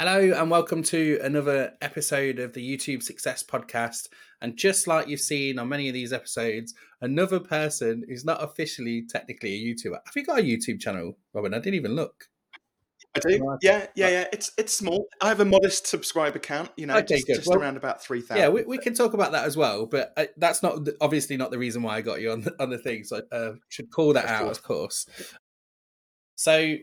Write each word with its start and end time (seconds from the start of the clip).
Hello, 0.00 0.32
and 0.32 0.48
welcome 0.48 0.84
to 0.84 1.18
another 1.24 1.72
episode 1.80 2.38
of 2.38 2.52
the 2.52 2.64
YouTube 2.64 3.02
Success 3.02 3.42
Podcast. 3.42 4.06
And 4.40 4.56
just 4.56 4.86
like 4.86 5.08
you've 5.08 5.18
seen 5.18 5.58
on 5.58 5.68
many 5.68 5.88
of 5.88 5.92
these 5.92 6.12
episodes, 6.12 6.72
another 7.00 7.40
person 7.40 8.04
who's 8.08 8.24
not 8.24 8.40
officially 8.40 9.02
technically 9.08 9.54
a 9.54 9.74
YouTuber. 9.74 9.98
Have 10.04 10.14
you 10.14 10.24
got 10.24 10.38
a 10.38 10.42
YouTube 10.42 10.78
channel, 10.78 11.18
Robin? 11.34 11.52
I 11.52 11.58
didn't 11.58 11.74
even 11.74 11.96
look. 11.96 12.28
I 13.16 13.18
do. 13.18 13.58
Yeah, 13.60 13.88
yeah, 13.96 14.08
yeah. 14.08 14.24
It's 14.32 14.52
it's 14.56 14.72
small. 14.72 15.08
I 15.20 15.30
have 15.30 15.40
a 15.40 15.44
modest 15.44 15.88
subscriber 15.88 16.38
count. 16.38 16.70
You 16.76 16.86
know, 16.86 16.96
okay, 16.98 17.16
just, 17.16 17.26
just 17.26 17.48
well, 17.48 17.58
around 17.58 17.76
about 17.76 18.00
three 18.00 18.20
thousand. 18.20 18.40
Yeah, 18.40 18.50
we, 18.50 18.62
we, 18.62 18.78
can 18.78 18.94
talk 18.94 19.14
about 19.14 19.32
that 19.32 19.46
as 19.46 19.56
well. 19.56 19.86
But 19.86 20.12
uh, 20.16 20.26
that's 20.36 20.62
not 20.62 20.78
obviously 21.00 21.36
not 21.36 21.50
the 21.50 21.58
reason 21.58 21.82
why 21.82 21.96
I 21.96 22.02
got 22.02 22.20
you 22.20 22.30
on 22.30 22.42
the, 22.42 22.54
on 22.62 22.70
the 22.70 22.78
thing. 22.78 23.02
So 23.02 23.22
I 23.32 23.34
uh, 23.34 23.52
should 23.68 23.90
call 23.90 24.12
that 24.12 24.26
of 24.26 24.30
out, 24.30 24.44
course. 24.44 24.58
of 24.58 24.62
course. 24.62 25.06
So 26.36 26.76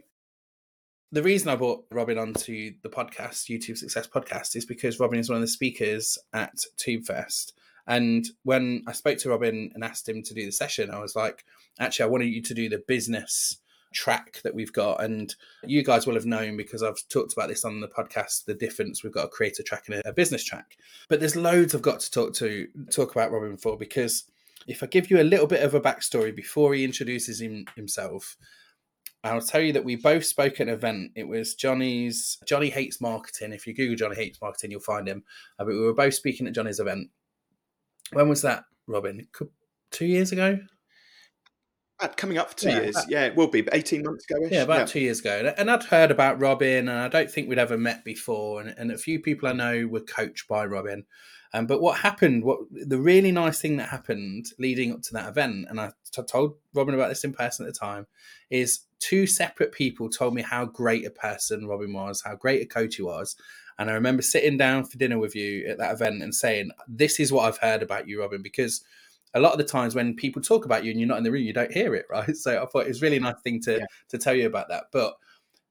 the 1.11 1.23
reason 1.23 1.49
I 1.49 1.55
brought 1.55 1.85
Robin 1.91 2.17
onto 2.17 2.73
the 2.81 2.89
podcast, 2.89 3.49
YouTube 3.49 3.77
Success 3.77 4.07
Podcast, 4.07 4.55
is 4.55 4.65
because 4.65 5.00
Robin 5.00 5.19
is 5.19 5.29
one 5.29 5.37
of 5.37 5.41
the 5.41 5.47
speakers 5.47 6.18
at 6.33 6.55
TubeFest. 6.77 7.54
And 7.87 8.25
when 8.43 8.83
I 8.87 8.93
spoke 8.93 9.19
to 9.19 9.29
Robin 9.29 9.71
and 9.73 9.83
asked 9.83 10.10
him 10.10 10.23
to 10.23 10.33
do 10.33 10.46
the 10.46 10.51
session, 10.51 10.89
I 10.89 10.99
was 10.99 11.15
like, 11.15 11.46
actually, 11.79 12.05
I 12.05 12.10
wanted 12.10 12.25
you 12.27 12.41
to 12.41 12.54
do 12.54 12.68
the 12.68 12.83
business 12.87 13.57
track 13.93 14.41
that 14.43 14.54
we've 14.54 14.73
got. 14.73 15.04
And 15.04 15.33
you 15.63 15.83
guys 15.83 16.05
will 16.05 16.15
have 16.15 16.25
known 16.25 16.57
because 16.57 16.83
I've 16.83 17.07
talked 17.10 17.33
about 17.33 17.49
this 17.49 17.63
on 17.63 17.82
the 17.82 17.87
podcast, 17.87 18.46
the 18.46 18.54
difference 18.54 19.04
we've 19.04 19.13
got 19.13 19.25
a 19.25 19.29
creator 19.29 19.63
track 19.63 19.85
and 19.87 20.01
a 20.05 20.13
business 20.13 20.43
track. 20.43 20.77
But 21.07 21.19
there's 21.19 21.35
loads 21.35 21.74
I've 21.74 21.82
got 21.82 22.01
to 22.01 22.11
talk 22.11 22.33
to 22.35 22.68
talk 22.91 23.11
about 23.11 23.32
Robin 23.32 23.57
for 23.57 23.77
because 23.77 24.25
if 24.68 24.83
I 24.83 24.87
give 24.87 25.10
you 25.10 25.21
a 25.21 25.24
little 25.24 25.47
bit 25.47 25.63
of 25.63 25.74
a 25.74 25.82
backstory 25.82 26.35
before 26.35 26.74
he 26.74 26.83
introduces 26.83 27.39
him, 27.39 27.65
himself, 27.75 28.35
I'll 29.25 29.42
tell 29.42 29.61
you 29.61 29.74
that 29.74 29.84
we 29.84 29.96
both 29.96 30.25
spoke 30.25 30.56
at 30.56 30.68
an 30.68 30.74
event. 30.74 31.11
It 31.15 31.28
was 31.28 31.56
Johnny's 31.56 32.38
Johnny 32.45 32.70
Hates 32.70 33.02
Marketing. 33.02 33.53
If 33.53 33.66
you 33.66 33.73
Google 33.73 33.95
Johnny 33.95 34.16
Hates 34.16 34.39
Marketing, 34.42 34.72
you'll 34.72 34.81
find 34.81 35.08
him. 35.08 35.23
Uh, 35.58 35.66
but 35.66 35.73
we 35.73 35.80
were 35.80 35.94
both 35.94 36.14
speaking 36.14 36.47
at 36.47 36.53
Johnny's 36.53 36.80
event. 36.80 37.09
When 38.14 38.30
was 38.30 38.44
that, 38.44 38.66
Robin? 38.88 39.27
Two 39.89 40.05
years 40.05 40.31
ago? 40.31 40.59
Uh, 41.99 42.09
coming 42.09 42.38
up 42.38 42.49
for 42.49 42.58
two 42.58 42.69
yeah, 42.69 42.81
years. 42.81 42.95
About, 42.97 43.09
yeah, 43.09 43.25
it 43.25 43.36
will 43.36 43.47
be 43.47 43.67
18 43.72 44.03
months 44.03 44.25
ago. 44.30 44.47
Yeah, 44.52 44.64
about 44.64 44.80
yeah. 44.80 44.86
two 44.86 44.99
years 44.99 45.22
ago. 45.22 45.53
And 45.58 45.71
I'd 45.71 45.83
heard 45.83 46.11
about 46.11 46.39
Robin, 46.42 46.89
and 46.89 46.99
I 46.99 47.08
don't 47.08 47.31
think 47.31 47.47
we'd 47.47 47.58
ever 47.58 47.77
met 47.77 48.03
before. 48.03 48.61
And, 48.61 48.75
and 48.77 48.92
a 48.92 48.97
few 48.97 49.19
people 49.19 49.47
I 49.47 49.53
know 49.53 49.88
were 49.88 50.02
coached 50.02 50.47
by 50.47 50.66
Robin. 50.66 51.05
Um, 51.53 51.67
but 51.67 51.81
what 51.81 51.99
happened, 51.99 52.43
what 52.43 52.59
the 52.71 52.99
really 52.99 53.31
nice 53.31 53.59
thing 53.59 53.77
that 53.77 53.89
happened 53.89 54.47
leading 54.59 54.91
up 54.91 55.01
to 55.03 55.13
that 55.13 55.29
event, 55.29 55.67
and 55.69 55.79
I 55.79 55.91
t- 56.11 56.21
told 56.23 56.55
Robin 56.73 56.93
about 56.93 57.09
this 57.09 57.23
in 57.23 57.33
person 57.33 57.65
at 57.65 57.73
the 57.73 57.79
time, 57.79 58.07
is 58.49 58.81
two 58.99 59.27
separate 59.27 59.71
people 59.71 60.09
told 60.09 60.33
me 60.33 60.41
how 60.41 60.65
great 60.65 61.05
a 61.05 61.11
person 61.11 61.67
Robin 61.67 61.93
was, 61.93 62.21
how 62.21 62.35
great 62.35 62.61
a 62.61 62.65
coach 62.65 62.95
he 62.95 63.03
was. 63.03 63.35
And 63.77 63.89
I 63.89 63.93
remember 63.93 64.21
sitting 64.21 64.57
down 64.57 64.85
for 64.85 64.97
dinner 64.97 65.19
with 65.19 65.35
you 65.35 65.65
at 65.67 65.77
that 65.77 65.93
event 65.93 66.23
and 66.23 66.33
saying, 66.33 66.71
This 66.87 67.19
is 67.19 67.31
what 67.31 67.45
I've 67.45 67.57
heard 67.57 67.83
about 67.83 68.07
you, 68.07 68.21
Robin, 68.21 68.41
because 68.41 68.83
a 69.33 69.39
lot 69.39 69.52
of 69.52 69.57
the 69.57 69.65
times 69.65 69.95
when 69.95 70.15
people 70.15 70.41
talk 70.41 70.65
about 70.65 70.85
you 70.85 70.91
and 70.91 70.99
you're 70.99 71.09
not 71.09 71.17
in 71.17 71.23
the 71.23 71.31
room, 71.31 71.43
you 71.43 71.53
don't 71.53 71.71
hear 71.71 71.93
it, 71.93 72.05
right? 72.09 72.35
So 72.35 72.61
I 72.61 72.65
thought 72.65 72.85
it 72.85 72.89
was 72.89 73.02
really 73.02 73.19
nice 73.19 73.39
thing 73.43 73.61
to 73.63 73.80
yeah. 73.80 73.85
to 74.09 74.17
tell 74.17 74.33
you 74.33 74.47
about 74.47 74.69
that. 74.69 74.85
But 74.91 75.15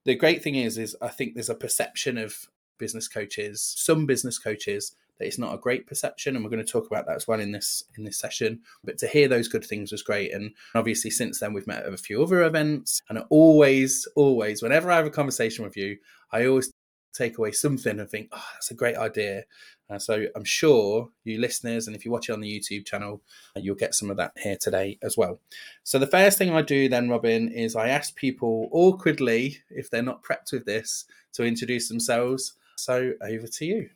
the 0.05 0.14
great 0.14 0.42
thing 0.42 0.56
is, 0.56 0.78
is 0.78 0.97
I 1.00 1.09
think 1.09 1.34
there's 1.34 1.50
a 1.50 1.55
perception 1.55 2.19
of 2.19 2.36
business 2.78 3.09
coaches, 3.09 3.62
some 3.77 4.06
business 4.06 4.38
coaches 4.38 4.94
that 5.19 5.27
it's 5.27 5.39
not 5.39 5.55
a 5.55 5.59
great 5.59 5.87
perception, 5.87 6.34
and 6.34 6.45
we're 6.45 6.51
going 6.51 6.65
to 6.65 6.73
talk 6.73 6.87
about 6.87 7.07
that 7.07 7.17
as 7.17 7.29
well 7.29 7.41
in 7.41 7.53
this 7.53 7.84
in 7.97 8.05
this 8.05 8.19
session. 8.19 8.61
But 8.83 8.98
to 8.98 9.07
hear 9.07 9.29
those 9.29 9.48
good 9.48 9.65
things 9.65 9.93
was 9.93 10.03
great, 10.03 10.33
and 10.33 10.53
obviously 10.75 11.11
since 11.11 11.41
then 11.41 11.53
we've 11.53 11.67
met 11.67 11.84
at 11.84 11.93
a 11.93 11.97
few 11.97 12.23
other 12.23 12.43
events, 12.43 13.03
and 13.09 13.23
always, 13.31 14.06
always, 14.17 14.62
whenever 14.62 14.91
I 14.91 14.97
have 14.97 15.06
a 15.06 15.11
conversation 15.11 15.65
with 15.65 15.77
you, 15.77 15.98
I 16.33 16.47
always 16.47 16.73
take 17.12 17.39
away 17.39 17.53
something 17.53 18.01
and 18.01 18.11
think, 18.11 18.29
oh, 18.33 18.45
that's 18.55 18.73
a 18.73 18.75
great 18.75 18.97
idea. 18.97 19.45
Uh, 19.89 19.98
so 19.98 20.27
I'm 20.34 20.45
sure 20.45 21.11
you 21.25 21.39
listeners, 21.39 21.87
and 21.87 21.95
if 21.95 22.05
you 22.05 22.11
watch 22.11 22.28
it 22.28 22.33
on 22.33 22.41
the 22.41 22.61
YouTube 22.61 22.87
channel, 22.87 23.23
you'll 23.55 23.77
get 23.77 23.95
some 23.95 24.11
of 24.11 24.17
that 24.17 24.33
here 24.37 24.56
today 24.61 24.99
as 25.03 25.17
well. 25.17 25.38
So 25.84 25.99
the 25.99 26.06
first 26.06 26.38
thing 26.38 26.50
I 26.50 26.62
do 26.62 26.88
then, 26.88 27.09
Robin, 27.09 27.50
is 27.50 27.77
I 27.77 27.88
ask 27.88 28.17
people 28.17 28.69
awkwardly, 28.72 29.59
if 29.71 29.91
they're 29.91 30.03
not 30.03 30.25
prepped 30.25 30.53
with 30.53 30.65
this, 30.65 31.05
to 31.34 31.44
introduce 31.44 31.88
themselves. 31.88 32.55
So 32.77 33.12
over 33.22 33.47
to 33.47 33.65
you. 33.65 33.91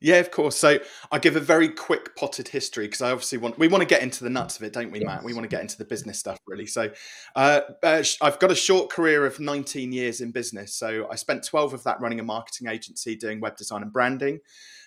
Yeah, 0.00 0.16
of 0.16 0.30
course. 0.30 0.56
So 0.56 0.78
I 1.10 1.18
give 1.18 1.34
a 1.34 1.40
very 1.40 1.68
quick 1.68 2.14
potted 2.14 2.48
history 2.48 2.86
because 2.86 3.02
I 3.02 3.10
obviously 3.10 3.38
want 3.38 3.58
we 3.58 3.66
want 3.66 3.82
to 3.82 3.86
get 3.86 4.00
into 4.02 4.22
the 4.22 4.30
nuts 4.30 4.56
of 4.56 4.62
it, 4.62 4.72
don't 4.72 4.92
we, 4.92 5.00
Matt? 5.00 5.24
We 5.24 5.34
want 5.34 5.42
to 5.42 5.48
get 5.48 5.60
into 5.60 5.76
the 5.76 5.84
business 5.84 6.18
stuff 6.20 6.38
really. 6.46 6.66
So 6.66 6.92
uh, 7.34 7.60
uh, 7.82 8.04
I've 8.22 8.38
got 8.38 8.52
a 8.52 8.54
short 8.54 8.90
career 8.90 9.26
of 9.26 9.40
19 9.40 9.90
years 9.90 10.20
in 10.20 10.30
business. 10.30 10.72
So 10.74 11.08
I 11.10 11.16
spent 11.16 11.44
12 11.44 11.74
of 11.74 11.82
that 11.84 12.00
running 12.00 12.20
a 12.20 12.22
marketing 12.22 12.68
agency 12.68 13.16
doing 13.16 13.40
web 13.40 13.56
design 13.56 13.82
and 13.82 13.92
branding. 13.92 14.38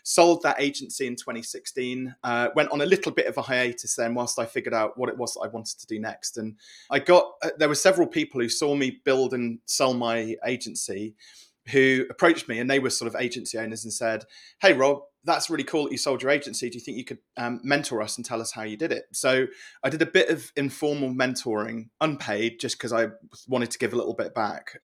Sold 0.03 0.41
that 0.43 0.59
agency 0.59 1.07
in 1.07 1.15
2016. 1.15 2.15
Uh, 2.23 2.47
went 2.55 2.71
on 2.71 2.81
a 2.81 2.85
little 2.85 3.11
bit 3.11 3.27
of 3.27 3.37
a 3.37 3.41
hiatus 3.41 3.95
then, 3.95 4.15
whilst 4.15 4.39
I 4.39 4.45
figured 4.45 4.73
out 4.73 4.97
what 4.97 5.09
it 5.09 5.17
was 5.17 5.33
that 5.33 5.41
I 5.41 5.47
wanted 5.47 5.77
to 5.77 5.87
do 5.87 5.99
next. 5.99 6.37
And 6.37 6.55
I 6.89 6.99
got 6.99 7.33
uh, 7.43 7.49
there 7.57 7.69
were 7.69 7.75
several 7.75 8.07
people 8.07 8.39
who 8.39 8.49
saw 8.49 8.75
me 8.75 9.01
build 9.03 9.33
and 9.33 9.59
sell 9.65 9.93
my 9.93 10.37
agency 10.45 11.15
who 11.69 12.05
approached 12.09 12.47
me 12.47 12.59
and 12.59 12.69
they 12.69 12.79
were 12.79 12.89
sort 12.89 13.13
of 13.13 13.19
agency 13.19 13.57
owners 13.57 13.83
and 13.83 13.93
said, 13.93 14.25
Hey, 14.61 14.73
Rob, 14.73 15.01
that's 15.23 15.49
really 15.49 15.63
cool 15.63 15.83
that 15.83 15.91
you 15.91 15.97
sold 15.97 16.21
your 16.21 16.31
agency. 16.31 16.69
Do 16.69 16.77
you 16.77 16.83
think 16.83 16.97
you 16.97 17.05
could 17.05 17.19
um, 17.37 17.59
mentor 17.63 18.01
us 18.01 18.17
and 18.17 18.25
tell 18.25 18.41
us 18.41 18.51
how 18.51 18.63
you 18.63 18.77
did 18.77 18.91
it? 18.91 19.05
So 19.13 19.47
I 19.83 19.89
did 19.89 20.01
a 20.01 20.07
bit 20.07 20.29
of 20.29 20.51
informal 20.55 21.11
mentoring, 21.11 21.89
unpaid, 21.99 22.59
just 22.59 22.77
because 22.77 22.91
I 22.91 23.09
wanted 23.47 23.71
to 23.71 23.79
give 23.79 23.93
a 23.93 23.97
little 23.97 24.15
bit 24.15 24.33
back. 24.33 24.79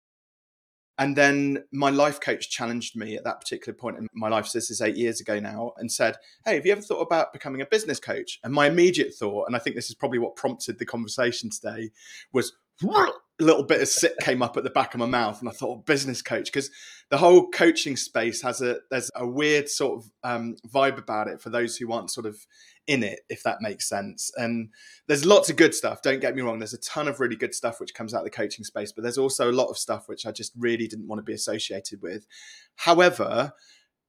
And 1.00 1.16
then 1.16 1.64
my 1.72 1.92
life 1.92 2.20
coach 2.20 2.50
challenged 2.50 2.96
me 2.96 3.16
at 3.16 3.24
that 3.24 3.40
particular 3.40 3.76
point 3.76 3.98
in 3.98 4.08
my 4.14 4.30
life. 4.30 4.48
So 4.48 4.58
this 4.58 4.72
is 4.72 4.82
eight 4.82 4.98
years 4.98 5.22
ago 5.22 5.40
now, 5.40 5.74
and 5.78 5.92
said, 5.92 6.18
Hey, 6.44 6.56
have 6.56 6.66
you 6.66 6.72
ever 6.72 6.82
thought 6.82 7.02
about 7.02 7.34
becoming 7.34 7.62
a 7.62 7.68
business 7.68 8.00
coach? 8.00 8.40
And 8.44 8.54
my 8.54 8.68
immediate 8.68 9.14
thought, 9.14 9.46
and 9.46 9.56
I 9.56 9.60
think 9.60 9.76
this 9.76 9.90
is 9.90 9.96
probably 9.96 10.20
what 10.20 10.36
prompted 10.36 10.80
the 10.80 10.86
conversation 10.86 11.50
today, 11.50 11.92
was 12.34 12.54
little 13.40 13.64
bit 13.64 13.82
of 13.82 13.88
sick 13.88 14.18
came 14.20 14.42
up 14.42 14.58
at 14.58 14.64
the 14.64 14.70
back 14.70 14.94
of 14.94 15.00
my 15.00 15.06
mouth, 15.06 15.40
and 15.40 15.50
I 15.50 15.52
thought, 15.52 15.86
business 15.86 16.22
coach, 16.22 16.46
because 16.46 16.72
the 17.10 17.18
whole 17.18 17.50
coaching 17.50 17.96
space 17.96 18.42
has 18.42 18.62
a 18.62 18.78
there's 18.90 19.12
a 19.16 19.28
weird 19.28 19.70
sort 19.70 20.00
of 20.00 20.12
um, 20.24 20.56
vibe 20.68 20.98
about 20.98 21.28
it 21.28 21.42
for 21.42 21.50
those 21.50 21.78
who 21.78 21.92
aren't 21.92 22.12
sort 22.12 22.26
of 22.26 22.38
in 22.88 23.04
it, 23.04 23.20
if 23.30 23.44
that 23.44 23.62
makes 23.62 23.88
sense. 23.88 24.32
And 24.38 24.70
there's 25.08 25.26
lots 25.26 25.50
of 25.50 25.58
good 25.58 25.76
stuff. 25.76 26.02
Don't 26.02 26.22
get 26.22 26.36
me 26.36 26.42
wrong. 26.42 26.58
There's 26.58 26.74
a 26.74 26.80
ton 26.80 27.08
of 27.08 27.20
really 27.20 27.36
good 27.36 27.54
stuff 27.54 27.80
which 27.80 27.94
comes 27.94 28.14
out 28.14 28.20
of 28.20 28.24
the 28.24 28.32
coaching 28.32 28.64
space, 28.64 28.92
but 28.92 29.04
there's 29.04 29.18
also 29.18 29.52
a 29.52 29.54
lot 29.54 29.68
of 29.68 29.78
stuff 29.78 30.08
which 30.08 30.26
I 30.26 30.32
just 30.32 30.54
really 30.58 30.88
didn't 30.88 31.08
want 31.08 31.20
to 31.20 31.24
be 31.24 31.34
associated 31.34 32.02
with. 32.02 32.26
However, 32.76 33.54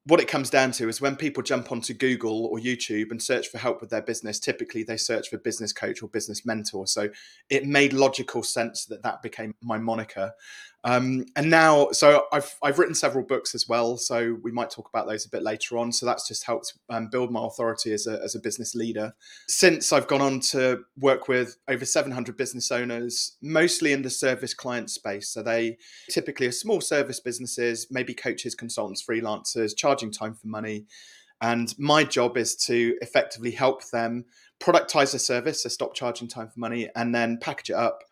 what 0.08 0.20
it 0.20 0.28
comes 0.28 0.48
down 0.48 0.72
to 0.72 0.88
is 0.88 1.02
when 1.02 1.16
people 1.16 1.42
jump 1.42 1.70
onto 1.70 1.92
Google 1.92 2.46
or 2.46 2.58
YouTube 2.58 3.10
and 3.10 3.22
search 3.22 3.48
for 3.48 3.58
help 3.58 3.82
with 3.82 3.90
their 3.90 4.00
business, 4.00 4.40
typically 4.40 4.82
they 4.82 4.96
search 4.96 5.28
for 5.28 5.36
business 5.36 5.70
coach 5.70 6.02
or 6.02 6.08
business 6.08 6.46
mentor. 6.46 6.86
So 6.86 7.10
it 7.50 7.66
made 7.66 7.92
logical 7.92 8.42
sense 8.42 8.86
that 8.86 9.02
that 9.02 9.22
became 9.22 9.54
my 9.62 9.76
moniker. 9.76 10.32
Um, 10.84 11.26
and 11.34 11.50
now, 11.50 11.90
so 11.90 12.24
I've 12.32 12.54
I've 12.62 12.78
written 12.78 12.94
several 12.94 13.24
books 13.24 13.54
as 13.54 13.68
well. 13.68 13.96
So 13.96 14.38
we 14.42 14.52
might 14.52 14.70
talk 14.70 14.88
about 14.88 15.08
those 15.08 15.26
a 15.26 15.28
bit 15.28 15.42
later 15.42 15.76
on. 15.76 15.92
So 15.92 16.06
that's 16.06 16.28
just 16.28 16.44
helped 16.44 16.74
um, 16.88 17.08
build 17.10 17.32
my 17.32 17.44
authority 17.44 17.92
as 17.92 18.06
a 18.06 18.20
as 18.22 18.36
a 18.36 18.40
business 18.40 18.74
leader. 18.74 19.14
Since 19.48 19.92
I've 19.92 20.06
gone 20.06 20.20
on 20.20 20.40
to 20.52 20.84
work 20.98 21.26
with 21.26 21.56
over 21.66 21.84
700 21.84 22.36
business 22.36 22.70
owners, 22.70 23.36
mostly 23.42 23.92
in 23.92 24.02
the 24.02 24.10
service 24.10 24.54
client 24.54 24.90
space. 24.90 25.28
So 25.30 25.42
they 25.42 25.78
typically 26.10 26.46
are 26.46 26.52
small 26.52 26.80
service 26.80 27.18
businesses, 27.18 27.88
maybe 27.90 28.14
coaches, 28.14 28.54
consultants, 28.54 29.04
freelancers, 29.04 29.76
charging 29.76 30.12
time 30.12 30.34
for 30.34 30.46
money. 30.46 30.86
And 31.40 31.72
my 31.78 32.04
job 32.04 32.36
is 32.36 32.56
to 32.66 32.96
effectively 33.00 33.52
help 33.52 33.88
them 33.90 34.24
productize 34.60 35.14
a 35.14 35.18
service, 35.20 35.62
so 35.62 35.68
stop 35.68 35.94
charging 35.94 36.26
time 36.26 36.48
for 36.48 36.58
money, 36.58 36.88
and 36.96 37.14
then 37.14 37.38
package 37.40 37.70
it 37.70 37.76
up 37.76 38.02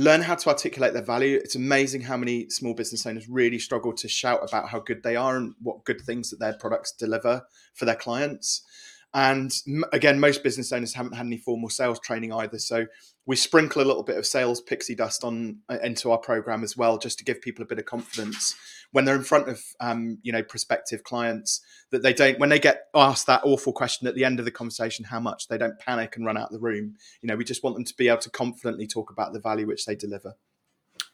learn 0.00 0.22
how 0.22 0.34
to 0.34 0.48
articulate 0.48 0.94
their 0.94 1.04
value. 1.04 1.36
It's 1.36 1.56
amazing 1.56 2.00
how 2.00 2.16
many 2.16 2.48
small 2.48 2.72
business 2.72 3.04
owners 3.04 3.28
really 3.28 3.58
struggle 3.58 3.92
to 3.92 4.08
shout 4.08 4.40
about 4.42 4.70
how 4.70 4.80
good 4.80 5.02
they 5.02 5.14
are 5.14 5.36
and 5.36 5.54
what 5.60 5.84
good 5.84 6.00
things 6.00 6.30
that 6.30 6.40
their 6.40 6.54
products 6.54 6.92
deliver 6.92 7.42
for 7.74 7.84
their 7.84 7.96
clients. 7.96 8.62
And 9.12 9.52
again, 9.92 10.20
most 10.20 10.44
business 10.44 10.72
owners 10.72 10.94
haven't 10.94 11.14
had 11.14 11.26
any 11.26 11.36
formal 11.36 11.68
sales 11.68 11.98
training 11.98 12.32
either. 12.32 12.58
So 12.58 12.86
we 13.26 13.34
sprinkle 13.34 13.82
a 13.82 13.84
little 13.84 14.04
bit 14.04 14.16
of 14.16 14.26
sales 14.26 14.60
pixie 14.60 14.94
dust 14.94 15.24
on 15.24 15.58
uh, 15.68 15.78
into 15.82 16.12
our 16.12 16.18
program 16.18 16.62
as 16.62 16.76
well, 16.76 16.96
just 16.96 17.18
to 17.18 17.24
give 17.24 17.40
people 17.40 17.62
a 17.62 17.66
bit 17.66 17.78
of 17.78 17.86
confidence 17.86 18.54
when 18.92 19.04
they're 19.04 19.16
in 19.16 19.24
front 19.24 19.48
of 19.48 19.62
um, 19.80 20.18
you 20.22 20.32
know 20.32 20.42
prospective 20.42 21.02
clients 21.02 21.60
that 21.90 22.02
they 22.02 22.12
don't 22.12 22.38
when 22.38 22.48
they 22.48 22.58
get 22.58 22.86
asked 22.94 23.26
that 23.26 23.42
awful 23.44 23.72
question 23.72 24.06
at 24.06 24.14
the 24.14 24.24
end 24.24 24.38
of 24.38 24.44
the 24.44 24.50
conversation 24.50 25.04
how 25.04 25.20
much 25.20 25.48
they 25.48 25.58
don't 25.58 25.78
panic 25.78 26.16
and 26.16 26.24
run 26.24 26.36
out 26.36 26.46
of 26.46 26.52
the 26.52 26.60
room. 26.60 26.94
You 27.20 27.26
know, 27.26 27.36
we 27.36 27.44
just 27.44 27.64
want 27.64 27.76
them 27.76 27.84
to 27.84 27.96
be 27.96 28.08
able 28.08 28.18
to 28.18 28.30
confidently 28.30 28.86
talk 28.86 29.10
about 29.10 29.32
the 29.32 29.40
value 29.40 29.66
which 29.66 29.86
they 29.86 29.96
deliver. 29.96 30.34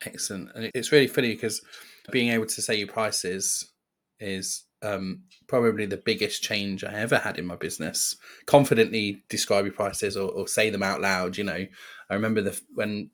Excellent, 0.04 0.50
and 0.54 0.70
it's 0.74 0.92
really 0.92 1.06
funny 1.06 1.32
because 1.32 1.62
being 2.10 2.30
able 2.30 2.46
to 2.46 2.62
say 2.62 2.74
your 2.76 2.88
prices 2.88 3.72
is 4.20 4.64
um, 4.86 5.22
probably 5.46 5.86
the 5.86 5.96
biggest 5.96 6.42
change 6.42 6.84
I 6.84 6.92
ever 6.94 7.18
had 7.18 7.38
in 7.38 7.46
my 7.46 7.56
business. 7.56 8.16
Confidently 8.46 9.22
describe 9.28 9.64
your 9.64 9.74
prices 9.74 10.16
or, 10.16 10.30
or, 10.30 10.48
say 10.48 10.70
them 10.70 10.82
out 10.82 11.00
loud. 11.00 11.36
You 11.36 11.44
know, 11.44 11.66
I 12.10 12.14
remember 12.14 12.42
the 12.42 12.60
when 12.74 13.10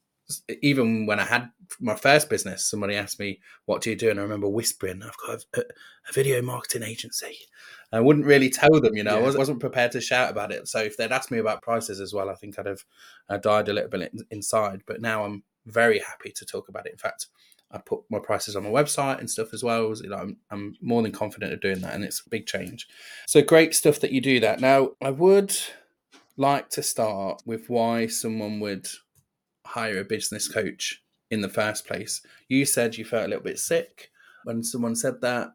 even 0.63 1.07
when 1.07 1.21
I 1.21 1.25
had 1.25 1.51
my 1.81 1.95
first 1.95 2.31
business, 2.31 2.65
somebody 2.65 2.95
asked 2.95 3.19
me, 3.19 3.41
"What 3.67 3.83
do 3.83 3.91
you 3.91 3.97
do?" 3.97 4.11
And 4.11 4.19
I 4.19 4.23
remember 4.23 4.49
whispering, 4.49 5.03
"I've 5.03 5.17
got 5.27 5.45
a, 5.57 5.61
a 5.61 6.13
video 6.13 6.43
marketing 6.43 6.83
agency." 6.83 7.37
I 7.93 8.01
wouldn't 8.01 8.27
really 8.27 8.49
tell 8.49 8.81
them, 8.81 8.97
you 8.97 9.05
know. 9.05 9.19
Yeah. 9.19 9.33
I 9.35 9.37
wasn't 9.37 9.61
prepared 9.61 9.93
to 9.93 10.01
shout 10.01 10.31
about 10.31 10.51
it. 10.51 10.67
So 10.67 10.79
if 10.79 10.97
they'd 10.97 11.13
asked 11.13 11.31
me 11.31 11.39
about 11.39 11.61
prices 11.61 12.01
as 12.01 12.15
well, 12.15 12.31
I 12.31 12.35
think 12.35 12.59
I'd 12.59 12.67
have 12.67 12.85
uh, 13.29 13.37
died 13.37 13.69
a 13.69 13.75
little 13.75 13.91
bit 13.91 14.13
inside. 14.31 14.83
But 14.87 15.03
now 15.03 15.25
I'm 15.25 15.45
very 15.67 15.99
happy 15.99 16.33
to 16.37 16.47
talk 16.47 16.69
about 16.69 16.87
it. 16.87 16.93
In 16.93 16.99
fact, 16.99 17.27
I 17.73 17.79
put 17.79 18.03
my 18.11 18.19
prices 18.19 18.57
on 18.57 18.65
my 18.65 18.71
website 18.71 19.19
and 19.19 19.31
stuff 19.31 19.55
as 19.55 19.65
well. 19.65 19.95
You 20.03 20.11
know, 20.11 20.17
I'm, 20.17 20.37
I'm 20.51 20.77
more 20.81 21.03
than 21.03 21.13
confident 21.13 21.53
of 21.53 21.61
doing 21.61 21.81
that, 21.81 21.95
and 21.95 22.05
it's 22.05 22.23
a 22.27 22.31
big 22.31 22.47
change. 22.47 22.89
So 23.27 23.43
great 23.43 23.75
stuff 23.75 24.01
that 24.01 24.13
you 24.13 24.21
do 24.21 24.41
that. 24.41 24.61
Now, 24.61 24.91
I 25.01 25.11
would 25.11 25.57
like 26.37 26.69
to 26.71 26.83
start 26.83 27.43
with 27.47 27.69
why 27.69 28.07
someone 28.07 28.61
would 28.61 28.89
hire 29.67 30.01
a 30.01 30.05
business 30.05 30.49
coach 30.49 31.03
in 31.31 31.41
the 31.41 31.49
first 31.49 31.87
place. 31.87 32.21
You 32.49 32.65
said 32.67 32.97
you 32.97 33.05
felt 33.05 33.25
a 33.25 33.29
little 33.29 33.45
bit 33.45 33.59
sick 33.59 34.11
when 34.45 34.63
someone 34.63 34.95
said 34.95 35.21
that. 35.23 35.53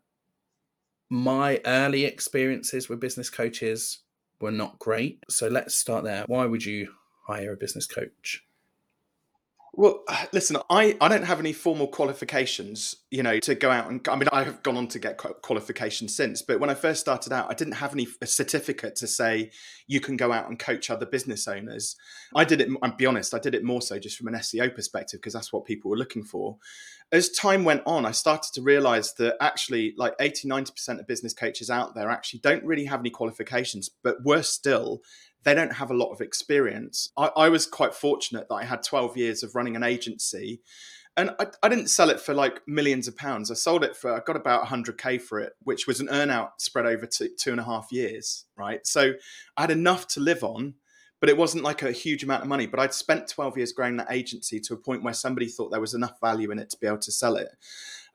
My 1.09 1.61
early 1.65 2.03
experiences 2.03 2.89
with 2.89 2.99
business 2.99 3.29
coaches 3.29 3.99
were 4.41 4.51
not 4.51 4.79
great. 4.79 5.23
So 5.29 5.47
let's 5.47 5.75
start 5.75 6.03
there. 6.03 6.25
Why 6.27 6.45
would 6.45 6.65
you 6.65 6.93
hire 7.27 7.53
a 7.53 7.57
business 7.57 7.87
coach? 7.87 8.43
Well, 9.77 10.03
listen, 10.33 10.57
I, 10.69 10.97
I 10.99 11.07
don't 11.07 11.23
have 11.23 11.39
any 11.39 11.53
formal 11.53 11.87
qualifications, 11.87 12.97
you 13.11 13.23
know, 13.23 13.39
to 13.39 13.55
go 13.55 13.69
out 13.69 13.89
and 13.89 14.05
I 14.09 14.15
mean, 14.15 14.27
I 14.33 14.43
have 14.43 14.63
gone 14.63 14.75
on 14.75 14.87
to 14.89 14.99
get 14.99 15.17
qualifications 15.17 16.15
since, 16.15 16.41
but 16.41 16.59
when 16.59 16.69
I 16.69 16.73
first 16.73 16.99
started 16.99 17.31
out, 17.31 17.49
I 17.49 17.53
didn't 17.53 17.75
have 17.75 17.93
any 17.93 18.07
certificate 18.25 18.95
to 18.97 19.07
say 19.07 19.51
you 19.85 20.01
can 20.01 20.17
go 20.17 20.33
out 20.33 20.49
and 20.49 20.59
coach 20.59 20.89
other 20.89 21.05
business 21.05 21.47
owners. 21.47 21.95
I 22.35 22.43
did 22.43 22.59
it, 22.59 22.69
I'll 22.81 22.95
be 22.95 23.05
honest, 23.05 23.33
I 23.33 23.39
did 23.39 23.55
it 23.55 23.63
more 23.63 23.81
so 23.81 23.99
just 23.99 24.17
from 24.17 24.27
an 24.27 24.33
SEO 24.33 24.73
perspective 24.75 25.21
because 25.21 25.33
that's 25.33 25.53
what 25.53 25.63
people 25.65 25.91
were 25.91 25.97
looking 25.97 26.23
for. 26.23 26.57
As 27.11 27.29
time 27.29 27.63
went 27.63 27.83
on, 27.85 28.05
I 28.05 28.11
started 28.11 28.53
to 28.55 28.61
realize 28.61 29.13
that 29.13 29.37
actually, 29.39 29.93
like 29.97 30.13
80, 30.19 30.49
90% 30.49 30.99
of 30.99 31.07
business 31.07 31.33
coaches 31.33 31.69
out 31.69 31.95
there 31.95 32.09
actually 32.09 32.41
don't 32.41 32.65
really 32.65 32.83
have 32.83 32.99
any 32.99 33.11
qualifications, 33.11 33.89
but 34.03 34.21
worse 34.23 34.49
still, 34.49 35.01
they 35.47 35.53
don't 35.53 35.71
have 35.71 35.89
a 35.89 35.93
lot 35.93 36.11
of 36.11 36.19
experience. 36.19 37.09
I, 37.15 37.31
I, 37.37 37.47
was 37.47 37.65
quite 37.65 37.93
fortunate 37.93 38.49
that 38.49 38.55
I 38.55 38.65
had 38.65 38.83
12 38.83 39.15
years 39.15 39.43
of 39.43 39.55
running 39.55 39.77
an 39.77 39.83
agency. 39.83 40.59
And 41.15 41.31
I, 41.39 41.47
I, 41.63 41.69
didn't 41.69 41.87
sell 41.87 42.09
it 42.09 42.19
for 42.19 42.33
like 42.33 42.67
millions 42.67 43.07
of 43.07 43.15
pounds. 43.15 43.49
I 43.49 43.53
sold 43.53 43.85
it 43.85 43.95
for, 43.95 44.13
I 44.13 44.19
got 44.19 44.35
about 44.35 44.65
100K 44.65 45.21
for 45.21 45.39
it, 45.39 45.53
which 45.63 45.87
was 45.87 46.01
an 46.01 46.07
earnout 46.07 46.49
spread 46.59 46.85
over 46.85 47.05
two, 47.05 47.29
two 47.39 47.51
and 47.51 47.61
a 47.61 47.63
half 47.63 47.87
years, 47.93 48.43
right? 48.57 48.85
So 48.85 49.13
I 49.55 49.61
had 49.61 49.71
enough 49.71 50.05
to 50.09 50.19
live 50.19 50.43
on, 50.43 50.73
but 51.21 51.29
it 51.29 51.37
wasn't 51.37 51.63
like 51.63 51.81
a 51.81 51.93
huge 51.93 52.25
amount 52.25 52.41
of 52.41 52.49
money. 52.49 52.67
But 52.67 52.81
I'd 52.81 52.93
spent 52.93 53.29
12 53.29 53.55
years 53.55 53.71
growing 53.71 53.95
that 53.97 54.11
agency 54.11 54.59
to 54.59 54.73
a 54.73 54.77
point 54.77 55.01
where 55.01 55.13
somebody 55.13 55.47
thought 55.47 55.71
there 55.71 55.79
was 55.79 55.93
enough 55.93 56.19
value 56.19 56.51
in 56.51 56.59
it 56.59 56.69
to 56.71 56.77
be 56.77 56.87
able 56.87 56.97
to 56.97 57.11
sell 57.13 57.37
it. 57.37 57.55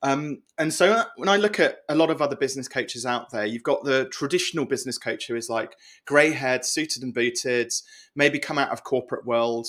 Um, 0.03 0.43
and 0.59 0.75
so 0.75 0.93
uh, 0.93 1.05
when 1.17 1.29
I 1.29 1.37
look 1.37 1.61
at 1.61 1.79
a 1.89 1.95
lot 1.95 2.11
of 2.11 2.21
other 2.21 2.35
business 2.35 2.67
coaches 2.67 3.07
out 3.07 3.31
there, 3.31 3.47
you've 3.47 3.63
got 3.63 3.85
the 3.85 4.07
traditional 4.07 4.65
business 4.65 4.99
coach 4.99 5.29
who 5.29 5.37
is 5.37 5.49
like 5.49 5.77
grey 6.07 6.33
haired, 6.33 6.65
suited 6.65 7.03
and 7.03 7.15
booted, 7.15 7.73
maybe 8.17 8.39
come 8.39 8.59
out 8.59 8.71
of 8.71 8.83
corporate 8.83 9.25
world, 9.25 9.69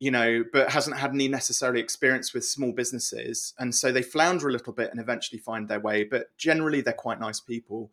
you 0.00 0.10
know, 0.10 0.44
but 0.52 0.70
hasn't 0.70 0.96
had 0.96 1.12
any 1.12 1.28
necessarily 1.28 1.80
experience 1.80 2.34
with 2.34 2.44
small 2.44 2.72
businesses. 2.72 3.54
And 3.58 3.74
so 3.74 3.92
they 3.92 4.02
flounder 4.02 4.48
a 4.48 4.52
little 4.52 4.72
bit 4.72 4.90
and 4.90 5.00
eventually 5.00 5.38
find 5.38 5.68
their 5.68 5.80
way. 5.80 6.02
But 6.02 6.36
generally, 6.36 6.80
they're 6.80 6.92
quite 6.92 7.20
nice 7.20 7.40
people. 7.40 7.92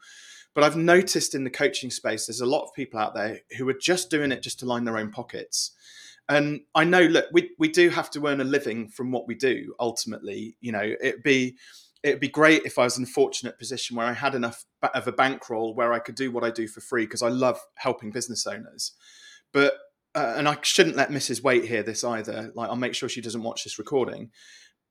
But 0.56 0.64
I've 0.64 0.78
noticed 0.78 1.36
in 1.36 1.44
the 1.44 1.50
coaching 1.50 1.92
space, 1.92 2.26
there's 2.26 2.42
a 2.42 2.46
lot 2.46 2.64
of 2.64 2.74
people 2.74 3.00
out 3.00 3.14
there 3.14 3.42
who 3.58 3.68
are 3.70 3.74
just 3.74 4.10
doing 4.10 4.32
it 4.32 4.42
just 4.42 4.60
to 4.60 4.66
line 4.66 4.86
their 4.86 4.98
own 4.98 5.12
pockets. 5.12 5.72
And 6.28 6.62
I 6.74 6.84
know, 6.84 7.02
look, 7.02 7.26
we, 7.32 7.52
we 7.60 7.68
do 7.68 7.90
have 7.90 8.10
to 8.12 8.26
earn 8.26 8.42
a 8.42 8.46
living 8.46 8.88
from 8.88 9.12
what 9.12 9.28
we 9.28 9.36
do. 9.36 9.76
Ultimately, 9.80 10.58
you 10.60 10.72
know, 10.72 10.96
it'd 11.02 11.24
be 11.24 11.58
it'd 12.04 12.20
be 12.20 12.30
great 12.30 12.62
if 12.66 12.78
I 12.78 12.84
was 12.84 13.00
in 13.00 13.04
a 13.04 13.08
fortunate 13.08 13.58
position 13.58 13.98
where 13.98 14.06
I 14.06 14.14
had 14.14 14.36
enough 14.36 14.64
of 14.94 15.08
a 15.08 15.12
bankroll 15.12 15.74
where 15.74 15.92
I 15.92 15.98
could 15.98 16.14
do 16.14 16.32
what 16.32 16.44
I 16.44 16.52
do 16.52 16.68
for 16.68 16.80
free 16.80 17.06
because 17.06 17.24
I 17.24 17.30
love 17.30 17.60
helping 17.76 18.12
business 18.12 18.46
owners. 18.46 18.94
But 19.52 19.74
uh, 20.14 20.36
and 20.38 20.48
I 20.48 20.58
shouldn't 20.62 20.96
let 20.96 21.10
Mrs. 21.10 21.44
Waite 21.44 21.66
hear 21.66 21.84
this 21.84 22.04
either. 22.04 22.52
Like 22.56 22.70
I'll 22.70 22.76
make 22.76 22.96
sure 22.96 23.10
she 23.10 23.22
doesn't 23.22 23.44
watch 23.44 23.64
this 23.64 23.80
recording. 23.80 24.32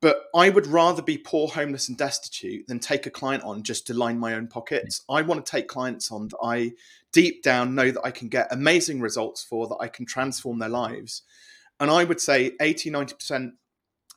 But 0.05 0.27
I 0.35 0.51
would 0.51 0.67
rather 0.67 1.01
be 1.01 1.17
poor, 1.17 1.49
homeless, 1.49 1.89
and 1.89 1.97
destitute 1.97 2.67
than 2.69 2.79
take 2.79 3.07
a 3.07 3.11
client 3.11 3.43
on 3.43 3.63
just 3.63 3.87
to 3.87 3.95
line 3.95 4.19
my 4.19 4.35
own 4.35 4.49
pockets. 4.49 5.01
I 5.09 5.23
want 5.23 5.47
to 5.47 5.51
take 5.51 5.67
clients 5.67 6.13
on 6.13 6.29
that 6.29 6.37
I 6.43 6.73
deep 7.11 7.43
down 7.43 7.75
know 7.75 7.91
that 7.91 8.05
I 8.05 8.11
can 8.11 8.29
get 8.29 8.53
amazing 8.53 9.01
results 9.01 9.43
for, 9.43 9.67
that 9.67 9.79
I 9.81 9.89
can 9.89 10.05
transform 10.05 10.59
their 10.59 10.69
lives. 10.69 11.23
And 11.81 11.91
I 11.91 12.05
would 12.05 12.21
say 12.21 12.53
80, 12.61 12.91
90% 12.91 13.53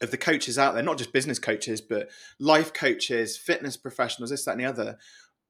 of 0.02 0.12
the 0.12 0.18
coaches 0.18 0.60
out 0.60 0.74
there, 0.74 0.84
not 0.84 0.98
just 0.98 1.14
business 1.14 1.40
coaches, 1.40 1.80
but 1.80 2.10
life 2.38 2.74
coaches, 2.74 3.38
fitness 3.38 3.78
professionals, 3.78 4.32
this, 4.32 4.44
that, 4.44 4.52
and 4.52 4.60
the 4.60 4.66
other, 4.66 4.98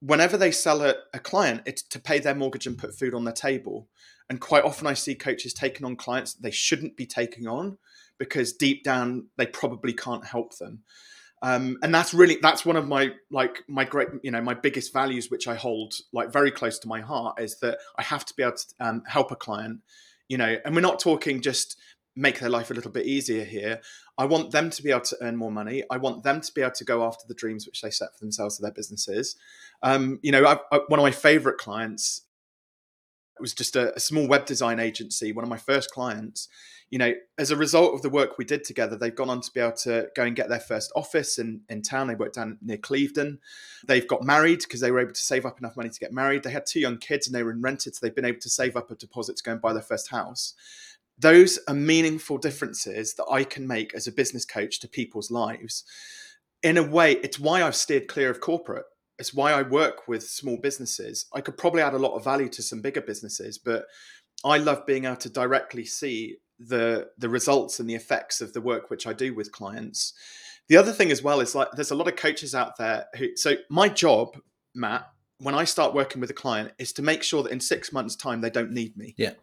whenever 0.01 0.37
they 0.37 0.51
sell 0.51 0.83
a, 0.83 0.93
a 1.15 1.19
client, 1.19 1.63
it's 1.65 1.81
to 1.81 1.99
pay 1.99 2.19
their 2.19 2.35
mortgage 2.35 2.67
and 2.67 2.77
put 2.77 2.93
food 2.93 3.15
on 3.15 3.23
their 3.23 3.33
table. 3.33 3.87
And 4.29 4.39
quite 4.39 4.65
often 4.65 4.85
I 4.85 4.93
see 4.93 5.15
coaches 5.15 5.51
taking 5.51 5.83
on 5.83 5.95
clients 5.95 6.35
that 6.35 6.43
they 6.43 6.51
shouldn't 6.51 6.95
be 6.95 7.07
taking 7.07 7.47
on 7.47 7.79
because 8.17 8.53
deep 8.53 8.83
down 8.83 9.27
they 9.37 9.45
probably 9.45 9.93
can't 9.93 10.25
help 10.25 10.57
them. 10.57 10.83
Um, 11.43 11.77
and 11.83 11.93
that's 11.93 12.13
really 12.15 12.39
that's 12.41 12.65
one 12.65 12.75
of 12.75 12.87
my 12.87 13.11
like 13.29 13.63
my 13.67 13.83
great 13.83 14.07
you 14.23 14.31
know 14.31 14.41
my 14.41 14.55
biggest 14.55 14.91
values 14.91 15.29
which 15.29 15.47
i 15.47 15.53
hold 15.53 15.93
like 16.11 16.33
very 16.33 16.49
close 16.49 16.79
to 16.79 16.87
my 16.87 16.99
heart 16.99 17.39
is 17.39 17.59
that 17.59 17.77
i 17.95 18.01
have 18.01 18.25
to 18.25 18.33
be 18.33 18.41
able 18.41 18.53
to 18.57 18.65
um, 18.79 19.03
help 19.05 19.31
a 19.31 19.35
client 19.35 19.81
you 20.29 20.37
know 20.39 20.57
and 20.65 20.73
we're 20.73 20.81
not 20.81 20.99
talking 20.99 21.39
just 21.39 21.77
make 22.17 22.39
their 22.39 22.49
life 22.49 22.71
a 22.71 22.73
little 22.73 22.91
bit 22.91 23.05
easier 23.05 23.45
here. 23.45 23.79
I 24.17 24.25
want 24.25 24.51
them 24.51 24.71
to 24.71 24.83
be 24.83 24.89
able 24.89 25.01
to 25.01 25.17
earn 25.21 25.37
more 25.37 25.51
money. 25.51 25.83
I 25.89 25.97
want 25.97 26.23
them 26.23 26.41
to 26.41 26.51
be 26.53 26.61
able 26.61 26.71
to 26.71 26.83
go 26.83 27.05
after 27.05 27.25
the 27.27 27.35
dreams 27.35 27.65
which 27.65 27.81
they 27.81 27.91
set 27.91 28.09
for 28.17 28.25
themselves 28.25 28.57
for 28.57 28.63
their 28.63 28.71
businesses. 28.71 29.35
Um, 29.83 30.19
you 30.23 30.31
know 30.31 30.43
I, 30.43 30.57
I, 30.71 30.79
one 30.87 30.99
of 30.99 31.03
my 31.03 31.11
favorite 31.11 31.59
clients 31.59 32.23
was 33.39 33.53
just 33.53 33.75
a, 33.75 33.95
a 33.95 33.99
small 33.99 34.27
web 34.27 34.45
design 34.45 34.79
agency 34.79 35.31
one 35.31 35.43
of 35.43 35.49
my 35.49 35.57
first 35.57 35.91
clients 35.91 36.47
you 36.89 36.97
know, 36.97 37.13
as 37.37 37.51
a 37.51 37.57
result 37.57 37.93
of 37.93 38.01
the 38.01 38.09
work 38.09 38.37
we 38.37 38.45
did 38.45 38.63
together, 38.63 38.95
they've 38.95 39.13
gone 39.13 39.29
on 39.29 39.41
to 39.41 39.51
be 39.51 39.59
able 39.59 39.73
to 39.73 40.07
go 40.15 40.23
and 40.23 40.35
get 40.35 40.47
their 40.47 40.59
first 40.59 40.91
office 40.95 41.37
in, 41.37 41.61
in 41.69 41.81
town. 41.81 42.07
They 42.07 42.15
worked 42.15 42.35
down 42.35 42.57
near 42.61 42.77
Clevedon. 42.77 43.39
They've 43.85 44.07
got 44.07 44.23
married 44.23 44.59
because 44.59 44.79
they 44.79 44.91
were 44.91 45.01
able 45.01 45.13
to 45.13 45.19
save 45.19 45.45
up 45.45 45.59
enough 45.59 45.75
money 45.75 45.89
to 45.89 45.99
get 45.99 46.13
married. 46.13 46.43
They 46.43 46.51
had 46.51 46.65
two 46.65 46.79
young 46.79 46.97
kids 46.97 47.27
and 47.27 47.35
they 47.35 47.43
were 47.43 47.51
in 47.51 47.61
rented, 47.61 47.95
so 47.95 48.05
they've 48.05 48.15
been 48.15 48.25
able 48.25 48.39
to 48.39 48.49
save 48.49 48.77
up 48.77 48.89
a 48.89 48.95
deposit 48.95 49.35
to 49.37 49.43
go 49.43 49.51
and 49.51 49.61
buy 49.61 49.73
their 49.73 49.81
first 49.81 50.09
house. 50.09 50.53
Those 51.19 51.59
are 51.67 51.73
meaningful 51.73 52.37
differences 52.37 53.15
that 53.15 53.25
I 53.29 53.43
can 53.43 53.67
make 53.67 53.93
as 53.93 54.07
a 54.07 54.11
business 54.11 54.45
coach 54.45 54.79
to 54.79 54.87
people's 54.87 55.31
lives. 55.31 55.83
In 56.63 56.77
a 56.77 56.83
way, 56.83 57.13
it's 57.13 57.39
why 57.39 57.63
I've 57.63 57.75
steered 57.75 58.07
clear 58.07 58.29
of 58.29 58.39
corporate 58.39 58.85
it's 59.19 59.33
why 59.33 59.51
I 59.51 59.63
work 59.63 60.07
with 60.07 60.23
small 60.23 60.57
businesses. 60.57 61.25
I 61.33 61.41
could 61.41 61.57
probably 61.57 61.81
add 61.81 61.93
a 61.93 61.99
lot 61.99 62.15
of 62.15 62.23
value 62.23 62.49
to 62.49 62.61
some 62.61 62.81
bigger 62.81 63.01
businesses, 63.01 63.57
but 63.57 63.85
I 64.45 64.57
love 64.57 64.85
being 64.85 65.05
able 65.05 65.17
to 65.17 65.29
directly 65.29 65.85
see 65.85 66.37
the 66.59 67.09
the 67.17 67.29
results 67.29 67.79
and 67.79 67.89
the 67.89 67.95
effects 67.95 68.41
of 68.41 68.53
the 68.53 68.61
work 68.61 68.89
which 68.89 69.05
I 69.07 69.13
do 69.13 69.33
with 69.33 69.51
clients. 69.51 70.13
The 70.69 70.77
other 70.77 70.91
thing 70.91 71.11
as 71.11 71.23
well 71.23 71.39
is 71.39 71.55
like 71.55 71.69
there's 71.73 71.91
a 71.91 71.95
lot 71.95 72.07
of 72.07 72.15
coaches 72.15 72.53
out 72.53 72.77
there 72.77 73.05
who 73.15 73.35
so 73.35 73.55
my 73.69 73.89
job, 73.89 74.37
Matt, 74.75 75.07
when 75.39 75.55
I 75.55 75.63
start 75.63 75.93
working 75.93 76.21
with 76.21 76.29
a 76.29 76.35
client 76.35 76.71
is 76.77 76.93
to 76.93 77.01
make 77.01 77.23
sure 77.23 77.43
that 77.43 77.51
in 77.51 77.59
six 77.59 77.93
months' 77.93 78.15
time 78.15 78.41
they 78.41 78.49
don't 78.49 78.71
need 78.71 78.97
me. 78.97 79.15
Yeah. 79.17 79.33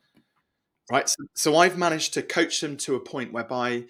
Right. 0.90 1.08
So, 1.08 1.16
so 1.34 1.56
I've 1.56 1.78
managed 1.78 2.14
to 2.14 2.22
coach 2.22 2.60
them 2.60 2.76
to 2.78 2.94
a 2.94 3.00
point 3.00 3.32
whereby 3.32 3.84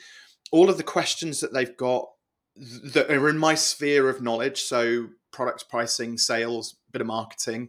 all 0.52 0.70
of 0.70 0.76
the 0.76 0.85
questions 0.85 1.40
that 1.40 1.52
they've 1.52 1.76
got 1.76 2.09
that 2.56 3.11
are 3.11 3.28
in 3.28 3.38
my 3.38 3.56
sphere 3.56 4.09
of 4.09 4.23
knowledge, 4.23 4.62
so 4.62 5.09
product 5.35 5.69
pricing, 5.69 6.17
sales, 6.17 6.76
bit 6.93 7.03
of 7.03 7.07
marketing, 7.07 7.69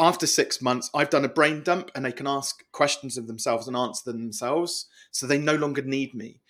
after 0.00 0.26
six 0.26 0.62
months, 0.62 0.90
I've 0.94 1.10
done 1.10 1.26
a 1.26 1.28
brain 1.28 1.62
dump 1.62 1.90
and 1.94 2.04
they 2.04 2.12
can 2.12 2.26
ask 2.26 2.64
questions 2.72 3.18
of 3.18 3.26
themselves 3.26 3.68
and 3.68 3.76
answer 3.76 4.10
them 4.10 4.22
themselves. 4.22 4.86
So 5.10 5.26
they 5.26 5.38
no 5.38 5.56
longer 5.56 5.82
need 5.82 6.14
me. 6.14 6.40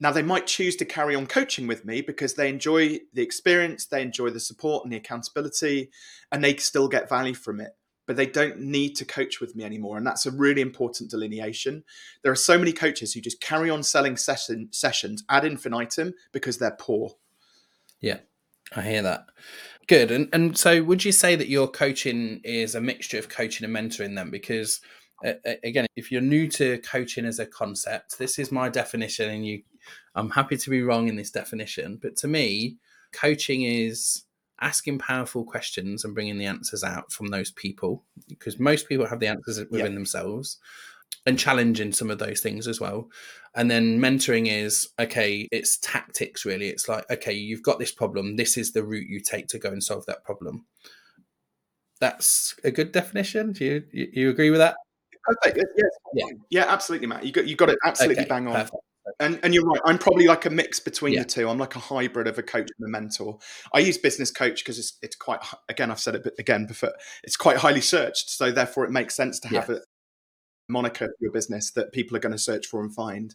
Now, 0.00 0.10
they 0.10 0.22
might 0.22 0.46
choose 0.46 0.76
to 0.76 0.84
carry 0.84 1.14
on 1.14 1.26
coaching 1.26 1.66
with 1.66 1.84
me 1.84 2.02
because 2.02 2.34
they 2.34 2.50
enjoy 2.50 2.98
the 3.14 3.22
experience, 3.22 3.86
they 3.86 4.02
enjoy 4.02 4.30
the 4.30 4.40
support 4.40 4.84
and 4.84 4.92
the 4.92 4.98
accountability, 4.98 5.90
and 6.30 6.44
they 6.44 6.56
still 6.56 6.88
get 6.88 7.08
value 7.08 7.32
from 7.32 7.60
it. 7.60 7.76
But 8.06 8.16
they 8.16 8.26
don't 8.26 8.60
need 8.60 8.94
to 8.96 9.04
coach 9.04 9.40
with 9.40 9.56
me 9.56 9.64
anymore. 9.64 9.96
And 9.96 10.06
that's 10.06 10.26
a 10.26 10.30
really 10.30 10.60
important 10.60 11.10
delineation. 11.10 11.82
There 12.22 12.32
are 12.32 12.36
so 12.36 12.58
many 12.58 12.72
coaches 12.72 13.14
who 13.14 13.20
just 13.20 13.40
carry 13.40 13.70
on 13.70 13.82
selling 13.82 14.16
session, 14.16 14.68
sessions 14.70 15.24
ad 15.28 15.44
infinitum 15.44 16.12
because 16.30 16.58
they're 16.58 16.76
poor. 16.78 17.12
Yeah, 18.00 18.18
I 18.74 18.82
hear 18.82 19.02
that. 19.02 19.26
Good. 19.86 20.10
And 20.10 20.28
and 20.32 20.58
so 20.58 20.82
would 20.82 21.04
you 21.04 21.12
say 21.12 21.36
that 21.36 21.48
your 21.48 21.68
coaching 21.68 22.40
is 22.42 22.74
a 22.74 22.80
mixture 22.80 23.18
of 23.18 23.28
coaching 23.28 23.64
and 23.64 23.74
mentoring 23.74 24.16
then? 24.16 24.30
Because 24.30 24.80
uh, 25.24 25.34
again, 25.62 25.86
if 25.96 26.10
you're 26.10 26.20
new 26.20 26.48
to 26.48 26.78
coaching 26.78 27.24
as 27.24 27.38
a 27.38 27.46
concept, 27.46 28.18
this 28.18 28.38
is 28.38 28.50
my 28.50 28.68
definition 28.68 29.30
and 29.30 29.46
you 29.46 29.62
I'm 30.14 30.30
happy 30.30 30.56
to 30.56 30.70
be 30.70 30.82
wrong 30.82 31.08
in 31.08 31.16
this 31.16 31.30
definition, 31.30 31.98
but 32.02 32.16
to 32.16 32.28
me, 32.28 32.78
coaching 33.12 33.62
is 33.62 34.24
asking 34.60 34.98
powerful 34.98 35.44
questions 35.44 36.04
and 36.04 36.14
bringing 36.14 36.38
the 36.38 36.46
answers 36.46 36.82
out 36.82 37.12
from 37.12 37.28
those 37.28 37.50
people 37.50 38.02
because 38.28 38.58
most 38.58 38.88
people 38.88 39.06
have 39.06 39.20
the 39.20 39.26
answers 39.26 39.62
within 39.70 39.94
themselves 39.94 40.58
and 41.26 41.38
challenging 41.38 41.92
some 41.92 42.10
of 42.10 42.18
those 42.18 42.40
things 42.40 42.68
as 42.68 42.80
well. 42.80 43.08
And 43.54 43.70
then 43.70 43.98
mentoring 43.98 44.48
is 44.48 44.88
okay, 44.98 45.48
it's 45.50 45.78
tactics 45.78 46.44
really. 46.44 46.68
It's 46.68 46.88
like, 46.88 47.04
okay, 47.10 47.32
you've 47.32 47.62
got 47.62 47.78
this 47.78 47.92
problem. 47.92 48.36
This 48.36 48.56
is 48.56 48.72
the 48.72 48.84
route 48.84 49.08
you 49.08 49.20
take 49.20 49.48
to 49.48 49.58
go 49.58 49.70
and 49.70 49.82
solve 49.82 50.06
that 50.06 50.24
problem. 50.24 50.66
That's 52.00 52.54
a 52.62 52.70
good 52.70 52.92
definition. 52.92 53.52
Do 53.52 53.64
you 53.64 53.82
you, 53.92 54.08
you 54.12 54.30
agree 54.30 54.50
with 54.50 54.60
that? 54.60 54.76
Perfect. 55.24 55.66
Yes. 55.76 55.90
Yeah. 56.14 56.26
yeah, 56.50 56.64
absolutely, 56.68 57.08
Matt. 57.08 57.24
You 57.24 57.32
got 57.32 57.46
you 57.46 57.56
got 57.56 57.70
it 57.70 57.78
absolutely 57.84 58.22
okay, 58.22 58.28
bang 58.28 58.46
on. 58.46 58.54
Perfect. 58.54 58.76
And 59.18 59.40
and 59.42 59.54
you're 59.54 59.64
right. 59.64 59.80
I'm 59.84 59.98
probably 59.98 60.26
like 60.26 60.44
a 60.46 60.50
mix 60.50 60.78
between 60.78 61.14
yeah. 61.14 61.20
the 61.20 61.26
two. 61.26 61.48
I'm 61.48 61.58
like 61.58 61.76
a 61.76 61.78
hybrid 61.78 62.26
of 62.26 62.38
a 62.38 62.42
coach 62.42 62.68
and 62.78 62.86
a 62.86 62.90
mentor. 62.90 63.38
I 63.72 63.78
use 63.78 63.98
business 63.98 64.30
coach 64.30 64.62
because 64.62 64.78
it's 64.78 64.98
it's 65.00 65.16
quite 65.16 65.40
again. 65.68 65.90
I've 65.90 66.00
said 66.00 66.16
it 66.16 66.34
again 66.38 66.66
before. 66.66 66.92
It's 67.24 67.36
quite 67.36 67.56
highly 67.56 67.80
searched, 67.80 68.30
so 68.30 68.52
therefore 68.52 68.84
it 68.84 68.90
makes 68.90 69.14
sense 69.14 69.40
to 69.40 69.48
have 69.48 69.68
yeah. 69.68 69.76
Moniker 70.68 71.08
your 71.20 71.32
business 71.32 71.70
that 71.72 71.92
people 71.92 72.16
are 72.16 72.20
going 72.20 72.32
to 72.32 72.38
search 72.38 72.66
for 72.66 72.80
and 72.80 72.94
find. 72.94 73.34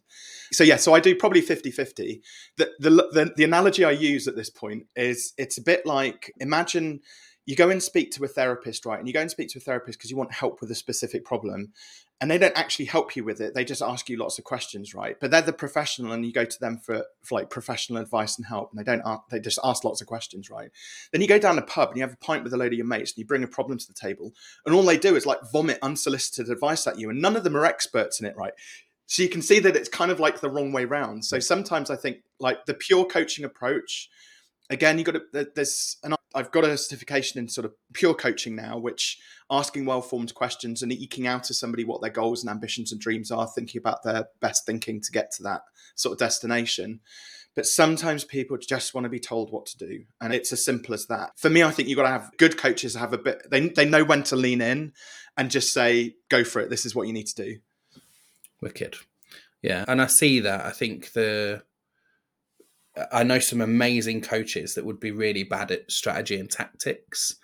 So 0.52 0.64
yeah, 0.64 0.76
so 0.76 0.94
I 0.94 1.00
do 1.00 1.16
probably 1.16 1.42
50-50. 1.42 2.22
The, 2.58 2.72
the 2.80 2.90
the 2.90 3.34
the 3.36 3.44
analogy 3.44 3.86
I 3.86 3.92
use 3.92 4.28
at 4.28 4.36
this 4.36 4.50
point 4.50 4.88
is 4.96 5.34
it's 5.38 5.58
a 5.58 5.64
bit 5.64 5.86
like 5.86 6.32
imagine 6.40 7.02
you 7.46 7.56
go 7.56 7.70
and 7.70 7.82
speak 7.82 8.12
to 8.12 8.24
a 8.24 8.28
therapist, 8.28 8.86
right? 8.86 9.00
And 9.00 9.08
you 9.08 9.14
go 9.14 9.22
and 9.22 9.32
speak 9.32 9.50
to 9.50 9.58
a 9.58 9.62
therapist 9.62 9.98
because 9.98 10.12
you 10.12 10.18
want 10.18 10.32
help 10.32 10.62
with 10.62 10.70
a 10.72 10.76
specific 10.76 11.26
problem. 11.26 11.74
And 12.22 12.30
they 12.30 12.38
don't 12.38 12.56
actually 12.56 12.86
help 12.86 13.16
you 13.16 13.24
with 13.24 13.42
it. 13.42 13.56
They 13.56 13.66
just 13.66 13.82
ask 13.82 14.08
you 14.08 14.16
lots 14.16 14.38
of 14.38 14.46
questions, 14.46 14.94
right? 14.94 15.18
But 15.20 15.32
they're 15.32 15.42
the 15.42 15.52
professional 15.52 16.12
and 16.12 16.24
you 16.24 16.32
go 16.32 16.46
to 16.46 16.60
them 16.60 16.78
for, 16.78 17.04
for 17.24 17.40
like 17.40 17.50
professional 17.50 18.00
advice 18.00 18.38
and 18.38 18.46
help. 18.46 18.70
And 18.72 18.80
they 18.80 18.84
don't 18.84 19.02
ask, 19.04 19.24
they 19.32 19.40
just 19.40 19.58
ask 19.64 19.84
lots 19.84 20.02
of 20.02 20.08
questions, 20.08 20.50
right? 20.52 20.70
Then 21.12 21.22
you 21.22 21.28
go 21.28 21.40
down 21.40 21.58
a 21.58 21.64
pub 21.64 21.90
and 21.90 21.98
you 21.98 22.04
have 22.04 22.14
a 22.14 22.18
pint 22.18 22.44
with 22.44 22.54
a 22.54 22.58
load 22.58 22.74
of 22.74 22.78
your 22.78 22.86
mates 22.86 23.12
and 23.12 23.18
you 23.18 23.26
bring 23.26 23.44
a 23.44 23.48
problem 23.48 23.80
to 23.80 23.88
the 23.88 23.94
table. 23.94 24.34
And 24.68 24.76
all 24.76 24.84
they 24.84 25.00
do 25.00 25.16
is 25.16 25.26
like 25.26 25.40
vomit 25.52 25.80
unsolicited 25.82 26.52
advice 26.52 26.86
at 26.86 27.00
you. 27.00 27.10
And 27.10 27.20
none 27.20 27.36
of 27.36 27.44
them 27.44 27.58
are 27.58 27.66
experts 27.66 28.20
in 28.20 28.28
it, 28.28 28.38
right? 28.38 28.54
So 29.08 29.24
you 29.24 29.30
can 29.30 29.42
see 29.42 29.60
that 29.60 29.76
it's 29.76 29.90
kind 29.90 30.12
of 30.12 30.20
like 30.20 30.42
the 30.42 30.50
wrong 30.50 30.72
way 30.72 30.86
round. 30.86 31.26
So 31.26 31.40
sometimes 31.40 31.90
I 31.90 31.96
think 31.96 32.20
like 32.40 32.66
the 32.66 32.76
pure 32.76 33.04
coaching 33.04 33.44
approach, 33.44 34.10
again, 34.72 34.98
you 34.98 35.04
got 35.04 35.16
to, 35.34 35.52
there's 35.56 35.98
an 36.04 36.16
I've 36.34 36.52
got 36.52 36.64
a 36.64 36.78
certification 36.78 37.40
in 37.40 37.50
sort 37.50 37.66
of 37.66 37.74
pure 37.94 38.14
coaching 38.14 38.56
now, 38.56 38.78
which 38.78 39.20
asking 39.50 39.86
well 39.86 40.02
formed 40.02 40.34
questions 40.34 40.82
and 40.82 40.92
eking 40.92 41.28
out 41.28 41.44
to 41.46 41.54
somebody 41.54 41.84
what 41.84 42.02
their 42.02 42.10
goals 42.10 42.42
and 42.42 42.50
ambitions 42.50 42.92
and 42.92 43.02
dreams 43.02 43.32
are, 43.32 43.48
thinking 43.48 43.80
about 43.80 44.04
their 44.04 44.28
best 44.40 44.66
thinking 44.66 45.02
to 45.02 45.12
get 45.12 45.32
to 45.34 45.44
that 45.44 45.62
sort 45.96 46.14
of 46.14 46.20
destination. 46.20 47.02
But 47.54 47.66
sometimes 47.66 48.24
people 48.24 48.58
just 48.58 48.94
want 48.94 49.04
to 49.04 49.10
be 49.10 49.20
told 49.20 49.52
what 49.52 49.66
to 49.68 49.78
do. 49.78 50.06
And 50.22 50.34
it's 50.34 50.54
as 50.54 50.64
simple 50.64 50.94
as 50.94 51.08
that. 51.08 51.32
For 51.36 51.50
me, 51.50 51.64
I 51.64 51.72
think 51.72 51.90
you've 51.90 51.98
got 51.98 52.04
to 52.04 52.10
have 52.10 52.32
good 52.38 52.58
coaches 52.58 52.96
have 52.96 53.12
a 53.12 53.18
bit, 53.18 53.46
they, 53.52 53.68
they 53.68 53.84
know 53.84 54.06
when 54.06 54.24
to 54.24 54.38
lean 54.38 54.62
in 54.62 54.94
and 55.36 55.52
just 55.52 55.74
say, 55.74 56.16
go 56.30 56.46
for 56.46 56.62
it. 56.62 56.70
This 56.70 56.86
is 56.86 56.96
what 56.96 57.08
you 57.08 57.14
need 57.14 57.28
to 57.28 57.36
do. 57.36 57.58
Wicked. 58.62 58.96
Yeah. 59.62 59.84
And 59.86 60.02
I 60.02 60.08
see 60.08 60.40
that. 60.40 60.66
I 60.66 60.72
think 60.72 61.12
the, 61.12 61.64
I 63.12 63.24
know 63.24 63.40
some 63.40 63.62
amazing 63.62 64.22
coaches 64.22 64.76
that 64.76 64.86
would 64.86 65.00
be 65.00 65.12
really 65.12 65.44
bad 65.44 65.72
at 65.72 65.92
strategy 65.92 66.40
and 66.40 66.50
tactics. 66.50 67.36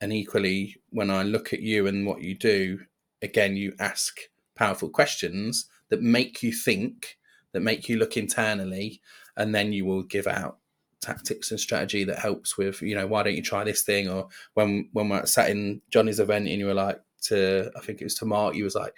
And 0.00 0.12
equally, 0.12 0.76
when 0.90 1.10
I 1.10 1.22
look 1.22 1.52
at 1.52 1.60
you 1.60 1.86
and 1.86 2.06
what 2.06 2.22
you 2.22 2.34
do, 2.34 2.80
again, 3.22 3.56
you 3.56 3.74
ask 3.80 4.18
powerful 4.54 4.88
questions 4.88 5.66
that 5.88 6.02
make 6.02 6.42
you 6.42 6.52
think, 6.52 7.18
that 7.52 7.60
make 7.60 7.88
you 7.88 7.96
look 7.96 8.16
internally, 8.16 9.00
and 9.36 9.54
then 9.54 9.72
you 9.72 9.84
will 9.84 10.02
give 10.02 10.26
out 10.26 10.58
tactics 11.00 11.50
and 11.50 11.60
strategy 11.60 12.04
that 12.04 12.18
helps 12.18 12.56
with, 12.56 12.82
you 12.82 12.94
know, 12.94 13.06
why 13.06 13.22
don't 13.22 13.34
you 13.36 13.42
try 13.42 13.64
this 13.64 13.82
thing? 13.82 14.08
Or 14.08 14.28
when 14.54 14.88
when 14.92 15.08
we're 15.08 15.26
sat 15.26 15.50
in 15.50 15.80
Johnny's 15.90 16.20
event 16.20 16.48
and 16.48 16.58
you 16.58 16.66
were 16.66 16.74
like 16.74 17.00
to, 17.22 17.70
I 17.76 17.80
think 17.80 18.00
it 18.00 18.04
was 18.04 18.14
to 18.16 18.24
Mark, 18.24 18.54
you 18.54 18.64
was 18.64 18.74
like, 18.74 18.94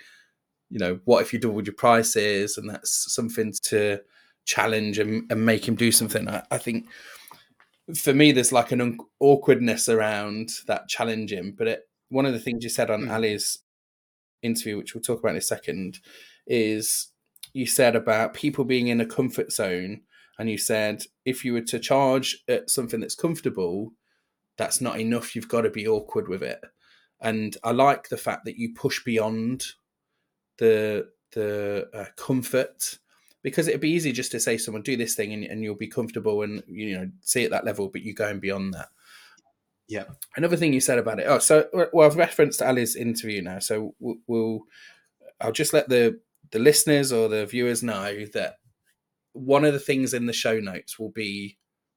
you 0.71 0.79
know, 0.79 1.01
what 1.05 1.23
if 1.23 1.33
you 1.33 1.39
doubled 1.39 1.67
your 1.67 1.75
prices? 1.75 2.59
And 2.59 2.69
that's 2.69 3.13
something 3.15 3.53
to 3.65 4.01
challenge 4.49 4.99
and, 4.99 5.31
and 5.31 5.45
make 5.45 5.69
him 5.69 5.77
do 5.77 5.93
something. 5.93 6.27
I, 6.29 6.43
I, 6.51 6.59
think 6.59 6.89
for 7.95 8.15
me, 8.15 8.33
there's 8.33 8.51
like 8.51 8.73
an 8.73 8.81
un- 8.81 8.99
awkwardness 9.21 9.89
around 9.89 10.51
that 10.67 10.89
challenging. 10.89 11.53
But 11.57 11.69
it, 11.69 11.83
one 12.09 12.27
of 12.27 12.33
the 12.33 12.41
things 12.41 12.65
you 12.65 12.71
said 12.71 12.91
on 12.91 13.03
mm. 13.03 13.13
Ali's 13.13 13.59
interview, 14.43 14.79
which 14.79 14.95
we'll 14.95 15.03
talk 15.03 15.21
about 15.21 15.33
in 15.33 15.37
a 15.37 15.43
second, 15.43 16.01
is 16.47 17.09
you 17.53 17.67
said 17.67 17.95
about 17.95 18.35
people 18.35 18.65
being 18.65 18.89
in 18.89 19.01
a 19.01 19.07
comfort 19.07 19.53
zone. 19.53 20.01
And 20.39 20.49
you 20.49 20.57
said 20.57 21.03
if 21.25 21.45
you 21.45 21.53
were 21.53 21.63
to 21.63 21.79
charge 21.79 22.39
at 22.49 22.71
something 22.71 23.01
that's 23.01 23.15
comfortable, 23.15 23.93
that's 24.57 24.81
not 24.81 24.99
enough. 24.99 25.37
You've 25.37 25.49
got 25.49 25.63
to 25.63 25.71
be 25.71 25.87
awkward 25.87 26.29
with 26.29 26.43
it. 26.43 26.61
And 27.21 27.57
I 27.65 27.73
like 27.73 28.09
the 28.09 28.17
fact 28.17 28.45
that 28.47 28.57
you 28.57 28.75
push 28.75 29.05
beyond 29.05 29.65
the 30.59 31.09
the 31.33 31.89
uh, 31.93 32.07
comfort 32.17 32.99
because 33.43 33.69
it'd 33.69 33.81
be 33.81 33.91
easy 33.91 34.13
just 34.13 34.33
to 34.33 34.41
say 34.41 34.57
someone 34.57 34.83
do 34.83 34.97
this 34.97 35.15
thing 35.15 35.33
and, 35.33 35.45
and 35.45 35.63
you'll 35.63 35.75
be 35.75 35.87
comfortable 35.87 36.43
and 36.43 36.63
you 36.67 36.97
know 36.97 37.09
see 37.23 37.45
at 37.45 37.51
that 37.51 37.65
level 37.65 37.89
but 37.89 38.03
you're 38.03 38.15
going 38.15 38.41
beyond 38.41 38.75
that 38.75 38.89
yeah 39.89 40.05
another 40.37 40.57
thing 40.57 40.73
you 40.73 40.81
said 40.81 40.99
about 40.99 41.19
it 41.19 41.27
oh 41.27 41.39
so 41.39 41.67
well 41.93 42.07
i've 42.07 42.17
referenced 42.17 42.63
ali's 42.63 42.97
interview 42.97 43.41
now 43.41 43.59
so 43.59 43.95
we'll, 44.01 44.17
we'll 44.27 44.61
i'll 45.41 45.53
just 45.53 45.73
let 45.73 45.89
the 45.89 46.19
the 46.51 46.59
listeners 46.59 47.13
or 47.13 47.29
the 47.29 47.47
viewers 47.47 47.83
know 47.83 48.25
that 48.33 48.57
one 49.33 49.65
of 49.65 49.73
the 49.73 49.79
things 49.79 50.15
in 50.15 50.27
the 50.27 50.33
show 50.33 50.59
notes 50.59 50.99
will 50.99 51.11
be 51.11 51.57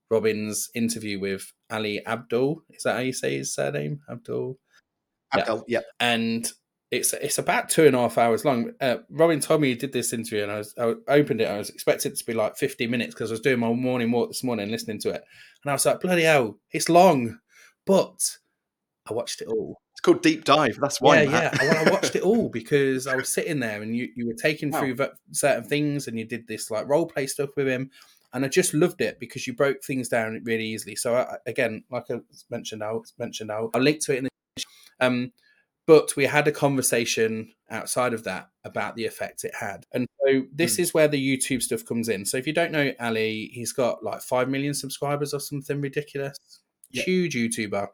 robin's 0.10 0.69
interview 0.75 1.19
with 1.19 1.51
ali 1.69 2.05
Abdul. 2.05 2.63
is 2.69 2.83
that 2.83 2.95
how 2.95 3.01
you 3.01 3.13
say 3.13 3.38
his 3.38 3.53
surname 3.53 4.01
Abdul. 4.10 4.57
abdaal 5.33 5.63
yeah. 5.67 5.79
yeah. 5.79 5.86
and 6.00 6.51
it's 6.91 7.13
it's 7.13 7.38
about 7.38 7.69
two 7.69 7.86
and 7.86 7.95
a 7.95 8.00
half 8.00 8.17
hours 8.17 8.43
long. 8.43 8.71
Uh, 8.81 8.98
Robin 9.10 9.39
told 9.39 9.62
me 9.62 9.69
he 9.69 9.75
did 9.75 9.93
this 9.93 10.12
interview, 10.12 10.43
and 10.43 10.51
I 10.51 10.57
was 10.57 10.75
I 10.77 10.93
opened 11.07 11.39
it. 11.39 11.48
I 11.48 11.57
was 11.57 11.69
expecting 11.69 12.12
it 12.12 12.17
to 12.17 12.25
be 12.25 12.33
like 12.33 12.57
fifty 12.57 12.86
minutes 12.86 13.13
because 13.13 13.31
I 13.31 13.33
was 13.33 13.41
doing 13.41 13.60
my 13.60 13.71
morning 13.71 14.12
walk 14.12 14.29
this 14.29 14.43
morning, 14.43 14.69
listening 14.69 15.00
to 15.00 15.10
it, 15.10 15.24
and 15.63 15.69
I 15.69 15.74
was 15.74 15.86
like, 15.86 16.01
bloody 16.01 16.24
hell, 16.24 16.60
it's 16.71 16.89
long, 16.89 17.39
but 17.86 18.38
I 19.10 19.13
watched 19.13 19.41
it 19.41 19.48
all. 19.48 19.79
It's 19.93 20.01
called 20.01 20.21
deep 20.21 20.43
dive. 20.43 20.77
That's 20.81 21.00
why. 21.00 21.21
Yeah, 21.21 21.29
Matt. 21.29 21.60
yeah. 21.62 21.74
Well, 21.74 21.88
I 21.88 21.91
watched 21.91 22.15
it 22.17 22.24
all 22.24 22.50
because 22.53 23.07
I 23.07 23.15
was 23.15 23.29
sitting 23.29 23.62
there, 23.62 23.81
and 23.81 23.95
you 23.95 24.10
you 24.17 24.27
were 24.27 24.33
taking 24.33 24.69
wow. 24.69 24.81
through 24.81 24.98
certain 25.31 25.63
things, 25.63 26.07
and 26.07 26.19
you 26.19 26.25
did 26.25 26.45
this 26.45 26.69
like 26.69 26.89
role 26.89 27.07
play 27.07 27.25
stuff 27.25 27.51
with 27.55 27.67
him. 27.67 27.89
And 28.33 28.45
I 28.45 28.48
just 28.48 28.74
loved 28.74 29.01
it 29.01 29.19
because 29.19 29.45
you 29.45 29.53
broke 29.53 29.83
things 29.83 30.07
down 30.07 30.41
really 30.45 30.65
easily. 30.65 30.95
So 30.95 31.17
I, 31.17 31.36
again, 31.45 31.83
like 31.91 32.05
I 32.10 32.21
mentioned, 32.50 32.81
I 32.81 32.93
mentioned, 33.19 33.51
I'll, 33.51 33.69
I'll 33.74 33.81
link 33.81 34.01
to 34.05 34.13
it 34.13 34.19
in 34.19 34.24
the. 34.24 34.63
Um, 35.01 35.33
but 35.88 36.16
we 36.16 36.26
had 36.26 36.48
a 36.48 36.52
conversation 36.52 37.52
outside 37.70 38.14
of 38.14 38.24
that 38.24 38.50
about 38.64 38.96
the 38.96 39.06
effect 39.06 39.44
it 39.44 39.54
had. 39.60 39.86
And 39.94 40.08
so 40.26 40.44
this 40.54 40.78
mm. 40.78 40.80
is 40.80 40.94
where 40.94 41.08
the 41.08 41.38
YouTube 41.38 41.62
stuff 41.62 41.86
comes 41.86 42.10
in. 42.10 42.26
So 42.26 42.38
if 42.38 42.46
you 42.46 42.54
don't 42.54 42.72
know 42.72 42.92
Ali, 43.00 43.50
he's 43.54 43.74
got 43.74 44.04
like 44.04 44.22
5 44.22 44.50
million 44.50 44.74
subscribers 44.74 45.34
or 45.34 45.40
something 45.40 45.82
ridiculous. 45.82 46.38
Yeah. 46.92 47.04
Huge 47.04 47.36
YouTuber. 47.36 47.88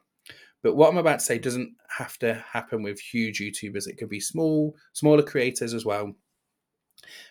But 0.62 0.74
what 0.74 0.90
I'm 0.90 0.98
about 0.98 1.20
to 1.20 1.24
say 1.24 1.38
doesn't 1.38 1.74
have 1.96 2.18
to 2.18 2.34
happen 2.34 2.82
with 2.82 3.00
huge 3.00 3.40
YouTubers. 3.40 3.86
It 3.86 3.96
could 3.96 4.08
be 4.08 4.20
small, 4.20 4.74
smaller 4.92 5.22
creators 5.22 5.72
as 5.72 5.84
well. 5.84 6.14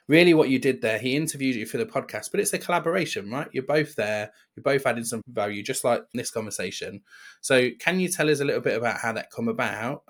Really, 0.08 0.34
what 0.34 0.50
you 0.50 0.60
did 0.60 0.82
there, 0.82 0.98
he 0.98 1.18
interviewed 1.18 1.58
you 1.58 1.66
for 1.66 1.78
the 1.78 1.86
podcast, 1.86 2.32
but 2.32 2.40
it's 2.40 2.54
a 2.54 2.58
collaboration, 2.58 3.30
right? 3.30 3.50
You're 3.52 3.64
both 3.64 3.96
there, 3.96 4.32
you're 4.56 4.64
both 4.64 4.86
adding 4.86 5.04
some 5.04 5.22
value, 5.28 5.62
just 5.62 5.84
like 5.84 6.04
this 6.14 6.32
conversation. 6.32 7.02
So, 7.42 7.70
can 7.78 8.00
you 8.00 8.08
tell 8.08 8.30
us 8.30 8.40
a 8.40 8.46
little 8.46 8.62
bit 8.62 8.78
about 8.78 9.02
how 9.02 9.12
that 9.12 9.30
come 9.30 9.50
about 9.50 10.04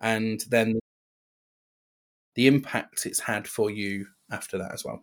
and 0.00 0.44
then 0.50 0.78
the 2.34 2.46
impact 2.46 3.06
it's 3.06 3.20
had 3.20 3.46
for 3.46 3.70
you 3.70 4.06
after 4.30 4.58
that 4.58 4.72
as 4.72 4.84
well. 4.84 5.00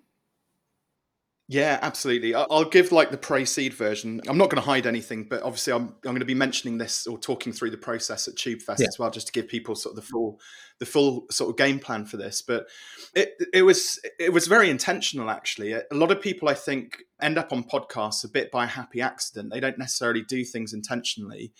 Yeah, 1.49 1.79
absolutely. 1.81 2.35
I'll 2.35 2.65
give 2.65 2.91
like 2.91 3.09
the 3.09 3.17
pre-seed 3.17 3.73
version. 3.73 4.19
I'm 4.27 4.37
not 4.37 4.49
going 4.49 4.61
to 4.61 4.67
hide 4.67 4.85
anything, 4.85 5.23
but 5.29 5.43
obviously 5.43 5.71
I'm 5.71 5.95
I'm 6.03 6.11
going 6.11 6.19
to 6.19 6.25
be 6.25 6.35
mentioning 6.35 6.77
this 6.77 7.07
or 7.07 7.17
talking 7.17 7.53
through 7.53 7.71
the 7.71 7.77
process 7.77 8.27
at 8.27 8.35
TubeFest 8.35 8.79
yeah. 8.79 8.87
as 8.87 8.99
well, 8.99 9.09
just 9.09 9.27
to 9.27 9.33
give 9.33 9.47
people 9.47 9.73
sort 9.73 9.97
of 9.97 10.03
the 10.03 10.09
full 10.09 10.41
the 10.79 10.85
full 10.85 11.25
sort 11.31 11.49
of 11.49 11.55
game 11.55 11.79
plan 11.79 12.05
for 12.05 12.17
this. 12.17 12.41
But 12.41 12.67
it 13.15 13.35
it 13.53 13.61
was 13.61 13.97
it 14.19 14.33
was 14.33 14.47
very 14.47 14.69
intentional 14.69 15.29
actually. 15.29 15.71
A 15.71 15.83
lot 15.93 16.11
of 16.11 16.19
people 16.19 16.49
I 16.49 16.53
think 16.53 16.97
end 17.21 17.37
up 17.37 17.53
on 17.53 17.63
podcasts 17.63 18.25
a 18.25 18.29
bit 18.29 18.51
by 18.51 18.65
happy 18.65 18.99
accident. 18.99 19.53
They 19.53 19.61
don't 19.61 19.79
necessarily 19.79 20.23
do 20.23 20.43
things 20.43 20.73
intentionally. 20.73 21.53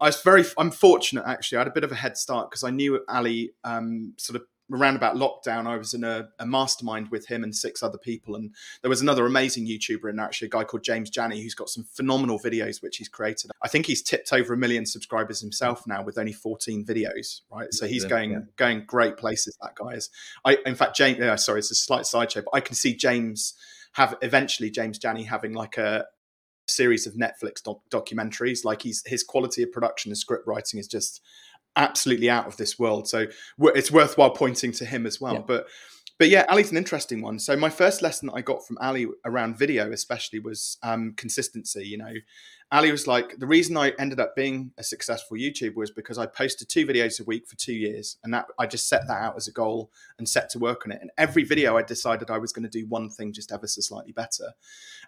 I 0.00 0.06
was 0.06 0.22
very 0.22 0.44
I'm 0.56 0.70
fortunate 0.70 1.24
actually. 1.26 1.58
I 1.58 1.60
had 1.60 1.68
a 1.68 1.72
bit 1.72 1.84
of 1.84 1.92
a 1.92 1.96
head 1.96 2.16
start 2.16 2.50
because 2.50 2.64
I 2.64 2.70
knew 2.70 3.04
Ali 3.10 3.52
um, 3.62 4.14
sort 4.16 4.40
of 4.40 4.46
around 4.72 4.96
about 4.96 5.16
lockdown, 5.16 5.66
I 5.66 5.76
was 5.76 5.94
in 5.94 6.04
a, 6.04 6.28
a, 6.38 6.46
mastermind 6.46 7.10
with 7.10 7.26
him 7.26 7.44
and 7.44 7.54
six 7.54 7.82
other 7.82 7.98
people. 7.98 8.34
And 8.34 8.54
there 8.82 8.88
was 8.88 9.02
another 9.02 9.26
amazing 9.26 9.66
YouTuber 9.66 10.08
in 10.08 10.16
there, 10.16 10.24
actually, 10.24 10.46
a 10.46 10.50
guy 10.50 10.64
called 10.64 10.82
James 10.82 11.10
Jani, 11.14 11.42
who's 11.42 11.54
got 11.54 11.68
some 11.68 11.84
phenomenal 11.84 12.38
videos 12.38 12.82
which 12.82 12.96
he's 12.96 13.08
created. 13.08 13.50
I 13.62 13.68
think 13.68 13.86
he's 13.86 14.02
tipped 14.02 14.32
over 14.32 14.54
a 14.54 14.56
million 14.56 14.86
subscribers 14.86 15.40
himself 15.40 15.86
now 15.86 16.02
with 16.02 16.18
only 16.18 16.32
14 16.32 16.84
videos, 16.84 17.42
right? 17.52 17.72
So 17.72 17.86
he's 17.86 18.04
going 18.04 18.32
yeah. 18.32 18.38
going 18.56 18.84
great 18.86 19.16
places, 19.16 19.56
that 19.60 19.74
guy 19.74 19.94
is. 19.94 20.10
I 20.44 20.58
in 20.64 20.74
fact 20.74 20.96
James 20.96 21.20
uh, 21.20 21.36
sorry, 21.36 21.58
it's 21.58 21.70
a 21.70 21.74
slight 21.74 22.06
sideshow, 22.06 22.42
but 22.42 22.54
I 22.54 22.60
can 22.60 22.74
see 22.74 22.94
James 22.94 23.54
have 23.92 24.16
eventually 24.22 24.70
James 24.70 24.98
Jani 25.02 25.24
having 25.24 25.52
like 25.52 25.78
a 25.78 26.06
series 26.66 27.06
of 27.06 27.14
Netflix 27.14 27.62
doc- 27.62 27.82
documentaries. 27.90 28.64
Like 28.64 28.82
he's 28.82 29.02
his 29.06 29.22
quality 29.22 29.62
of 29.62 29.72
production 29.72 30.10
and 30.10 30.18
script 30.18 30.46
writing 30.46 30.80
is 30.80 30.88
just 30.88 31.22
absolutely 31.76 32.30
out 32.30 32.46
of 32.46 32.56
this 32.56 32.78
world. 32.78 33.08
So 33.08 33.26
it's 33.58 33.90
worthwhile 33.90 34.30
pointing 34.30 34.72
to 34.72 34.84
him 34.84 35.06
as 35.06 35.20
well. 35.20 35.34
Yeah. 35.34 35.42
But 35.46 35.66
but 36.18 36.28
yeah, 36.28 36.44
Ali's 36.48 36.70
an 36.70 36.76
interesting 36.76 37.22
one. 37.22 37.38
So 37.38 37.56
my 37.56 37.70
first 37.70 38.00
lesson 38.00 38.28
that 38.28 38.34
I 38.34 38.40
got 38.40 38.64
from 38.64 38.78
Ali 38.80 39.08
around 39.24 39.58
video, 39.58 39.90
especially, 39.90 40.38
was 40.38 40.78
um, 40.82 41.14
consistency. 41.16 41.86
You 41.86 41.98
know, 41.98 42.14
Ali 42.74 42.90
was 42.90 43.06
like, 43.06 43.38
the 43.38 43.46
reason 43.46 43.76
I 43.76 43.92
ended 44.00 44.18
up 44.18 44.34
being 44.34 44.72
a 44.78 44.82
successful 44.82 45.36
YouTuber 45.36 45.76
was 45.76 45.92
because 45.92 46.18
I 46.18 46.26
posted 46.26 46.68
two 46.68 46.84
videos 46.84 47.20
a 47.20 47.24
week 47.24 47.46
for 47.46 47.54
two 47.54 47.72
years, 47.72 48.16
and 48.24 48.34
that 48.34 48.46
I 48.58 48.66
just 48.66 48.88
set 48.88 49.06
that 49.06 49.22
out 49.22 49.36
as 49.36 49.46
a 49.46 49.52
goal 49.52 49.92
and 50.18 50.28
set 50.28 50.50
to 50.50 50.58
work 50.58 50.84
on 50.84 50.90
it. 50.90 50.98
And 51.00 51.12
every 51.16 51.44
video, 51.44 51.76
I 51.76 51.82
decided 51.82 52.32
I 52.32 52.38
was 52.38 52.52
going 52.52 52.64
to 52.64 52.68
do 52.68 52.84
one 52.88 53.10
thing 53.10 53.32
just 53.32 53.52
ever 53.52 53.68
so 53.68 53.80
slightly 53.80 54.10
better. 54.10 54.54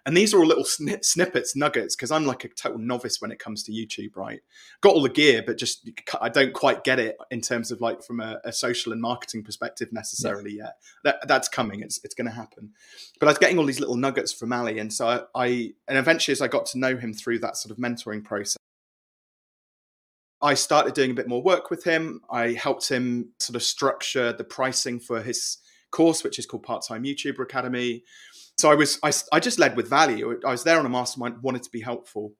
And 0.05 0.15
these 0.15 0.33
are 0.33 0.39
all 0.39 0.45
little 0.45 0.63
sn- 0.63 1.01
snippets, 1.01 1.57
nuggets, 1.57 1.93
because 1.93 2.09
I'm 2.09 2.25
like 2.25 2.45
a 2.45 2.47
total 2.47 2.79
novice 2.79 3.19
when 3.19 3.31
it 3.31 3.39
comes 3.39 3.63
to 3.63 3.73
YouTube. 3.73 4.15
Right, 4.15 4.39
got 4.79 4.93
all 4.93 5.01
the 5.01 5.09
gear, 5.09 5.43
but 5.45 5.57
just 5.57 5.89
I 6.21 6.29
don't 6.29 6.53
quite 6.53 6.85
get 6.85 6.99
it 6.99 7.17
in 7.31 7.41
terms 7.41 7.69
of 7.71 7.81
like 7.81 8.01
from 8.01 8.21
a, 8.21 8.39
a 8.45 8.53
social 8.53 8.93
and 8.93 9.01
marketing 9.01 9.43
perspective 9.43 9.91
necessarily 9.91 10.53
yeah. 10.53 10.63
yet. 10.63 10.73
That, 11.03 11.27
that's 11.27 11.49
coming. 11.49 11.81
It's 11.81 11.99
it's 12.05 12.15
going 12.15 12.27
to 12.27 12.33
happen. 12.33 12.71
But 13.19 13.27
I 13.27 13.31
was 13.31 13.39
getting 13.39 13.59
all 13.59 13.65
these 13.65 13.81
little 13.81 13.97
nuggets 13.97 14.31
from 14.31 14.53
Ali, 14.53 14.79
and 14.79 14.93
so 14.93 15.05
I, 15.05 15.23
I 15.35 15.47
and 15.89 15.97
eventually 15.97 16.31
as 16.31 16.41
I 16.41 16.47
got 16.47 16.65
to 16.67 16.79
know 16.79 16.95
him 16.95 17.13
through 17.13 17.39
that 17.39 17.56
sort 17.57 17.71
of 17.71 17.77
mentoring 17.77 18.23
process. 18.23 18.57
I 20.41 20.53
started 20.53 20.93
doing 20.93 21.11
a 21.11 21.15
bit 21.15 21.27
more 21.27 21.41
work 21.41 21.69
with 21.69 21.83
him. 21.83 22.21
I 22.29 22.51
helped 22.51 22.89
him 22.89 23.31
sort 23.39 23.55
of 23.55 23.63
structure 23.63 24.31
the 24.31 24.43
pricing 24.43 24.99
for 24.99 25.21
his 25.21 25.57
course, 25.91 26.23
which 26.23 26.37
is 26.37 26.45
called 26.45 26.63
Part 26.63 26.85
Time 26.87 27.03
YouTuber 27.03 27.39
Academy. 27.39 28.03
So 28.57 28.71
I 28.71 28.75
was, 28.75 28.99
I, 29.03 29.11
I 29.31 29.39
just 29.39 29.59
led 29.59 29.75
with 29.75 29.89
value. 29.89 30.39
I 30.45 30.51
was 30.51 30.63
there 30.63 30.79
on 30.79 30.85
a 30.85 30.89
mastermind, 30.89 31.41
wanted 31.41 31.63
to 31.63 31.69
be 31.71 31.81
helpful. 31.81 32.33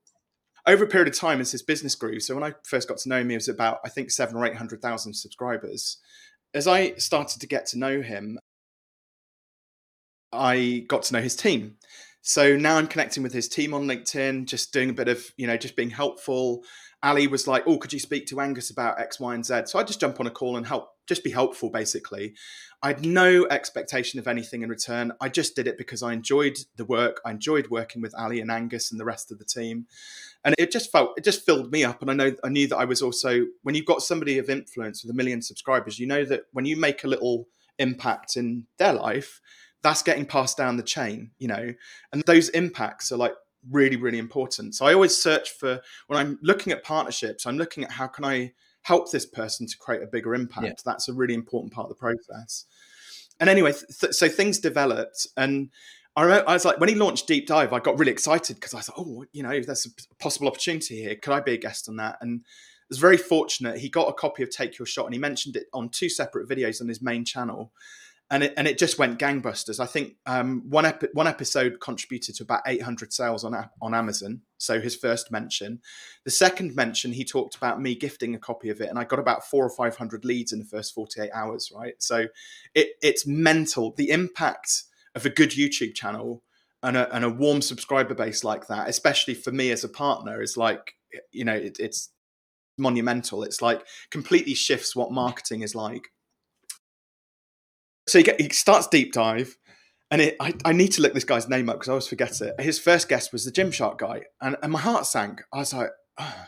Over 0.66 0.84
a 0.84 0.88
period 0.88 1.08
of 1.08 1.16
time, 1.16 1.40
as 1.40 1.52
his 1.52 1.62
business 1.62 1.96
grew, 1.96 2.20
so 2.20 2.36
when 2.36 2.44
I 2.44 2.54
first 2.66 2.88
got 2.88 2.98
to 3.00 3.10
know 3.10 3.20
him, 3.20 3.30
he 3.30 3.36
was 3.36 3.48
about, 3.48 3.80
I 3.86 3.90
think, 3.90 4.12
seven 4.12 4.36
or 4.36 4.46
800,000 4.46 5.14
subscribers. 5.14 5.98
As 6.54 6.68
I 6.68 6.94
started 6.96 7.40
to 7.40 7.48
get 7.48 7.66
to 7.68 7.80
know 7.80 8.02
him, 8.02 8.38
I 10.34 10.86
got 10.88 11.04
to 11.04 11.14
know 11.14 11.22
his 11.22 11.36
team. 11.36 11.76
So 12.28 12.58
now 12.58 12.76
I'm 12.76 12.88
connecting 12.88 13.24
with 13.24 13.32
his 13.32 13.48
team 13.48 13.74
on 13.74 13.88
LinkedIn, 13.88 14.48
just 14.48 14.74
doing 14.74 14.90
a 14.90 14.94
bit 14.94 15.08
of, 15.08 15.32
you 15.38 15.48
know, 15.48 15.56
just 15.56 15.78
being 15.78 15.90
helpful. 15.90 16.62
Ali 17.02 17.26
was 17.26 17.48
like, 17.48 17.64
Oh, 17.66 17.78
could 17.78 17.94
you 17.94 18.00
speak 18.00 18.28
to 18.28 18.42
Angus 18.42 18.70
about 18.70 19.00
X, 19.00 19.18
Y, 19.18 19.34
and 19.34 19.46
Z? 19.46 19.62
So 19.68 19.80
I 19.80 19.84
just 19.84 20.02
jump 20.02 20.20
on 20.20 20.28
a 20.28 20.30
call 20.30 20.58
and 20.58 20.68
help, 20.68 20.90
just 21.08 21.24
be 21.24 21.32
helpful, 21.32 21.70
basically. 21.70 22.34
I 22.84 22.90
had 22.90 23.06
no 23.06 23.48
expectation 23.50 24.20
of 24.20 24.28
anything 24.28 24.62
in 24.62 24.68
return. 24.68 25.14
I 25.22 25.30
just 25.30 25.56
did 25.56 25.68
it 25.68 25.78
because 25.78 26.04
I 26.04 26.12
enjoyed 26.12 26.58
the 26.76 26.84
work. 26.84 27.22
I 27.26 27.32
enjoyed 27.32 27.70
working 27.70 28.02
with 28.02 28.14
Ali 28.14 28.42
and 28.42 28.52
Angus 28.52 28.92
and 28.92 29.00
the 29.00 29.06
rest 29.06 29.32
of 29.32 29.40
the 29.40 29.46
team. 29.46 29.88
And 30.44 30.54
it 30.58 30.70
just 30.70 30.92
felt, 30.92 31.18
it 31.18 31.24
just 31.24 31.46
filled 31.46 31.72
me 31.72 31.86
up. 31.86 32.02
And 32.02 32.12
I 32.12 32.14
know, 32.14 32.36
I 32.44 32.50
knew 32.50 32.68
that 32.68 32.78
I 32.78 32.84
was 32.84 33.02
also, 33.02 33.46
when 33.64 33.74
you've 33.74 33.86
got 33.86 34.02
somebody 34.02 34.38
of 34.38 34.50
influence 34.50 35.02
with 35.02 35.12
a 35.12 35.18
million 35.18 35.42
subscribers, 35.42 35.98
you 35.98 36.08
know 36.08 36.26
that 36.26 36.42
when 36.52 36.66
you 36.66 36.76
make 36.76 37.06
a 37.06 37.08
little 37.08 37.48
impact 37.80 38.36
in 38.36 38.66
their 38.80 38.92
life, 38.92 39.40
that's 39.84 40.04
getting 40.04 40.26
passed 40.26 40.58
down 40.58 40.78
the 40.78 40.84
chain, 40.84 41.32
you 41.38 41.48
know, 41.48 41.74
and 42.12 42.24
those 42.24 42.50
impacts 42.50 43.12
are 43.12 43.18
like 43.18 43.34
really, 43.70 43.96
really 43.96 44.20
important. 44.20 44.76
So 44.76 44.86
I 44.86 44.94
always 44.94 45.16
search 45.16 45.52
for 45.52 45.82
when 46.08 46.20
I'm 46.20 46.40
looking 46.42 46.74
at 46.74 46.84
partnerships, 46.84 47.46
I'm 47.46 47.58
looking 47.58 47.84
at 47.84 47.92
how 47.92 48.08
can 48.08 48.26
I 48.26 48.54
help 48.84 49.12
this 49.12 49.26
person 49.26 49.68
to 49.68 49.78
create 49.78 50.02
a 50.02 50.08
bigger 50.08 50.34
impact. 50.34 50.66
Yeah. 50.66 50.74
That's 50.86 51.10
a 51.10 51.14
really 51.14 51.34
important 51.34 51.74
part 51.74 51.86
of 51.86 51.90
the 51.90 51.96
process. 51.96 52.66
And 53.40 53.50
anyway, 53.50 53.74
th- 53.74 54.14
so 54.14 54.30
things 54.30 54.60
developed, 54.60 55.28
and 55.36 55.70
I, 56.16 56.24
remember, 56.24 56.50
I 56.50 56.54
was 56.54 56.66
like, 56.66 56.80
when 56.80 56.90
he 56.90 56.96
launched 56.96 57.28
Deep 57.28 57.46
Dive, 57.46 57.74
I 57.74 57.80
got 57.80 58.00
really 58.00 58.12
excited 58.12 58.56
because 58.56 58.74
I 58.74 58.80
thought, 58.80 58.96
oh, 58.98 59.26
you 59.34 59.44
know, 59.44 59.60
there's 59.62 59.86
a 59.86 59.90
possible 60.24 60.48
opportunity 60.48 61.04
here. 61.04 61.16
Could 61.16 61.34
I 61.34 61.42
be 61.42 61.54
a 61.54 61.58
guest 61.58 61.88
on 61.90 61.98
that? 61.98 62.18
And 62.22 62.42
I 62.44 62.86
was 62.90 62.98
very 62.98 63.18
fortunate. 63.18 63.78
He 63.78 63.90
got 63.90 64.08
a 64.08 64.14
copy 64.14 64.42
of 64.42 64.50
Take 64.50 64.80
Your 64.80 64.86
Shot, 64.86 65.06
and 65.06 65.14
he 65.14 65.20
mentioned 65.20 65.58
it 65.58 65.68
on 65.74 65.90
two 65.90 66.10
separate 66.10 66.48
videos 66.48 66.82
on 66.82 66.88
his 66.88 67.02
main 67.02 67.26
channel 67.26 67.74
and 68.30 68.44
it 68.44 68.54
and 68.58 68.68
it 68.68 68.78
just 68.78 69.00
went 69.00 69.20
gangbusters. 69.20 69.80
I 69.80 69.86
think 69.86 70.16
um, 70.26 70.64
one 70.70 70.86
epi- 70.86 71.08
one 71.14 71.28
episode 71.28 71.80
contributed 71.80 72.36
to 72.36 72.44
about 72.44 72.62
800 72.66 73.14
sales 73.14 73.44
on 73.44 73.56
on 73.82 73.94
Amazon. 73.94 74.42
So 74.58 74.82
his 74.82 74.96
first 74.96 75.32
mention, 75.32 75.82
the 76.26 76.32
second 76.32 76.76
mention, 76.76 77.14
he 77.14 77.24
talked 77.24 77.56
about 77.56 77.82
me 77.82 77.96
gifting 77.96 78.36
a 78.36 78.40
copy 78.40 78.70
of 78.70 78.82
it, 78.82 78.90
and 78.90 79.00
I 79.00 79.06
got 79.06 79.20
about 79.20 79.46
four 79.46 79.66
or 79.66 79.70
five 79.70 79.96
hundred 79.96 80.26
leads 80.26 80.52
in 80.52 80.60
the 80.60 80.66
first 80.66 80.94
48 80.94 81.30
hours. 81.34 81.72
Right, 81.74 81.96
so 82.00 82.28
it 82.76 82.90
it's 83.02 83.26
mental. 83.26 83.94
The 83.96 84.10
impact 84.10 84.84
of 85.16 85.26
a 85.26 85.30
good 85.30 85.52
YouTube 85.52 85.96
channel 85.96 86.44
and 86.84 86.98
a, 86.98 87.14
and 87.16 87.24
a 87.24 87.30
warm 87.30 87.62
subscriber 87.62 88.14
base 88.14 88.44
like 88.44 88.68
that, 88.68 88.90
especially 88.90 89.36
for 89.36 89.52
me 89.52 89.72
as 89.72 89.84
a 89.86 89.90
partner, 89.90 90.42
is 90.42 90.58
like 90.58 90.96
you 91.32 91.46
know 91.46 91.56
it, 91.56 91.78
it's 91.80 92.10
monumental. 92.78 93.44
It's 93.44 93.62
like 93.62 93.88
completely 94.12 94.54
shifts 94.54 94.98
what 94.98 95.14
marketing 95.14 95.62
is 95.62 95.76
like 95.76 96.10
so 98.08 98.20
he, 98.20 98.24
get, 98.24 98.40
he 98.40 98.50
starts 98.50 98.88
deep 98.88 99.14
dive, 99.14 99.58
and 100.12 100.22
it, 100.22 100.36
I, 100.40 100.54
I 100.66 100.74
need 100.74 100.94
to 100.94 101.02
look 101.02 101.14
this 101.14 101.24
guy's 101.24 101.50
name 101.50 101.70
up 101.70 101.78
because 101.78 101.90
I 101.90 101.92
always 101.92 102.08
forget 102.08 102.42
it. 102.42 102.60
His 102.60 102.80
first 102.80 103.10
guest 103.10 103.32
was 103.34 103.46
the 103.46 103.52
Gymshark 103.52 103.98
guy, 103.98 104.24
and, 104.42 104.56
and 104.64 104.72
my 104.72 104.80
heart 104.80 105.06
sank. 105.06 105.42
I 105.54 105.58
was 105.58 105.74
like, 105.74 105.90
oh, 106.18 106.46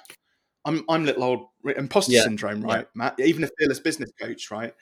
I'm 0.65 0.83
I'm 0.89 1.05
little 1.05 1.23
old 1.23 1.47
imposter 1.77 2.13
yeah. 2.13 2.23
syndrome, 2.23 2.61
right, 2.61 2.79
yeah. 2.79 2.83
Matt? 2.93 3.19
Even 3.19 3.43
a 3.43 3.49
fearless 3.57 3.79
business 3.79 4.11
coach, 4.19 4.51
right? 4.51 4.73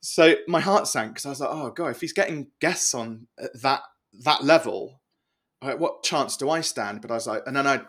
So 0.00 0.34
my 0.46 0.60
heart 0.60 0.86
sank 0.86 1.14
because 1.14 1.26
I 1.26 1.30
was 1.30 1.40
like, 1.40 1.50
oh 1.52 1.70
god, 1.70 1.88
if 1.88 2.00
he's 2.00 2.12
getting 2.12 2.48
guests 2.60 2.94
on 2.94 3.26
uh, 3.42 3.48
that 3.62 3.82
that 4.24 4.44
level, 4.44 5.00
what 5.60 6.02
chance 6.02 6.36
do 6.36 6.50
I 6.50 6.60
stand? 6.60 7.02
But 7.02 7.10
I 7.10 7.14
was 7.14 7.26
like, 7.26 7.42
and 7.46 7.56
then 7.56 7.66
I 7.66 7.82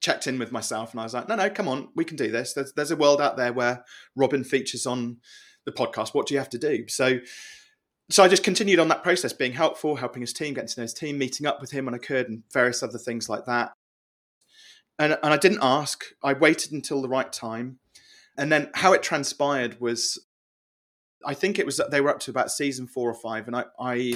checked 0.00 0.26
in 0.26 0.38
with 0.38 0.50
myself 0.50 0.92
and 0.92 1.00
I 1.00 1.04
was 1.04 1.14
like, 1.14 1.28
no, 1.28 1.36
no, 1.36 1.48
come 1.48 1.68
on, 1.68 1.88
we 1.94 2.04
can 2.04 2.16
do 2.16 2.30
this. 2.30 2.52
There's 2.52 2.72
there's 2.72 2.90
a 2.90 2.96
world 2.96 3.20
out 3.20 3.36
there 3.36 3.52
where 3.52 3.84
Robin 4.16 4.44
features 4.44 4.86
on 4.86 5.18
the 5.64 5.72
podcast. 5.72 6.14
What 6.14 6.26
do 6.26 6.34
you 6.34 6.40
have 6.40 6.50
to 6.50 6.58
do? 6.58 6.84
So 6.88 7.20
so 8.10 8.22
I 8.22 8.28
just 8.28 8.44
continued 8.44 8.78
on 8.78 8.88
that 8.88 9.02
process, 9.02 9.32
being 9.32 9.52
helpful, 9.52 9.96
helping 9.96 10.20
his 10.20 10.32
team, 10.32 10.54
getting 10.54 10.68
to 10.68 10.80
know 10.80 10.82
his 10.82 10.94
team, 10.94 11.18
meeting 11.18 11.46
up 11.46 11.60
with 11.60 11.70
him 11.70 11.86
when 11.86 11.94
I 11.94 11.98
could, 11.98 12.28
and 12.28 12.42
various 12.52 12.82
other 12.82 12.98
things 12.98 13.28
like 13.28 13.46
that. 13.46 13.72
And, 14.98 15.18
and 15.22 15.32
I 15.32 15.36
didn't 15.36 15.60
ask. 15.62 16.04
I 16.22 16.34
waited 16.34 16.72
until 16.72 17.00
the 17.00 17.08
right 17.08 17.32
time. 17.32 17.78
And 18.36 18.50
then 18.50 18.70
how 18.74 18.92
it 18.92 19.02
transpired 19.02 19.80
was 19.80 20.18
I 21.24 21.34
think 21.34 21.58
it 21.58 21.66
was 21.66 21.76
that 21.76 21.90
they 21.90 22.00
were 22.00 22.10
up 22.10 22.20
to 22.20 22.30
about 22.30 22.50
season 22.50 22.86
four 22.86 23.08
or 23.10 23.14
five, 23.14 23.46
and 23.46 23.56
I, 23.56 23.64
I 23.78 24.14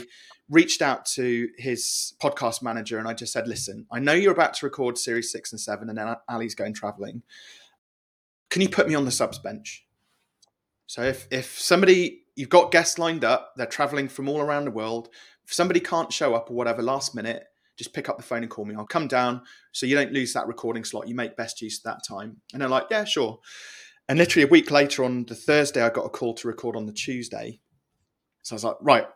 reached 0.48 0.82
out 0.82 1.04
to 1.06 1.48
his 1.56 2.14
podcast 2.22 2.62
manager 2.62 2.98
and 2.98 3.08
I 3.08 3.14
just 3.14 3.32
said, 3.32 3.46
"Listen, 3.46 3.86
I 3.92 3.98
know 3.98 4.12
you're 4.12 4.32
about 4.32 4.54
to 4.54 4.66
record 4.66 4.98
series 4.98 5.30
six 5.30 5.52
and 5.52 5.60
seven, 5.60 5.88
and 5.88 5.98
then 5.98 6.14
Ali's 6.28 6.54
going 6.54 6.74
traveling. 6.74 7.22
Can 8.50 8.62
you 8.62 8.68
put 8.68 8.88
me 8.88 8.94
on 8.94 9.04
the 9.04 9.10
subs 9.10 9.38
bench? 9.38 9.86
So 10.86 11.02
if 11.02 11.26
if 11.30 11.58
somebody 11.58 12.25
you've 12.36 12.48
got 12.48 12.70
guests 12.70 12.98
lined 12.98 13.24
up. 13.24 13.54
They're 13.56 13.66
traveling 13.66 14.08
from 14.08 14.28
all 14.28 14.40
around 14.40 14.66
the 14.66 14.70
world. 14.70 15.08
If 15.44 15.52
somebody 15.52 15.80
can't 15.80 16.12
show 16.12 16.34
up 16.34 16.50
or 16.50 16.54
whatever 16.54 16.82
last 16.82 17.14
minute, 17.14 17.44
just 17.76 17.92
pick 17.92 18.08
up 18.08 18.16
the 18.16 18.22
phone 18.22 18.42
and 18.42 18.50
call 18.50 18.64
me. 18.64 18.74
I'll 18.74 18.86
come 18.86 19.08
down 19.08 19.42
so 19.72 19.86
you 19.86 19.96
don't 19.96 20.12
lose 20.12 20.32
that 20.32 20.46
recording 20.46 20.84
slot. 20.84 21.08
You 21.08 21.14
make 21.14 21.36
best 21.36 21.60
use 21.60 21.78
of 21.78 21.84
that 21.84 22.04
time. 22.08 22.40
And 22.52 22.62
they're 22.62 22.68
like, 22.68 22.86
yeah, 22.90 23.04
sure. 23.04 23.38
And 24.08 24.18
literally 24.18 24.44
a 24.44 24.50
week 24.50 24.70
later 24.70 25.04
on 25.04 25.24
the 25.24 25.34
Thursday, 25.34 25.82
I 25.82 25.90
got 25.90 26.06
a 26.06 26.10
call 26.10 26.34
to 26.34 26.48
record 26.48 26.76
on 26.76 26.86
the 26.86 26.92
Tuesday. 26.92 27.60
So 28.42 28.54
I 28.54 28.56
was 28.56 28.64
like, 28.64 28.76
right, 28.80 29.06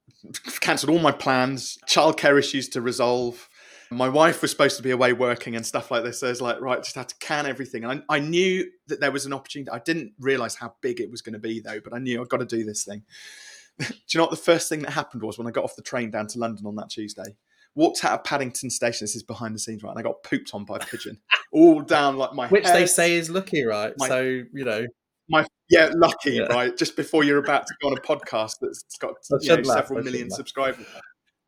cancelled 0.60 0.90
all 0.90 1.00
my 1.00 1.12
plans, 1.12 1.78
childcare 1.88 2.38
issues 2.38 2.68
to 2.70 2.80
resolve. 2.80 3.48
My 3.90 4.08
wife 4.08 4.42
was 4.42 4.50
supposed 4.50 4.76
to 4.76 4.82
be 4.82 4.90
away 4.90 5.12
working 5.12 5.56
and 5.56 5.64
stuff 5.64 5.90
like 5.90 6.04
this. 6.04 6.20
So 6.20 6.26
I 6.26 6.30
was 6.30 6.40
like, 6.40 6.60
right, 6.60 6.82
just 6.82 6.96
had 6.96 7.08
to 7.08 7.14
can 7.20 7.46
everything. 7.46 7.84
And 7.84 8.02
I, 8.08 8.16
I 8.16 8.18
knew 8.18 8.70
that 8.88 9.00
there 9.00 9.10
was 9.10 9.26
an 9.26 9.32
opportunity. 9.32 9.70
I 9.70 9.78
didn't 9.78 10.12
realize 10.18 10.54
how 10.54 10.74
big 10.82 11.00
it 11.00 11.10
was 11.10 11.22
going 11.22 11.32
to 11.32 11.38
be 11.38 11.60
though, 11.60 11.80
but 11.82 11.94
I 11.94 11.98
knew 11.98 12.20
I've 12.20 12.28
got 12.28 12.38
to 12.38 12.46
do 12.46 12.64
this 12.64 12.84
thing. 12.84 13.02
do 13.78 13.86
you 13.86 14.18
know 14.18 14.24
what 14.24 14.30
the 14.30 14.36
first 14.36 14.68
thing 14.68 14.80
that 14.80 14.90
happened 14.90 15.22
was 15.22 15.38
when 15.38 15.46
I 15.46 15.50
got 15.50 15.64
off 15.64 15.76
the 15.76 15.82
train 15.82 16.10
down 16.10 16.26
to 16.28 16.38
London 16.38 16.66
on 16.66 16.76
that 16.76 16.90
Tuesday? 16.90 17.36
Walked 17.74 18.04
out 18.04 18.12
of 18.12 18.24
Paddington 18.24 18.70
Station. 18.70 19.04
This 19.04 19.14
is 19.14 19.22
behind 19.22 19.54
the 19.54 19.58
scenes, 19.58 19.82
right? 19.82 19.90
And 19.90 19.98
I 19.98 20.02
got 20.02 20.22
pooped 20.22 20.52
on 20.52 20.64
by 20.64 20.76
a 20.76 20.80
pigeon, 20.80 21.18
all 21.52 21.80
down 21.80 22.16
like 22.16 22.34
my 22.34 22.48
which 22.48 22.64
they 22.64 22.86
say 22.86 23.14
is 23.14 23.30
lucky, 23.30 23.64
right? 23.64 23.92
My, 23.98 24.08
so 24.08 24.22
you 24.22 24.64
know, 24.64 24.86
my 25.28 25.46
yeah, 25.70 25.92
lucky, 25.94 26.32
yeah. 26.32 26.44
right? 26.44 26.76
Just 26.76 26.96
before 26.96 27.22
you're 27.22 27.38
about 27.38 27.66
to 27.66 27.74
go 27.80 27.88
on 27.88 27.98
a 27.98 28.00
podcast 28.00 28.54
that's 28.60 28.96
got 28.98 29.14
you 29.42 29.56
know, 29.56 29.62
several 29.62 30.02
million 30.02 30.30
subscribers 30.30 30.86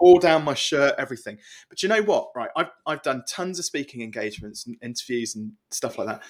all 0.00 0.18
down 0.18 0.44
my 0.44 0.54
shirt, 0.54 0.94
everything. 0.98 1.38
But 1.68 1.82
you 1.82 1.88
know 1.88 2.02
what? 2.02 2.30
Right, 2.34 2.50
I've 2.56 2.70
I've 2.86 3.02
done 3.02 3.24
tons 3.28 3.58
of 3.58 3.64
speaking 3.64 4.02
engagements 4.02 4.66
and 4.66 4.76
interviews 4.82 5.36
and 5.36 5.52
stuff 5.70 5.98
like 5.98 6.08
that. 6.08 6.22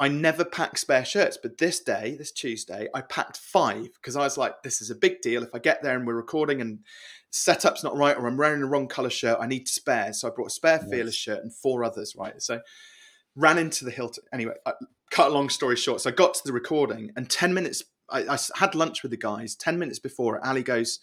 I 0.00 0.08
never 0.08 0.46
pack 0.46 0.78
spare 0.78 1.04
shirts, 1.04 1.36
but 1.40 1.58
this 1.58 1.78
day, 1.78 2.16
this 2.16 2.32
Tuesday, 2.32 2.88
I 2.94 3.02
packed 3.02 3.36
five 3.36 3.90
because 3.94 4.16
I 4.16 4.20
was 4.20 4.38
like, 4.38 4.62
this 4.62 4.80
is 4.80 4.90
a 4.90 4.94
big 4.94 5.20
deal. 5.20 5.42
If 5.42 5.54
I 5.54 5.58
get 5.58 5.82
there 5.82 5.94
and 5.94 6.06
we're 6.06 6.14
recording 6.14 6.62
and 6.62 6.78
setup's 7.30 7.84
not 7.84 7.94
right 7.94 8.16
or 8.16 8.26
I'm 8.26 8.38
wearing 8.38 8.60
the 8.60 8.66
wrong 8.66 8.88
color 8.88 9.10
shirt, 9.10 9.36
I 9.38 9.46
need 9.46 9.68
spares. 9.68 10.18
So 10.18 10.28
I 10.28 10.30
brought 10.30 10.46
a 10.46 10.50
spare 10.50 10.78
yes. 10.80 10.90
fearless 10.90 11.14
shirt 11.14 11.42
and 11.42 11.54
four 11.54 11.84
others, 11.84 12.16
right? 12.16 12.40
So 12.40 12.62
ran 13.36 13.58
into 13.58 13.84
the 13.84 13.90
Hilton. 13.90 14.24
Anyway, 14.32 14.54
I, 14.64 14.72
cut 15.10 15.30
a 15.30 15.34
long 15.34 15.50
story 15.50 15.76
short. 15.76 16.00
So 16.00 16.08
I 16.08 16.14
got 16.14 16.32
to 16.32 16.42
the 16.46 16.52
recording 16.54 17.10
and 17.14 17.28
10 17.28 17.52
minutes, 17.52 17.82
I, 18.08 18.20
I 18.20 18.38
had 18.56 18.74
lunch 18.74 19.02
with 19.02 19.10
the 19.10 19.18
guys. 19.18 19.54
10 19.54 19.78
minutes 19.78 19.98
before, 19.98 20.44
Ali 20.46 20.62
goes, 20.62 21.00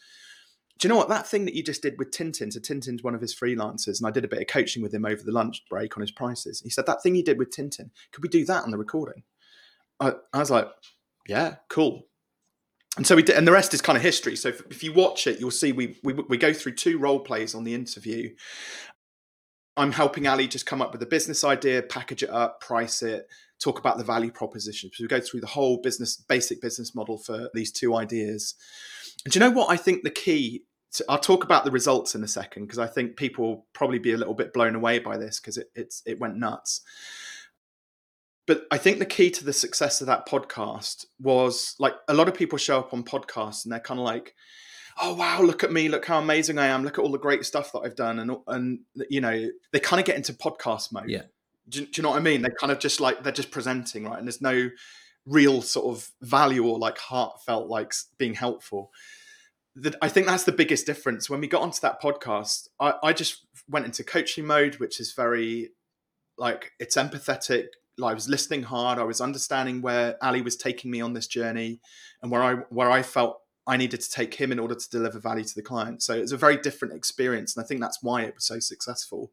do 0.78 0.88
you 0.88 0.90
know 0.90 0.98
what 0.98 1.10
that 1.10 1.28
thing 1.28 1.46
that 1.46 1.56
you 1.56 1.64
just 1.64 1.82
did 1.82 1.98
with 1.98 2.12
Tintin? 2.12 2.52
So 2.52 2.60
Tintin's 2.60 3.04
one 3.04 3.16
of 3.16 3.22
his 3.22 3.36
freelancers, 3.36 4.00
and 4.00 4.08
I 4.08 4.12
did 4.12 4.26
a 4.26 4.28
bit 4.28 4.42
of 4.42 4.48
coaching 4.48 4.84
with 4.84 4.94
him 4.94 5.06
over 5.06 5.24
the 5.24 5.32
lunch 5.32 5.64
break 5.70 5.98
on 5.98 6.02
his 6.02 6.12
prices. 6.12 6.62
He 6.62 6.70
said 6.70 6.86
that 6.86 7.02
thing 7.02 7.16
you 7.16 7.24
did 7.24 7.40
with 7.40 7.50
Tintin, 7.50 7.90
could 8.12 8.24
we 8.24 8.30
do 8.30 8.46
that 8.46 8.64
on 8.64 8.72
the 8.72 8.78
recording? 8.78 9.24
I, 10.00 10.14
I 10.34 10.40
was 10.40 10.52
like, 10.52 10.68
yeah, 11.28 11.56
cool. 11.70 12.08
And 12.98 13.06
so 13.06 13.16
we 13.16 13.24
did, 13.24 13.36
and 13.36 13.48
the 13.48 13.52
rest 13.52 13.74
is 13.74 13.82
kind 13.82 13.96
of 13.96 14.02
history. 14.02 14.36
So 14.36 14.50
if, 14.50 14.62
if 14.72 14.84
you 14.84 14.94
watch 14.94 15.28
it, 15.28 15.40
you'll 15.40 15.52
see 15.52 15.72
we, 15.72 15.98
we 16.04 16.14
we 16.14 16.38
go 16.38 16.52
through 16.52 16.74
two 16.74 16.98
role 16.98 17.20
plays 17.20 17.54
on 17.54 17.64
the 17.64 17.76
interview. 17.76 18.34
I'm 19.76 19.92
helping 19.92 20.26
Ali 20.26 20.48
just 20.48 20.66
come 20.66 20.82
up 20.82 20.92
with 20.92 21.04
a 21.04 21.08
business 21.08 21.44
idea, 21.44 21.84
package 21.84 22.24
it 22.24 22.32
up, 22.32 22.60
price 22.62 23.04
it, 23.04 23.28
talk 23.60 23.78
about 23.78 24.00
the 24.00 24.04
value 24.04 24.32
proposition. 24.32 24.90
So 24.92 25.04
we 25.04 25.08
go 25.08 25.20
through 25.20 25.42
the 25.42 25.48
whole 25.48 25.78
business, 25.78 26.18
basic 26.18 26.60
business 26.60 26.96
model 26.96 27.20
for 27.20 27.52
these 27.54 27.72
two 27.72 27.96
ideas. 27.96 28.56
And 29.24 29.32
do 29.32 29.40
you 29.40 29.46
know 29.46 29.52
what 29.52 29.70
I 29.70 29.78
think 29.78 30.04
the 30.04 30.10
key? 30.10 30.64
To, 30.94 31.06
I'll 31.10 31.20
talk 31.20 31.44
about 31.44 31.66
the 31.66 31.72
results 31.72 32.16
in 32.16 32.24
a 32.24 32.28
second 32.28 32.64
because 32.64 32.80
I 32.80 32.88
think 32.88 33.18
people 33.18 33.48
will 33.48 33.66
probably 33.74 34.00
be 34.00 34.14
a 34.14 34.18
little 34.18 34.34
bit 34.34 34.54
blown 34.54 34.76
away 34.76 35.00
by 35.00 35.18
this 35.18 35.40
because 35.40 35.58
it, 35.58 35.70
it's 35.76 36.02
it 36.06 36.20
went 36.20 36.38
nuts. 36.38 36.82
But 38.46 38.66
I 38.72 38.78
think 38.78 39.00
the 39.00 39.06
key 39.06 39.30
to 39.32 39.44
the 39.44 39.52
success 39.54 40.00
of 40.00 40.08
that 40.08 40.28
podcast 40.28 41.06
was 41.20 41.76
like 41.80 41.96
a 42.08 42.14
lot 42.14 42.30
of 42.30 42.34
people 42.34 42.58
show 42.58 42.80
up 42.80 42.94
on 42.94 43.04
podcasts 43.04 43.66
and 43.66 43.74
they're 43.74 43.82
kind 43.82 44.00
of 44.00 44.06
like, 44.06 44.34
oh 45.02 45.14
wow, 45.14 45.42
look 45.42 45.66
at 45.66 45.72
me, 45.72 45.90
look 45.90 46.06
how 46.06 46.18
amazing 46.18 46.58
I 46.58 46.68
am, 46.68 46.84
look 46.84 46.98
at 46.98 47.04
all 47.04 47.12
the 47.12 47.20
great 47.20 47.46
stuff 47.46 47.74
that 47.74 47.80
I've 47.80 47.96
done, 47.96 48.20
and 48.20 48.38
and 48.48 48.80
you 49.10 49.22
know 49.22 49.50
they 49.72 49.80
kind 49.80 50.00
of 50.00 50.06
get 50.06 50.16
into 50.16 50.34
podcast 50.34 50.94
mode. 50.94 51.10
Yeah. 51.10 51.24
Do, 51.70 51.82
do 51.82 51.92
you 51.96 52.04
know 52.04 52.12
what 52.12 52.20
I 52.20 52.22
mean? 52.22 52.42
They 52.42 52.50
kind 52.58 52.72
of 52.72 52.80
just 52.80 53.02
like 53.02 53.24
they're 53.24 53.34
just 53.34 53.52
presenting, 53.52 54.06
right? 54.06 54.18
And 54.18 54.26
there's 54.26 54.42
no 54.42 54.70
real 55.26 55.62
sort 55.62 55.94
of 55.94 56.10
value 56.22 56.66
or 56.66 56.80
like 56.80 56.98
heartfelt 56.98 57.68
like 57.68 57.94
being 58.18 58.34
helpful. 58.34 58.92
That 59.78 59.96
I 60.02 60.10
think 60.10 60.28
that's 60.28 60.44
the 60.44 60.52
biggest 60.52 60.86
difference. 60.86 61.30
When 61.30 61.40
we 61.40 61.48
got 61.48 61.62
onto 61.62 61.80
that 61.82 62.02
podcast, 62.02 62.70
I, 62.80 62.94
I 63.04 63.14
just 63.14 63.46
went 63.70 63.86
into 63.86 64.04
coaching 64.04 64.46
mode, 64.46 64.76
which 64.76 65.00
is 65.00 65.14
very 65.14 65.70
like 66.38 66.72
it's 66.80 66.98
empathetic. 66.98 67.68
Like 67.98 68.12
I 68.12 68.14
was 68.14 68.30
listening 68.30 68.64
hard. 68.64 69.00
I 69.00 69.04
was 69.04 69.22
understanding 69.22 69.82
where 69.82 70.18
Ali 70.22 70.42
was 70.42 70.56
taking 70.56 70.92
me 70.92 71.02
on 71.02 71.14
this 71.14 71.28
journey, 71.28 71.80
and 72.22 72.32
where 72.32 72.42
I 72.42 72.56
where 72.70 72.90
I 72.90 73.02
felt 73.04 73.42
I 73.68 73.78
needed 73.78 74.02
to 74.02 74.10
take 74.10 74.34
him 74.34 74.52
in 74.52 74.60
order 74.60 74.76
to 74.76 74.90
deliver 74.90 75.20
value 75.20 75.44
to 75.44 75.56
the 75.56 75.62
client. 75.62 76.02
So 76.02 76.14
it's 76.14 76.32
a 76.32 76.38
very 76.38 76.58
different 76.58 76.94
experience, 76.94 77.56
and 77.56 77.64
I 77.64 77.68
think 77.68 77.82
that's 77.82 78.02
why 78.02 78.24
it 78.24 78.34
was 78.34 78.46
so 78.46 78.60
successful. 78.60 79.32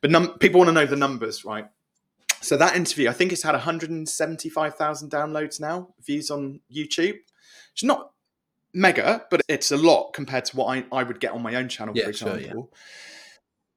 But 0.00 0.10
num- 0.10 0.38
people 0.38 0.58
want 0.60 0.68
to 0.68 0.72
know 0.72 0.86
the 0.86 0.96
numbers, 0.96 1.44
right? 1.44 1.66
So 2.40 2.56
that 2.58 2.76
interview, 2.76 3.08
I 3.08 3.12
think 3.12 3.32
it's 3.32 3.42
had 3.42 3.54
175,000 3.54 5.10
downloads 5.10 5.60
now, 5.60 5.94
views 6.04 6.30
on 6.30 6.60
YouTube. 6.70 7.16
It's 7.72 7.82
not 7.82 8.10
mega, 8.74 9.24
but 9.30 9.40
it's 9.48 9.70
a 9.70 9.76
lot 9.76 10.12
compared 10.12 10.44
to 10.46 10.56
what 10.56 10.66
I, 10.66 10.84
I 10.92 11.02
would 11.02 11.20
get 11.20 11.32
on 11.32 11.42
my 11.42 11.54
own 11.54 11.68
channel, 11.68 11.96
Yeah, 11.96 12.06
for 12.06 12.12
sure, 12.12 12.36
example. 12.36 12.72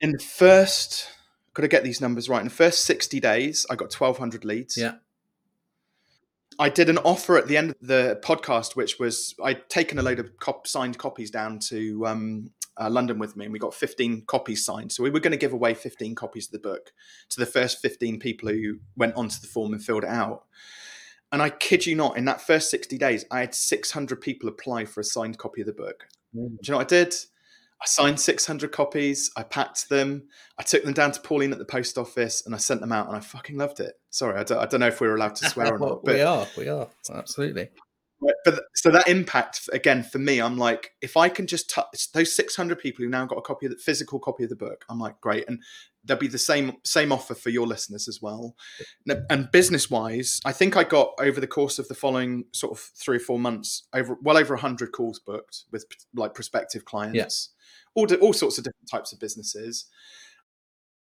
In 0.01 0.11
the 0.11 0.19
first, 0.19 1.09
could 1.53 1.63
I 1.63 1.67
get 1.67 1.83
these 1.83 2.01
numbers 2.01 2.27
right. 2.27 2.41
In 2.41 2.47
the 2.47 2.53
first 2.53 2.85
60 2.85 3.19
days, 3.19 3.65
I 3.69 3.75
got 3.75 3.93
1,200 3.93 4.43
leads. 4.43 4.77
Yeah. 4.77 4.95
I 6.59 6.69
did 6.69 6.89
an 6.89 6.97
offer 6.99 7.37
at 7.37 7.47
the 7.47 7.55
end 7.55 7.71
of 7.71 7.75
the 7.81 8.19
podcast, 8.23 8.75
which 8.75 8.97
was 8.99 9.35
I'd 9.43 9.69
taken 9.69 9.99
a 9.99 10.01
load 10.01 10.19
of 10.19 10.37
cop- 10.39 10.67
signed 10.67 10.97
copies 10.97 11.29
down 11.29 11.59
to 11.69 12.05
um, 12.07 12.49
uh, 12.77 12.89
London 12.89 13.19
with 13.19 13.35
me, 13.35 13.45
and 13.45 13.53
we 13.53 13.59
got 13.59 13.75
15 13.75 14.23
copies 14.25 14.65
signed. 14.65 14.91
So 14.91 15.03
we 15.03 15.11
were 15.11 15.19
going 15.19 15.31
to 15.31 15.37
give 15.37 15.53
away 15.53 15.75
15 15.75 16.15
copies 16.15 16.47
of 16.47 16.53
the 16.53 16.59
book 16.59 16.91
to 17.29 17.39
the 17.39 17.45
first 17.45 17.79
15 17.81 18.19
people 18.19 18.49
who 18.49 18.79
went 18.95 19.15
onto 19.15 19.39
the 19.39 19.47
form 19.47 19.73
and 19.73 19.83
filled 19.83 20.03
it 20.03 20.09
out. 20.09 20.45
And 21.31 21.41
I 21.41 21.49
kid 21.49 21.85
you 21.85 21.95
not, 21.95 22.17
in 22.17 22.25
that 22.25 22.41
first 22.41 22.69
60 22.69 22.97
days, 22.97 23.25
I 23.31 23.41
had 23.41 23.53
600 23.53 24.21
people 24.21 24.47
apply 24.47 24.85
for 24.85 25.01
a 25.01 25.03
signed 25.03 25.37
copy 25.37 25.61
of 25.61 25.67
the 25.67 25.73
book. 25.73 26.07
Mm. 26.35 26.49
Do 26.49 26.57
you 26.63 26.71
know 26.71 26.77
what 26.77 26.91
I 26.91 27.03
did? 27.03 27.15
I 27.81 27.85
signed 27.85 28.19
600 28.19 28.71
copies. 28.71 29.29
I 29.37 29.43
packed 29.43 29.89
them. 29.89 30.29
I 30.57 30.63
took 30.63 30.83
them 30.83 30.93
down 30.93 31.11
to 31.11 31.21
Pauline 31.21 31.51
at 31.51 31.59
the 31.59 31.65
post 31.65 31.97
office 31.97 32.45
and 32.45 32.55
I 32.55 32.57
sent 32.57 32.81
them 32.81 32.91
out 32.91 33.07
and 33.07 33.15
I 33.15 33.19
fucking 33.19 33.57
loved 33.57 33.79
it. 33.79 33.99
Sorry, 34.09 34.39
I 34.39 34.43
don't, 34.43 34.57
I 34.57 34.65
don't 34.65 34.79
know 34.79 34.87
if 34.87 34.99
we 34.99 35.07
are 35.07 35.15
allowed 35.15 35.35
to 35.35 35.45
swear 35.49 35.75
or 35.75 35.79
not. 35.79 36.03
But 36.03 36.15
we 36.15 36.21
are, 36.21 36.47
we 36.57 36.69
are 36.69 36.87
absolutely. 37.13 37.69
Right, 38.19 38.33
But 38.45 38.63
so 38.73 38.89
that 38.91 39.07
impact 39.07 39.69
again 39.71 40.01
for 40.01 40.17
me, 40.17 40.39
I'm 40.41 40.57
like, 40.57 40.91
if 41.01 41.15
I 41.15 41.29
can 41.29 41.45
just 41.45 41.69
touch 41.69 42.11
those 42.13 42.35
600 42.35 42.79
people 42.79 43.03
who 43.05 43.09
now 43.09 43.25
got 43.25 43.37
a 43.37 43.41
copy 43.41 43.67
of 43.67 43.71
the 43.73 43.77
physical 43.77 44.19
copy 44.19 44.43
of 44.43 44.49
the 44.49 44.55
book, 44.55 44.85
I'm 44.89 44.99
like, 44.99 45.21
great, 45.21 45.47
and 45.47 45.61
there'll 46.03 46.19
be 46.19 46.27
the 46.27 46.37
same 46.37 46.73
same 46.83 47.11
offer 47.11 47.35
for 47.35 47.49
your 47.49 47.67
listeners 47.67 48.07
as 48.07 48.19
well. 48.21 48.55
And- 49.07 49.25
And 49.29 49.51
business 49.51 49.89
wise, 49.91 50.39
I 50.45 50.51
think 50.51 50.75
I 50.75 50.83
got 50.83 51.13
over 51.19 51.39
the 51.39 51.47
course 51.47 51.77
of 51.79 51.87
the 51.89 51.93
following 51.95 52.45
sort 52.53 52.71
of 52.71 52.79
three 52.79 53.17
or 53.17 53.19
four 53.19 53.37
months 53.39 53.83
over 53.93 54.17
well 54.21 54.37
over 54.37 54.55
100 54.55 54.91
calls 54.91 55.19
booked 55.19 55.65
with 55.71 55.85
like 56.15 56.33
prospective 56.33 56.85
clients, 56.85 57.15
yes. 57.15 57.49
all 57.93 58.07
all 58.15 58.33
sorts 58.33 58.57
of 58.57 58.63
different 58.63 58.89
types 58.89 59.13
of 59.13 59.19
businesses. 59.19 59.85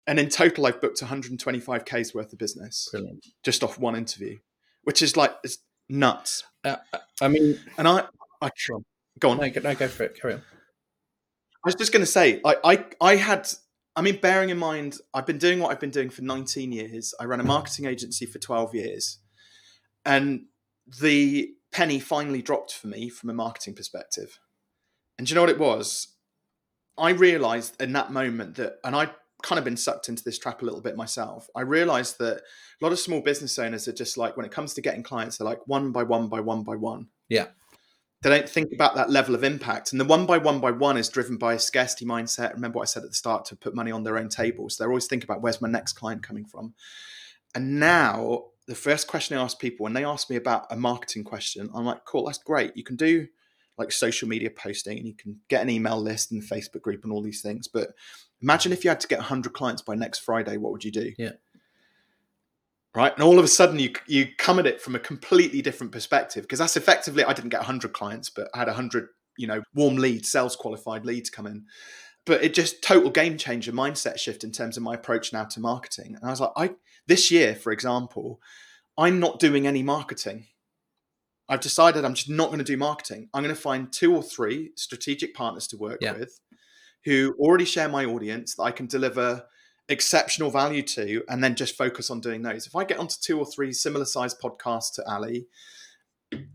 And 0.07 0.19
in 0.19 0.29
total, 0.29 0.65
I've 0.65 0.81
booked 0.81 0.99
125k's 1.01 2.13
worth 2.13 2.33
of 2.33 2.39
business 2.39 2.89
Brilliant. 2.91 3.25
just 3.43 3.63
off 3.63 3.77
one 3.79 3.95
interview, 3.95 4.39
which 4.83 5.01
is 5.01 5.15
like 5.15 5.33
it's 5.43 5.59
nuts. 5.89 6.43
Uh, 6.63 6.77
I 7.21 7.27
mean, 7.27 7.59
And 7.77 7.87
I, 7.87 8.05
I 8.41 8.49
go 9.19 9.29
on. 9.31 9.37
no, 9.37 9.49
go, 9.49 9.61
no, 9.61 9.75
go 9.75 9.87
for 9.87 10.03
it. 10.03 10.19
Carry 10.19 10.35
on. 10.35 10.39
I 10.39 11.65
was 11.65 11.75
just 11.75 11.91
going 11.93 12.01
to 12.01 12.11
say, 12.11 12.41
I, 12.43 12.55
I, 12.63 12.85
I 12.99 13.15
had, 13.15 13.49
I 13.95 14.01
mean, 14.01 14.19
bearing 14.19 14.49
in 14.49 14.57
mind, 14.57 14.97
I've 15.13 15.25
been 15.25 15.37
doing 15.37 15.59
what 15.59 15.71
I've 15.71 15.79
been 15.79 15.91
doing 15.91 16.09
for 16.09 16.21
19 16.21 16.71
years. 16.71 17.13
I 17.19 17.25
ran 17.25 17.39
a 17.39 17.43
marketing 17.43 17.85
agency 17.85 18.25
for 18.25 18.39
12 18.39 18.75
years. 18.75 19.19
And 20.05 20.45
the 20.99 21.51
penny 21.71 21.99
finally 21.99 22.41
dropped 22.41 22.73
for 22.73 22.87
me 22.87 23.09
from 23.09 23.29
a 23.29 23.33
marketing 23.33 23.75
perspective. 23.75 24.39
And 25.17 25.25
do 25.25 25.31
you 25.31 25.35
know 25.35 25.41
what 25.41 25.49
it 25.49 25.59
was? 25.59 26.07
I 26.97 27.11
realized 27.11 27.81
in 27.81 27.93
that 27.93 28.11
moment 28.11 28.55
that, 28.55 28.79
and 28.83 28.95
I'd 28.95 29.11
kind 29.43 29.59
of 29.59 29.65
been 29.65 29.77
sucked 29.77 30.09
into 30.09 30.23
this 30.23 30.39
trap 30.39 30.61
a 30.61 30.65
little 30.65 30.81
bit 30.81 30.95
myself. 30.95 31.47
I 31.55 31.61
realized 31.61 32.17
that 32.19 32.37
a 32.37 32.41
lot 32.81 32.91
of 32.91 32.99
small 32.99 33.21
business 33.21 33.59
owners 33.59 33.87
are 33.87 33.93
just 33.93 34.17
like, 34.17 34.35
when 34.35 34.45
it 34.45 34.51
comes 34.51 34.73
to 34.73 34.81
getting 34.81 35.03
clients, 35.03 35.37
they're 35.37 35.45
like 35.45 35.67
one 35.67 35.91
by 35.91 36.03
one 36.03 36.27
by 36.27 36.39
one 36.39 36.63
by 36.63 36.75
one. 36.75 37.07
Yeah. 37.29 37.47
They 38.23 38.29
don't 38.29 38.47
think 38.47 38.71
about 38.73 38.95
that 38.95 39.09
level 39.09 39.35
of 39.35 39.43
impact. 39.43 39.91
And 39.91 39.99
the 39.99 40.05
one 40.05 40.25
by 40.25 40.37
one 40.37 40.61
by 40.61 40.71
one 40.71 40.95
is 40.95 41.09
driven 41.09 41.37
by 41.37 41.55
a 41.55 41.59
scarcity 41.59 42.05
mindset. 42.05 42.53
Remember 42.53 42.77
what 42.77 42.83
I 42.83 42.85
said 42.85 43.03
at 43.03 43.09
the 43.09 43.15
start 43.15 43.43
to 43.45 43.55
put 43.57 43.75
money 43.75 43.91
on 43.91 44.03
their 44.03 44.17
own 44.17 44.29
tables. 44.29 44.77
They're 44.77 44.87
always 44.87 45.07
thinking 45.07 45.29
about 45.29 45.41
where's 45.41 45.61
my 45.61 45.69
next 45.69 45.93
client 45.93 46.23
coming 46.23 46.45
from. 46.45 46.73
And 47.53 47.81
now 47.81 48.45
the 48.65 48.75
first 48.75 49.07
question 49.07 49.37
I 49.37 49.43
ask 49.43 49.59
people 49.59 49.83
when 49.83 49.91
they 49.91 50.05
ask 50.05 50.29
me 50.29 50.37
about 50.37 50.67
a 50.71 50.77
marketing 50.77 51.25
question, 51.25 51.69
I'm 51.73 51.85
like, 51.85 52.05
cool, 52.05 52.25
that's 52.25 52.37
great. 52.37 52.77
You 52.77 52.83
can 52.85 52.95
do 52.95 53.27
like 53.77 53.91
social 53.91 54.27
media 54.27 54.49
posting 54.49 54.97
and 54.97 55.07
you 55.07 55.15
can 55.15 55.39
get 55.49 55.61
an 55.61 55.69
email 55.69 55.99
list 55.99 56.31
and 56.31 56.43
Facebook 56.43 56.81
group 56.81 57.03
and 57.03 57.11
all 57.11 57.21
these 57.21 57.41
things. 57.41 57.67
But 57.67 57.89
imagine 58.41 58.71
if 58.71 58.83
you 58.83 58.89
had 58.89 58.99
to 58.99 59.07
get 59.07 59.19
100 59.19 59.53
clients 59.53 59.81
by 59.81 59.95
next 59.95 60.19
Friday, 60.19 60.57
what 60.57 60.71
would 60.71 60.83
you 60.83 60.91
do? 60.91 61.11
Yeah. 61.17 61.31
Right. 62.95 63.13
And 63.13 63.23
all 63.23 63.39
of 63.39 63.45
a 63.45 63.47
sudden 63.47 63.79
you 63.79 63.91
you 64.05 64.27
come 64.37 64.59
at 64.59 64.67
it 64.67 64.79
from 64.79 64.93
a 64.93 64.99
completely 64.99 65.63
different 65.63 65.91
perspective 65.91 66.43
because 66.43 66.59
that's 66.59 66.77
effectively 66.77 67.23
I 67.23 67.33
didn't 67.33 67.49
get 67.49 67.61
100 67.61 67.91
clients, 67.93 68.29
but 68.29 68.49
I 68.53 68.59
had 68.59 68.67
100, 68.67 69.07
you 69.37 69.47
know, 69.47 69.63
warm 69.73 69.95
leads, 69.95 70.31
sales 70.31 70.55
qualified 70.55 71.03
leads 71.03 71.31
come 71.31 71.47
in. 71.47 71.65
But 72.25 72.43
it 72.43 72.53
just 72.53 72.83
total 72.83 73.09
game 73.09 73.37
changer 73.37 73.71
mindset 73.71 74.19
shift 74.19 74.43
in 74.43 74.51
terms 74.51 74.77
of 74.77 74.83
my 74.83 74.93
approach 74.93 75.33
now 75.33 75.43
to 75.45 75.59
marketing. 75.59 76.15
And 76.15 76.23
I 76.23 76.29
was 76.29 76.39
like, 76.39 76.51
I 76.55 76.71
this 77.07 77.31
year, 77.31 77.55
for 77.55 77.71
example, 77.71 78.39
I'm 78.97 79.19
not 79.19 79.39
doing 79.39 79.65
any 79.65 79.81
marketing. 79.81 80.45
I've 81.53 81.59
decided 81.59 82.03
I'm 82.03 82.15
just 82.15 82.29
not 82.29 82.47
going 82.47 82.57
to 82.57 82.63
do 82.65 82.77
marketing. 82.77 83.29
I'm 83.33 83.43
going 83.43 83.55
to 83.55 83.61
find 83.61 83.91
two 83.93 84.15
or 84.15 84.23
three 84.23 84.71
strategic 84.75 85.35
partners 85.35 85.67
to 85.67 85.77
work 85.77 85.99
Yeah. 86.01 86.13
with 86.13 86.39
who 87.05 87.35
already 87.37 87.65
share 87.65 87.89
my 87.89 88.05
audience 88.05 88.55
that 88.55 88.63
I 88.63 88.71
can 88.71 88.87
deliver 88.87 89.43
exceptional 89.89 90.49
value 90.49 90.81
to 90.81 91.21
and 91.29 91.43
then 91.43 91.53
just 91.53 91.77
focus 91.77 92.09
on 92.09 92.21
doing 92.21 92.41
those. 92.41 92.65
If 92.65 92.75
I 92.75 92.85
get 92.85 92.97
onto 92.97 93.17
two 93.21 93.37
or 93.37 93.45
three 93.45 93.71
similar 93.73 94.05
sized 94.05 94.39
podcasts 94.41 94.93
to 94.95 95.07
Ali, 95.07 95.45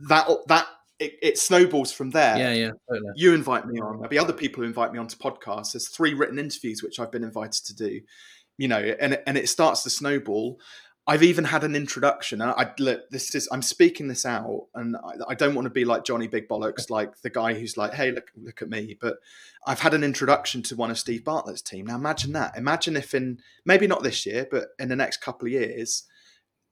that 0.08 0.26
that 0.48 0.66
it, 0.98 1.18
it 1.22 1.38
snowballs 1.38 1.92
from 1.92 2.10
there. 2.10 2.36
Yeah, 2.36 2.52
yeah, 2.52 2.70
totally. 2.90 3.12
You 3.14 3.34
invite 3.34 3.66
me 3.66 3.78
on. 3.78 3.98
There'll 3.98 4.08
be 4.08 4.18
other 4.18 4.32
people 4.32 4.62
who 4.62 4.66
invite 4.66 4.92
me 4.92 4.98
onto 4.98 5.16
podcasts. 5.16 5.72
There's 5.72 5.88
three 5.88 6.14
written 6.14 6.38
interviews 6.38 6.82
which 6.82 6.98
I've 6.98 7.12
been 7.12 7.22
invited 7.22 7.64
to 7.66 7.76
do. 7.76 8.00
You 8.56 8.66
know, 8.66 8.78
and 8.78 9.20
and 9.26 9.38
it 9.38 9.48
starts 9.48 9.84
to 9.84 9.90
snowball. 9.90 10.58
I've 11.08 11.22
even 11.22 11.44
had 11.44 11.64
an 11.64 11.74
introduction. 11.74 12.42
And 12.42 12.50
I 12.50 12.70
look, 12.78 13.08
this 13.08 13.34
is 13.34 13.48
I'm 13.50 13.62
speaking 13.62 14.08
this 14.08 14.26
out, 14.26 14.66
and 14.74 14.94
I, 14.96 15.30
I 15.30 15.34
don't 15.34 15.54
want 15.54 15.64
to 15.64 15.70
be 15.70 15.86
like 15.86 16.04
Johnny 16.04 16.28
Big 16.28 16.46
Bollocks, 16.46 16.90
like 16.90 17.22
the 17.22 17.30
guy 17.30 17.54
who's 17.54 17.78
like, 17.78 17.94
"Hey, 17.94 18.12
look, 18.12 18.30
look 18.36 18.60
at 18.60 18.68
me." 18.68 18.96
But 19.00 19.16
I've 19.66 19.80
had 19.80 19.94
an 19.94 20.04
introduction 20.04 20.62
to 20.64 20.76
one 20.76 20.90
of 20.90 20.98
Steve 20.98 21.24
Bartlett's 21.24 21.62
team. 21.62 21.86
Now 21.86 21.96
imagine 21.96 22.32
that. 22.32 22.58
Imagine 22.58 22.94
if 22.94 23.14
in 23.14 23.40
maybe 23.64 23.86
not 23.86 24.02
this 24.02 24.26
year, 24.26 24.46
but 24.50 24.68
in 24.78 24.90
the 24.90 24.96
next 24.96 25.22
couple 25.22 25.46
of 25.46 25.52
years, 25.52 26.04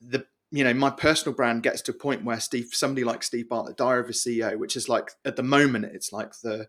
the 0.02 0.26
you 0.50 0.64
know 0.64 0.74
my 0.74 0.90
personal 0.90 1.34
brand 1.34 1.62
gets 1.62 1.80
to 1.82 1.92
a 1.92 1.94
point 1.94 2.22
where 2.22 2.38
Steve, 2.38 2.68
somebody 2.72 3.04
like 3.04 3.22
Steve 3.22 3.48
Bartlett, 3.48 3.78
Diary 3.78 4.00
of 4.00 4.10
a 4.10 4.12
CEO, 4.12 4.58
which 4.58 4.76
is 4.76 4.86
like 4.86 5.12
at 5.24 5.36
the 5.36 5.42
moment 5.42 5.86
it's 5.86 6.12
like 6.12 6.32
the 6.42 6.68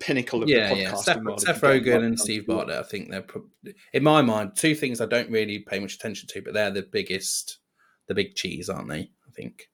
pinnacle 0.00 0.42
of 0.42 0.48
Yeah, 0.48 0.74
the 0.74 0.80
yeah. 0.80 0.94
Seth, 0.94 1.22
world. 1.22 1.40
Seth 1.40 1.56
If 1.56 1.62
you 1.62 1.80
get 1.80 1.92
Rogan 1.94 2.04
and 2.04 2.18
Steve. 2.18 2.46
Bartlett, 2.46 2.78
I 2.78 2.82
think 2.82 3.10
they're, 3.10 3.22
prob- 3.22 3.48
in 3.92 4.02
my 4.02 4.22
mind, 4.22 4.52
two 4.56 4.74
things 4.74 5.00
I 5.00 5.06
don't 5.06 5.30
really 5.30 5.60
pay 5.60 5.78
much 5.78 5.94
attention 5.94 6.28
to, 6.28 6.42
but 6.42 6.54
they're 6.54 6.70
the 6.70 6.82
biggest, 6.82 7.58
the 8.08 8.14
big 8.14 8.34
cheese, 8.34 8.68
aren't 8.68 8.88
they? 8.88 9.00
I 9.00 9.30
think. 9.34 9.68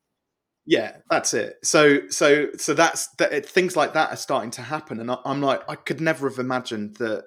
Yeah, 0.67 0.99
that's 1.09 1.35
it. 1.35 1.57
So, 1.65 2.09
so, 2.11 2.49
so 2.57 2.75
that's 2.75 3.09
that. 3.19 3.33
It, 3.33 3.47
things 3.47 3.77
like 3.77 3.95
that 3.95 4.13
are 4.13 4.17
starting 4.17 4.51
to 4.53 4.63
happen, 4.63 5.01
and 5.01 5.11
I, 5.11 5.17
I'm 5.25 5.41
like, 5.41 5.63
I 5.69 5.75
could 5.75 6.01
never 6.01 6.29
have 6.29 6.39
imagined 6.39 6.97
that 6.97 7.25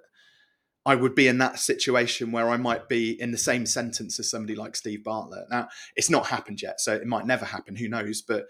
I 0.85 0.95
would 0.95 1.15
be 1.15 1.27
in 1.27 1.39
that 1.39 1.59
situation 1.59 2.31
where 2.31 2.49
I 2.49 2.57
might 2.57 2.87
be 2.87 3.19
in 3.19 3.31
the 3.31 3.37
same 3.37 3.65
sentence 3.65 4.19
as 4.19 4.29
somebody 4.29 4.55
like 4.55 4.75
Steve 4.75 5.03
Bartlett. 5.03 5.49
Now, 5.49 5.67
it's 5.95 6.09
not 6.09 6.27
happened 6.27 6.61
yet, 6.61 6.79
so 6.79 6.93
it 6.93 7.07
might 7.07 7.25
never 7.25 7.45
happen. 7.45 7.75
Who 7.75 7.89
knows? 7.89 8.21
But 8.21 8.45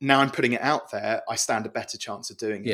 now 0.00 0.20
I'm 0.20 0.30
putting 0.30 0.52
it 0.52 0.60
out 0.60 0.90
there, 0.90 1.22
I 1.28 1.36
stand 1.36 1.66
a 1.66 1.70
better 1.70 1.98
chance 1.98 2.30
of 2.30 2.36
doing 2.36 2.64
it. 2.64 2.68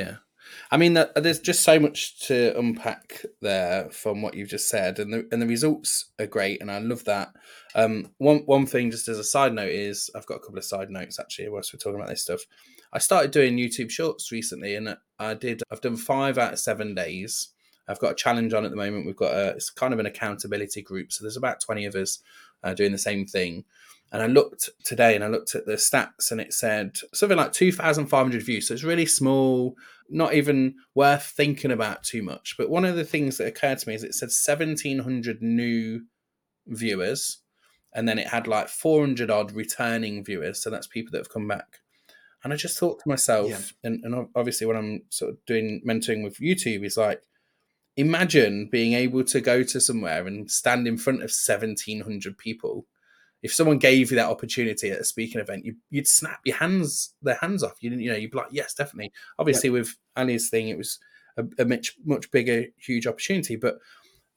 I 0.71 0.77
mean, 0.77 0.99
there's 1.17 1.41
just 1.41 1.63
so 1.63 1.79
much 1.79 2.27
to 2.27 2.59
unpack 2.59 3.25
there 3.41 3.89
from 3.91 4.23
what 4.23 4.35
you've 4.35 4.49
just 4.49 4.69
said, 4.69 4.99
and 4.99 5.13
the 5.13 5.29
and 5.33 5.41
the 5.41 5.47
results 5.47 6.07
are 6.19 6.27
great, 6.27 6.61
and 6.61 6.71
I 6.71 6.79
love 6.79 7.05
that. 7.05 7.33
Um, 7.75 8.11
one 8.19 8.39
one 8.47 8.67
thing, 8.67 8.91
just 8.91 9.09
as 9.09 9.19
a 9.19 9.25
side 9.25 9.55
note, 9.55 9.71
is 9.71 10.11
I've 10.15 10.27
got 10.27 10.37
a 10.37 10.41
couple 10.41 10.59
of 10.59 10.65
side 10.65 10.91
notes 10.91 11.19
actually 11.19 11.49
whilst 11.49 11.73
we're 11.73 11.79
talking 11.79 11.97
about 11.97 12.09
this 12.09 12.23
stuff. 12.23 12.41
I 12.93 12.99
started 12.99 13.31
doing 13.31 13.57
YouTube 13.57 13.91
Shorts 13.91 14.33
recently, 14.33 14.75
and 14.75 14.97
I 15.19 15.35
did. 15.35 15.63
I've 15.71 15.81
done 15.81 15.97
five 15.97 16.39
out 16.39 16.53
of 16.53 16.59
seven 16.59 16.95
days. 16.95 17.49
I've 17.89 18.01
got 18.01 18.13
a 18.13 18.17
challenge 18.17 18.53
on 18.53 18.65
at 18.65 18.71
the 18.71 18.77
moment. 18.77 19.07
We've 19.07 19.17
got 19.17 19.35
a 19.35 19.49
it's 19.51 19.71
kind 19.71 19.95
of 19.95 20.01
an 20.01 20.07
accountability 20.07 20.83
group, 20.83 21.13
so 21.13 21.25
there's 21.25 21.37
about 21.37 21.61
twenty 21.61 21.87
of 21.87 21.95
us 21.95 22.21
uh, 22.63 22.75
doing 22.75 22.93
the 22.93 22.99
same 22.99 23.27
thing. 23.27 23.65
And 24.11 24.23
I 24.23 24.27
looked 24.27 24.71
today 24.85 25.15
and 25.15 25.23
I 25.23 25.29
looked 25.29 25.55
at 25.55 25.67
the 25.67 25.75
stats 25.75 26.31
and 26.31 26.41
it 26.41 26.55
said 26.55 26.97
something 27.13 27.37
like 27.37 27.53
2,500 27.53 28.43
views. 28.43 28.69
So 28.69 28.75
it's 28.75 28.83
really 28.83 29.05
small, 29.05 29.77
not 30.09 30.35
even 30.35 30.75
worth 30.95 31.25
thinking 31.25 31.71
about 31.71 32.03
too 32.03 32.23
much. 32.23 32.57
But 32.57 32.71
one 32.71 32.85
of 32.85 32.97
the 32.97 33.05
things 33.05 33.37
that 33.37 33.47
occurred 33.47 33.79
to 33.79 33.89
me 33.89 33.95
is 33.95 34.05
it 34.05 34.15
said 34.15 34.29
1,700 34.29 35.43
new 35.43 36.03
viewers 36.67 37.39
and 37.95 38.09
then 38.09 38.19
it 38.19 38.29
had 38.29 38.47
like 38.47 38.69
400 38.69 39.31
odd 39.31 39.53
returning 39.53 40.25
viewers. 40.25 40.63
So 40.63 40.71
that's 40.71 40.87
people 40.87 41.13
that 41.13 41.19
have 41.19 41.33
come 41.33 41.49
back. 41.49 41.81
And 42.45 42.53
I 42.53 42.57
just 42.57 42.79
thought 42.79 43.01
to 43.01 43.09
myself, 43.09 43.49
yeah. 43.49 43.59
and, 43.83 44.05
and 44.05 44.29
obviously 44.35 44.67
when 44.67 44.77
I'm 44.77 45.03
sort 45.11 45.33
of 45.33 45.45
doing 45.47 45.83
mentoring 45.87 46.23
with 46.23 46.39
YouTube, 46.39 46.85
is 46.85 46.97
like, 46.97 47.23
imagine 47.97 48.69
being 48.71 48.93
able 48.93 49.25
to 49.25 49.41
go 49.41 49.63
to 49.65 49.81
somewhere 49.81 50.27
and 50.27 50.51
stand 50.51 50.87
in 50.87 50.99
front 50.99 51.19
of 51.19 51.31
1,700 51.31 52.39
people 52.39 52.87
if 53.43 53.53
someone 53.53 53.79
gave 53.79 54.11
you 54.11 54.17
that 54.17 54.31
opportunity 54.31 54.91
at 54.91 55.01
a 55.01 55.05
speaking 55.05 55.41
event, 55.41 55.65
you, 55.65 55.77
would 55.93 56.09
snap 56.09 56.41
your 56.45 56.57
hands, 56.57 57.15
their 57.23 57.37
hands 57.37 57.63
off. 57.63 57.77
You 57.81 57.91
you 57.91 58.11
know, 58.11 58.17
you'd 58.17 58.33
be 58.33 58.39
like, 58.39 58.49
yes, 58.51 58.75
definitely. 58.75 59.13
Obviously, 59.39 59.71
with 59.71 59.95
Ali's 60.17 60.51
thing, 60.51 60.69
it 60.69 60.79
was 60.79 60.99
a, 61.37 61.45
a, 61.59 61.65
much 61.65 61.95
much 62.05 62.31
bigger, 62.31 62.67
huge 62.77 63.07
opportunity. 63.07 63.57
But 63.57 63.79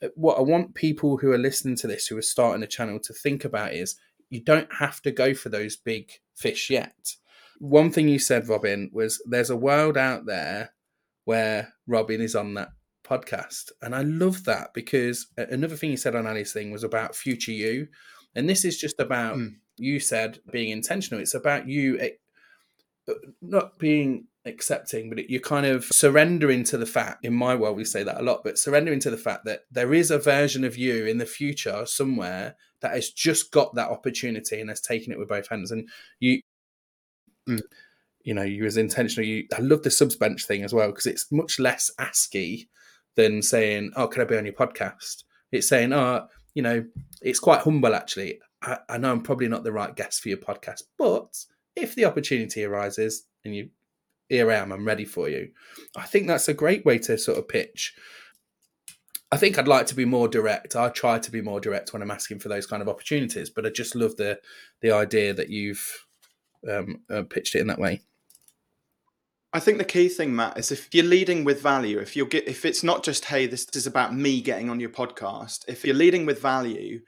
uh, 0.04 0.10
what 0.16 0.38
I 0.38 0.42
want 0.42 0.76
people 0.76 1.18
who 1.18 1.32
are 1.32 1.38
listening 1.38 1.76
to 1.78 1.88
this, 1.88 2.08
who 2.08 2.18
are 2.18 2.22
starting 2.22 2.64
a 2.64 2.68
channel, 2.68 3.00
to 3.00 3.14
think 3.14 3.44
about 3.44 3.74
is 3.74 3.96
you 4.30 4.42
don't 4.42 4.72
have 4.74 5.02
to 5.02 5.12
go 5.12 5.34
for 5.34 5.50
those 5.50 5.76
big 5.76 6.12
fish 6.36 6.70
yet. 6.70 7.16
One 7.60 7.92
thing 7.92 8.08
you 8.08 8.20
said, 8.20 8.48
Robin, 8.48 8.90
was 8.94 9.22
there's 9.28 9.50
a 9.50 9.58
world 9.58 9.98
out 9.98 10.26
there 10.26 10.74
where 11.26 11.74
Robin 11.88 12.22
is 12.22 12.36
on 12.36 12.54
that 12.54 12.70
podcast, 13.04 13.72
and 13.82 13.96
I 13.96 14.04
love 14.04 14.44
that 14.46 14.76
because 14.76 15.26
another 15.38 15.76
thing 15.76 15.90
you 15.90 15.98
said 15.98 16.16
on 16.16 16.28
Ali's 16.28 16.54
thing 16.54 16.70
was 16.70 16.84
about 16.84 17.16
future 17.16 17.52
you 17.52 17.88
and 18.36 18.50
this 18.50 18.65
is 18.65 18.78
just 18.78 19.00
about, 19.00 19.38
mm. 19.38 19.56
you 19.78 20.00
said, 20.00 20.39
being 20.52 20.70
intentional. 20.70 21.22
It's 21.22 21.34
about 21.34 21.67
you 21.67 22.00
uh, 22.00 23.13
not 23.41 23.78
being 23.78 24.28
accepting, 24.46 25.10
but 25.10 25.30
you're 25.30 25.41
kind 25.41 25.65
of 25.65 25.86
surrendering 25.86 26.63
to 26.65 26.78
the 26.78 26.86
fact, 26.86 27.26
in 27.26 27.34
my 27.34 27.56
world, 27.56 27.78
we 27.78 27.86
say 27.86 28.04
that 28.04 28.20
a 28.20 28.24
lot, 28.24 28.44
but 28.44 28.58
surrendering 28.58 29.00
to 29.00 29.10
the 29.10 29.17
fact 29.17 29.46
that 29.46 29.62
there 29.72 29.94
is 29.94 30.12
a 30.12 30.17
version 30.17 30.63
of 30.63 30.78
you 30.78 31.06
in 31.06 31.17
the 31.17 31.26
future 31.26 31.86
somewhere 31.86 32.56
that 32.82 32.94
has 32.94 33.10
just 33.10 33.52
got 33.52 33.76
that 33.76 33.89
opportunity 33.89 34.60
and 34.60 34.70
has 34.70 34.82
taken 34.82 35.12
it 35.12 35.20
with 35.20 35.30
both 35.30 35.48
hands. 35.50 35.72
And 35.72 35.88
you, 36.20 36.41
mm. 37.48 37.62
you 38.24 38.34
know, 38.34 38.44
you 38.44 38.63
was 38.63 38.78
intentional. 38.78 39.28
You, 39.28 39.46
I 39.56 39.62
love 39.62 39.84
the 39.84 39.91
subs 39.91 40.15
bench 40.15 40.46
thing 40.46 40.63
as 40.63 40.74
well 40.74 40.88
because 40.88 41.06
it's 41.06 41.32
much 41.32 41.60
less 41.60 41.91
asky 42.00 42.67
than 43.15 43.41
saying, 43.41 43.91
"Oh, 43.96 44.08
can 44.08 44.22
I 44.22 44.26
be 44.26 44.38
on 44.38 44.46
your 44.46 44.54
podcast?" 44.54 45.24
It's 45.52 45.67
saying, 45.67 45.94
"Oh, 45.94 46.28
you 46.54 46.62
know, 46.62 46.86
it's 47.22 47.40
quite 47.40 47.62
humble 47.62 47.96
actually. 47.96 48.40
I, 48.62 48.78
I 48.90 48.98
know 48.98 49.12
I'm 49.12 49.22
probably 49.22 49.48
not 49.48 49.64
the 49.64 49.72
right 49.72 49.96
guest 49.96 50.22
for 50.22 50.30
your 50.30 50.38
podcast, 50.38 50.84
but 50.98 51.46
if 51.76 51.96
the 51.96 52.06
opportunity 52.06 52.64
arises 52.64 53.26
and 53.44 53.56
you 53.56 53.70
here 54.30 54.50
I 54.50 54.56
am, 54.56 54.72
I'm 54.72 54.86
ready 54.86 55.04
for 55.04 55.28
you. 55.28 55.50
I 55.94 56.04
think 56.04 56.26
that's 56.26 56.48
a 56.48 56.54
great 56.54 56.86
way 56.86 56.98
to 57.00 57.18
sort 57.18 57.38
of 57.38 57.50
pitch. 57.50 57.94
I 59.30 59.36
think 59.36 59.58
I'd 59.58 59.68
like 59.68 59.88
to 59.88 59.96
be 59.96 60.06
more 60.06 60.30
direct. 60.30 60.76
I 60.76 60.88
try 60.88 61.20
to 61.20 61.32
be 61.32 61.42
more 61.42 61.60
direct 61.60 61.92
when 61.92 62.02
I'm 62.02 62.12
asking 62.12 62.40
for 62.40 62.48
those 62.48 62.66
kind 62.66 62.82
of 62.82 62.88
opportunities, 62.88 63.50
but 63.50 63.66
I 63.66 63.70
just 63.70 63.94
love 63.96 64.16
the 64.16 64.40
the 64.82 64.92
idea 64.92 65.34
that 65.34 65.50
you've 65.50 66.06
um, 66.70 67.02
uh, 67.10 67.24
pitched 67.24 67.56
it 67.56 67.60
in 67.60 67.68
that 67.68 67.80
way. 67.80 68.02
I 69.54 69.60
think 69.60 69.78
the 69.78 69.84
key 69.84 70.08
thing, 70.08 70.34
Matt, 70.34 70.58
is 70.58 70.72
if 70.72 70.94
you're 70.94 71.04
leading 71.04 71.44
with 71.44 71.62
value, 71.62 72.00
if 72.00 72.16
you're 72.16 72.26
get, 72.26 72.48
if 72.48 72.64
it's 72.64 72.84
not 72.84 73.04
just 73.04 73.26
hey, 73.26 73.48
this 73.48 73.68
is 73.74 73.86
about 73.86 74.16
me 74.16 74.42
getting 74.42 74.70
on 74.70 74.80
your 74.80 74.90
podcast. 74.90 75.66
If 75.68 75.84
you're 75.84 75.96
leading 75.96 76.26
with 76.26 76.42
value, 76.42 77.02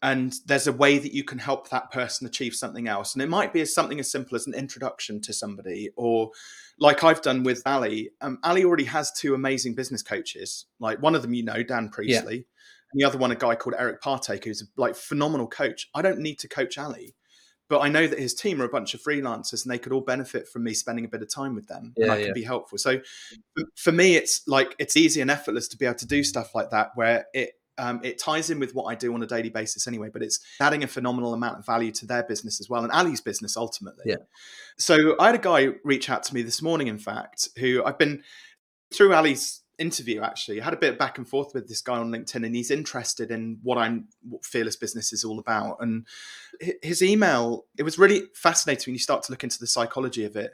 and 0.00 0.34
there's 0.46 0.66
a 0.66 0.72
way 0.72 0.98
that 0.98 1.12
you 1.12 1.22
can 1.22 1.38
help 1.38 1.68
that 1.68 1.92
person 1.92 2.26
achieve 2.26 2.54
something 2.54 2.88
else, 2.88 3.14
and 3.14 3.22
it 3.22 3.28
might 3.28 3.52
be 3.52 3.60
as 3.60 3.74
something 3.74 4.00
as 4.00 4.10
simple 4.10 4.36
as 4.36 4.46
an 4.46 4.54
introduction 4.54 5.20
to 5.20 5.34
somebody, 5.34 5.90
or 5.96 6.30
like 6.78 7.04
I've 7.04 7.20
done 7.20 7.42
with 7.42 7.62
Ali. 7.66 8.10
Um, 8.22 8.38
Ali 8.42 8.64
already 8.64 8.84
has 8.84 9.12
two 9.12 9.34
amazing 9.34 9.74
business 9.74 10.02
coaches. 10.02 10.64
Like 10.80 11.02
one 11.02 11.14
of 11.14 11.20
them, 11.20 11.34
you 11.34 11.44
know, 11.44 11.62
Dan 11.62 11.90
Priestley, 11.90 12.36
yeah. 12.36 12.92
and 12.92 13.00
the 13.00 13.04
other 13.04 13.18
one, 13.18 13.32
a 13.32 13.36
guy 13.36 13.54
called 13.54 13.76
Eric 13.78 14.00
Partaker, 14.00 14.48
who's 14.48 14.62
a 14.62 14.66
like 14.78 14.96
phenomenal 14.96 15.46
coach. 15.46 15.90
I 15.94 16.00
don't 16.00 16.20
need 16.20 16.38
to 16.38 16.48
coach 16.48 16.78
Ali 16.78 17.14
but 17.72 17.80
I 17.80 17.88
know 17.88 18.06
that 18.06 18.18
his 18.18 18.34
team 18.34 18.60
are 18.60 18.66
a 18.66 18.68
bunch 18.68 18.92
of 18.92 19.02
freelancers 19.02 19.64
and 19.64 19.72
they 19.72 19.78
could 19.78 19.94
all 19.94 20.02
benefit 20.02 20.46
from 20.46 20.62
me 20.62 20.74
spending 20.74 21.06
a 21.06 21.08
bit 21.08 21.22
of 21.22 21.32
time 21.32 21.54
with 21.54 21.68
them 21.68 21.94
yeah, 21.96 22.02
and 22.02 22.12
I 22.12 22.16
yeah. 22.18 22.24
can 22.26 22.34
be 22.34 22.42
helpful. 22.42 22.76
So 22.76 23.00
for 23.76 23.92
me, 23.92 24.14
it's 24.14 24.46
like 24.46 24.76
it's 24.78 24.94
easy 24.94 25.22
and 25.22 25.30
effortless 25.30 25.68
to 25.68 25.78
be 25.78 25.86
able 25.86 25.94
to 25.94 26.06
do 26.06 26.22
stuff 26.22 26.54
like 26.54 26.68
that 26.68 26.90
where 26.96 27.24
it 27.32 27.52
um, 27.78 28.02
it 28.04 28.18
ties 28.18 28.50
in 28.50 28.58
with 28.58 28.74
what 28.74 28.84
I 28.84 28.94
do 28.94 29.14
on 29.14 29.22
a 29.22 29.26
daily 29.26 29.48
basis 29.48 29.86
anyway, 29.86 30.10
but 30.12 30.22
it's 30.22 30.38
adding 30.60 30.84
a 30.84 30.86
phenomenal 30.86 31.32
amount 31.32 31.60
of 31.60 31.64
value 31.64 31.92
to 31.92 32.06
their 32.06 32.24
business 32.24 32.60
as 32.60 32.68
well 32.68 32.82
and 32.82 32.92
Ali's 32.92 33.22
business 33.22 33.56
ultimately. 33.56 34.04
Yeah. 34.04 34.16
So 34.76 35.16
I 35.18 35.28
had 35.28 35.34
a 35.34 35.38
guy 35.38 35.68
reach 35.82 36.10
out 36.10 36.24
to 36.24 36.34
me 36.34 36.42
this 36.42 36.60
morning, 36.60 36.88
in 36.88 36.98
fact, 36.98 37.48
who 37.58 37.82
I've 37.86 37.96
been 37.96 38.22
through 38.92 39.14
Ali's 39.14 39.61
interview 39.78 40.22
actually. 40.22 40.60
I 40.60 40.64
had 40.64 40.74
a 40.74 40.78
bit 40.78 40.92
of 40.92 40.98
back 40.98 41.18
and 41.18 41.28
forth 41.28 41.54
with 41.54 41.68
this 41.68 41.80
guy 41.80 41.98
on 41.98 42.10
linkedin 42.10 42.46
and 42.46 42.54
he's 42.54 42.70
interested 42.70 43.30
in 43.30 43.58
what 43.62 43.78
i'm 43.78 44.08
what 44.28 44.44
fearless 44.44 44.76
business 44.76 45.12
is 45.12 45.24
all 45.24 45.38
about. 45.38 45.78
And 45.80 46.06
his 46.82 47.02
email 47.02 47.66
it 47.78 47.82
was 47.82 47.98
really 47.98 48.22
fascinating 48.34 48.90
when 48.90 48.94
you 48.94 49.00
start 49.00 49.22
to 49.24 49.32
look 49.32 49.44
into 49.44 49.58
the 49.58 49.66
psychology 49.66 50.24
of 50.24 50.36
it. 50.36 50.52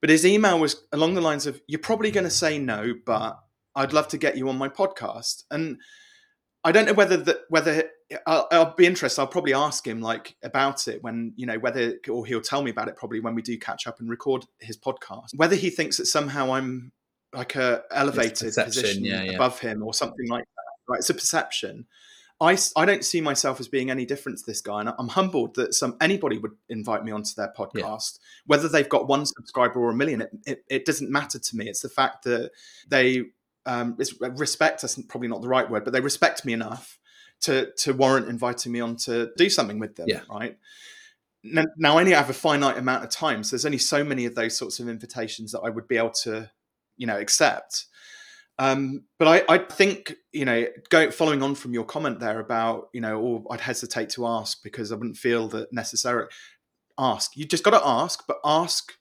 But 0.00 0.10
his 0.10 0.26
email 0.26 0.58
was 0.58 0.84
along 0.92 1.14
the 1.14 1.20
lines 1.20 1.46
of 1.46 1.60
you're 1.66 1.80
probably 1.80 2.10
going 2.10 2.24
to 2.24 2.30
say 2.30 2.58
no 2.58 2.94
but 3.04 3.38
i'd 3.74 3.92
love 3.92 4.08
to 4.08 4.18
get 4.18 4.36
you 4.36 4.48
on 4.48 4.58
my 4.58 4.68
podcast. 4.68 5.44
And 5.50 5.78
i 6.64 6.72
don't 6.72 6.86
know 6.86 6.94
whether 6.94 7.16
that 7.16 7.38
whether 7.48 7.90
I'll, 8.24 8.46
I'll, 8.52 8.74
be 8.76 8.86
interested 8.86 9.20
i'll 9.20 9.26
probably 9.26 9.54
ask 9.54 9.84
him 9.84 10.00
like 10.00 10.36
about 10.44 10.86
it 10.86 11.02
when 11.02 11.32
you 11.34 11.44
know 11.44 11.58
whether 11.58 11.94
or 12.08 12.24
he'll 12.24 12.40
tell 12.40 12.62
me 12.62 12.70
about 12.70 12.86
it 12.86 12.96
probably 12.96 13.18
when 13.18 13.34
we 13.34 13.42
do 13.42 13.58
catch 13.58 13.88
up 13.88 13.98
and 13.98 14.08
record 14.08 14.46
his 14.60 14.78
podcast. 14.78 15.30
Whether 15.34 15.56
he 15.56 15.70
thinks 15.70 15.96
that 15.96 16.06
somehow 16.06 16.52
i'm 16.52 16.92
like 17.36 17.54
a 17.54 17.82
elevated 17.90 18.54
position 18.54 19.04
yeah, 19.04 19.22
yeah. 19.22 19.32
above 19.32 19.60
him 19.60 19.82
or 19.82 19.92
something 19.94 20.28
like 20.28 20.44
that. 20.44 20.92
Right? 20.92 20.98
It's 20.98 21.10
a 21.10 21.14
perception. 21.14 21.86
I, 22.40 22.58
I 22.76 22.84
don't 22.84 23.04
see 23.04 23.22
myself 23.22 23.60
as 23.60 23.68
being 23.68 23.90
any 23.90 24.04
different 24.04 24.38
to 24.38 24.44
this 24.46 24.60
guy, 24.60 24.80
and 24.80 24.92
I'm 24.98 25.08
humbled 25.08 25.54
that 25.54 25.74
some 25.74 25.96
anybody 26.00 26.36
would 26.36 26.52
invite 26.68 27.02
me 27.02 27.10
onto 27.10 27.30
their 27.34 27.52
podcast, 27.56 27.74
yeah. 27.74 28.24
whether 28.44 28.68
they've 28.68 28.88
got 28.88 29.08
one 29.08 29.24
subscriber 29.24 29.80
or 29.80 29.90
a 29.90 29.94
million. 29.94 30.20
It, 30.20 30.30
it, 30.46 30.64
it 30.68 30.84
doesn't 30.84 31.10
matter 31.10 31.38
to 31.38 31.56
me. 31.56 31.66
It's 31.66 31.80
the 31.80 31.88
fact 31.88 32.24
that 32.24 32.50
they 32.88 33.24
um, 33.64 33.96
respect. 34.20 34.82
That's 34.82 35.00
probably 35.02 35.28
not 35.28 35.40
the 35.40 35.48
right 35.48 35.68
word, 35.68 35.84
but 35.84 35.94
they 35.94 36.00
respect 36.00 36.44
me 36.44 36.52
enough 36.52 36.98
to 37.42 37.70
to 37.78 37.92
warrant 37.94 38.28
inviting 38.28 38.72
me 38.72 38.80
on 38.80 38.96
to 38.96 39.30
do 39.38 39.48
something 39.48 39.78
with 39.78 39.96
them. 39.96 40.06
Yeah. 40.08 40.20
Right. 40.30 40.58
Now, 41.42 41.64
now 41.78 41.96
I 41.96 42.00
only 42.00 42.12
have 42.12 42.28
a 42.28 42.34
finite 42.34 42.76
amount 42.76 43.04
of 43.04 43.10
time, 43.10 43.44
so 43.44 43.56
there's 43.56 43.64
only 43.64 43.78
so 43.78 44.04
many 44.04 44.26
of 44.26 44.34
those 44.34 44.58
sorts 44.58 44.78
of 44.78 44.88
invitations 44.88 45.52
that 45.52 45.60
I 45.60 45.70
would 45.70 45.88
be 45.88 45.96
able 45.96 46.10
to 46.24 46.50
you 46.96 47.06
know 47.06 47.18
accept. 47.18 47.86
Um, 48.58 49.04
but 49.18 49.28
I, 49.28 49.54
I 49.54 49.58
think 49.58 50.14
you 50.32 50.44
know, 50.44 50.66
go 50.88 51.10
following 51.10 51.42
on 51.42 51.54
from 51.54 51.74
your 51.74 51.84
comment 51.84 52.20
there 52.20 52.40
about 52.40 52.88
you 52.92 53.00
know, 53.00 53.20
or 53.20 53.44
I'd 53.50 53.60
hesitate 53.60 54.10
to 54.10 54.26
ask 54.26 54.62
because 54.62 54.92
I 54.92 54.96
wouldn't 54.96 55.16
feel 55.16 55.48
that 55.48 55.72
necessary. 55.72 56.26
Ask. 56.98 57.36
You 57.36 57.44
just 57.44 57.64
got 57.64 57.72
to 57.72 57.86
ask, 57.86 58.24
but 58.26 58.38
ask 58.44 58.92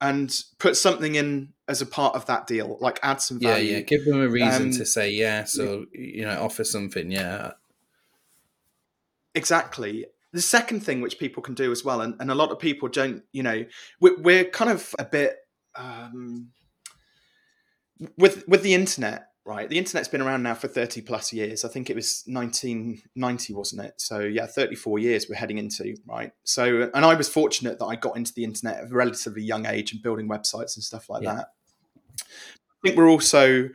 and 0.00 0.36
put 0.58 0.76
something 0.76 1.14
in 1.14 1.52
as 1.68 1.80
a 1.80 1.86
part 1.86 2.14
of 2.14 2.26
that 2.26 2.46
deal, 2.46 2.76
like 2.80 2.98
add 3.02 3.20
some 3.20 3.38
value. 3.38 3.70
Yeah, 3.70 3.76
yeah. 3.78 3.82
Give 3.82 4.04
them 4.04 4.20
a 4.20 4.28
reason 4.28 4.62
um, 4.64 4.70
to 4.72 4.84
say 4.84 5.10
yes, 5.10 5.58
or 5.58 5.84
you 5.92 6.24
know, 6.24 6.42
offer 6.42 6.64
something. 6.64 7.10
Yeah, 7.10 7.52
exactly. 9.34 10.06
The 10.32 10.42
second 10.42 10.80
thing 10.80 11.00
which 11.00 11.20
people 11.20 11.42
can 11.42 11.54
do 11.54 11.70
as 11.70 11.84
well, 11.84 12.00
and, 12.00 12.16
and 12.18 12.30
a 12.30 12.34
lot 12.34 12.50
of 12.50 12.58
people 12.58 12.88
don't, 12.88 13.22
you 13.32 13.44
know, 13.44 13.64
we're, 14.00 14.20
we're 14.20 14.44
kind 14.44 14.70
of 14.70 14.92
a 14.98 15.04
bit. 15.04 15.36
Um, 15.76 16.48
with 18.16 18.46
with 18.48 18.62
the 18.62 18.74
internet, 18.74 19.28
right? 19.44 19.68
The 19.68 19.78
internet's 19.78 20.08
been 20.08 20.22
around 20.22 20.42
now 20.42 20.54
for 20.54 20.68
30 20.68 21.02
plus 21.02 21.32
years. 21.32 21.64
I 21.64 21.68
think 21.68 21.90
it 21.90 21.96
was 21.96 22.22
1990, 22.26 23.54
wasn't 23.54 23.84
it? 23.84 23.94
So 23.98 24.20
yeah, 24.20 24.46
34 24.46 24.98
years 24.98 25.26
we're 25.28 25.36
heading 25.36 25.58
into, 25.58 25.96
right? 26.06 26.32
So 26.44 26.90
and 26.94 27.04
I 27.04 27.14
was 27.14 27.28
fortunate 27.28 27.78
that 27.78 27.86
I 27.86 27.96
got 27.96 28.16
into 28.16 28.32
the 28.34 28.44
internet 28.44 28.78
at 28.78 28.90
a 28.90 28.94
relatively 28.94 29.42
young 29.42 29.66
age 29.66 29.92
and 29.92 30.02
building 30.02 30.28
websites 30.28 30.76
and 30.76 30.84
stuff 30.84 31.08
like 31.08 31.22
yeah. 31.22 31.34
that. 31.34 31.48
I 32.20 32.88
think 32.88 32.96
we're 32.96 33.10
also 33.10 33.68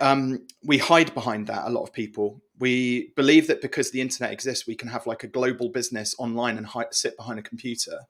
um, 0.00 0.46
we 0.64 0.78
hide 0.78 1.14
behind 1.14 1.46
that. 1.46 1.66
A 1.66 1.70
lot 1.70 1.82
of 1.82 1.92
people 1.92 2.42
we 2.58 3.12
believe 3.16 3.46
that 3.48 3.60
because 3.60 3.90
the 3.90 4.00
internet 4.00 4.32
exists, 4.32 4.66
we 4.66 4.76
can 4.76 4.88
have 4.88 5.06
like 5.06 5.24
a 5.24 5.28
global 5.28 5.70
business 5.70 6.14
online 6.18 6.56
and 6.56 6.68
sit 6.92 7.16
behind 7.16 7.38
a 7.38 7.42
computer. 7.42 8.00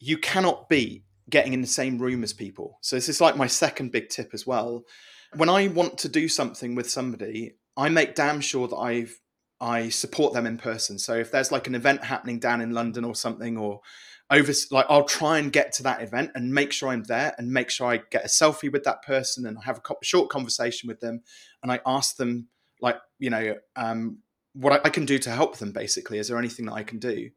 You 0.00 0.18
cannot 0.18 0.68
be 0.68 1.04
getting 1.30 1.52
in 1.52 1.60
the 1.60 1.66
same 1.66 1.98
room 1.98 2.22
as 2.22 2.32
people. 2.32 2.78
So 2.80 2.96
this 2.96 3.08
is 3.08 3.20
like 3.20 3.36
my 3.36 3.46
second 3.46 3.92
big 3.92 4.08
tip 4.08 4.30
as 4.32 4.46
well. 4.46 4.84
When 5.36 5.48
I 5.48 5.68
want 5.68 5.98
to 5.98 6.08
do 6.08 6.28
something 6.28 6.74
with 6.74 6.90
somebody, 6.90 7.56
I 7.76 7.88
make 7.88 8.14
damn 8.14 8.40
sure 8.40 8.68
that 8.68 8.76
I've 8.76 9.20
I 9.60 9.88
support 9.88 10.34
them 10.34 10.46
in 10.46 10.56
person. 10.56 10.98
So 10.98 11.14
if 11.14 11.32
there's 11.32 11.50
like 11.50 11.66
an 11.66 11.74
event 11.74 12.04
happening 12.04 12.38
down 12.38 12.60
in 12.60 12.70
London 12.70 13.04
or 13.04 13.16
something, 13.16 13.56
or 13.56 13.80
over, 14.30 14.52
like 14.70 14.86
I'll 14.88 15.04
try 15.04 15.38
and 15.38 15.52
get 15.52 15.72
to 15.74 15.82
that 15.84 16.02
event 16.02 16.30
and 16.34 16.54
make 16.54 16.70
sure 16.72 16.90
I'm 16.90 17.02
there 17.04 17.34
and 17.38 17.50
make 17.50 17.70
sure 17.70 17.88
I 17.88 18.02
get 18.10 18.24
a 18.24 18.28
selfie 18.28 18.70
with 18.70 18.84
that 18.84 19.02
person 19.02 19.46
and 19.46 19.62
have 19.64 19.78
a 19.78 19.94
short 20.04 20.28
conversation 20.28 20.86
with 20.86 21.00
them 21.00 21.22
and 21.62 21.72
I 21.72 21.80
ask 21.86 22.16
them 22.16 22.48
like 22.80 22.96
you 23.18 23.30
know 23.30 23.56
um, 23.74 24.18
what 24.52 24.84
I 24.84 24.90
can 24.90 25.06
do 25.06 25.18
to 25.18 25.30
help 25.30 25.58
them. 25.58 25.72
Basically, 25.72 26.18
is 26.18 26.28
there 26.28 26.38
anything 26.38 26.66
that 26.66 26.74
I 26.74 26.82
can 26.82 26.98
do? 26.98 27.30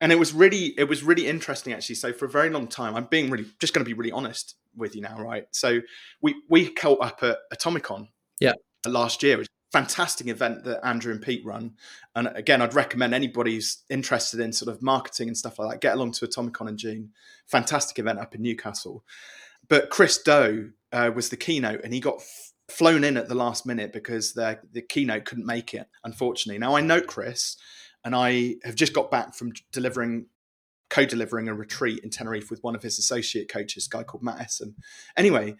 And 0.00 0.12
it 0.12 0.18
was 0.18 0.32
really 0.32 0.74
it 0.78 0.84
was 0.84 1.02
really 1.02 1.26
interesting 1.26 1.72
actually. 1.72 1.94
So 1.94 2.12
for 2.12 2.26
a 2.26 2.30
very 2.30 2.50
long 2.50 2.68
time, 2.68 2.94
I'm 2.94 3.06
being 3.06 3.30
really 3.30 3.46
just 3.60 3.72
going 3.72 3.84
to 3.84 3.88
be 3.88 3.94
really 3.94 4.12
honest 4.12 4.56
with 4.76 4.94
you 4.94 5.02
now, 5.02 5.18
right? 5.18 5.46
So 5.52 5.80
we 6.20 6.34
we 6.48 6.68
caught 6.68 7.00
up 7.00 7.22
at 7.22 7.38
Atomicon, 7.52 8.08
yeah, 8.40 8.52
last 8.86 9.22
year. 9.22 9.40
A 9.40 9.44
fantastic 9.72 10.26
event 10.28 10.64
that 10.64 10.84
Andrew 10.86 11.12
and 11.12 11.22
Pete 11.22 11.44
run. 11.44 11.74
And 12.14 12.28
again, 12.34 12.62
I'd 12.62 12.74
recommend 12.74 13.14
anybody 13.14 13.54
who's 13.54 13.84
interested 13.90 14.40
in 14.40 14.52
sort 14.52 14.74
of 14.74 14.82
marketing 14.82 15.28
and 15.28 15.36
stuff 15.36 15.58
like 15.58 15.70
that, 15.70 15.80
get 15.80 15.94
along 15.94 16.12
to 16.12 16.26
Atomicon 16.26 16.68
in 16.68 16.76
June. 16.76 17.12
Fantastic 17.46 17.98
event 17.98 18.18
up 18.18 18.34
in 18.34 18.42
Newcastle. 18.42 19.04
But 19.68 19.90
Chris 19.90 20.18
Do 20.22 20.72
uh, 20.92 21.10
was 21.14 21.30
the 21.30 21.36
keynote, 21.36 21.82
and 21.82 21.92
he 21.92 22.00
got 22.00 22.22
flown 22.68 23.04
in 23.04 23.16
at 23.16 23.28
the 23.28 23.34
last 23.34 23.66
minute 23.66 23.92
because 23.92 24.32
the 24.32 24.58
the 24.72 24.82
keynote 24.82 25.24
couldn't 25.24 25.46
make 25.46 25.74
it, 25.74 25.86
unfortunately. 26.04 26.58
Now 26.58 26.76
I 26.76 26.80
know 26.80 27.00
Chris, 27.00 27.56
and 28.06 28.14
I 28.14 28.54
have 28.62 28.76
just 28.76 28.92
got 28.92 29.10
back 29.10 29.34
from 29.34 29.52
delivering 29.72 30.26
co-delivering 30.88 31.48
a 31.48 31.54
retreat 31.54 32.04
in 32.04 32.10
Tenerife 32.10 32.48
with 32.48 32.62
one 32.62 32.76
of 32.76 32.82
his 32.82 33.00
associate 33.00 33.48
coaches, 33.48 33.88
a 33.92 33.96
guy 33.96 34.04
called 34.04 34.22
Matt 34.22 34.40
Essen. 34.40 34.76
Anyway, 35.16 35.56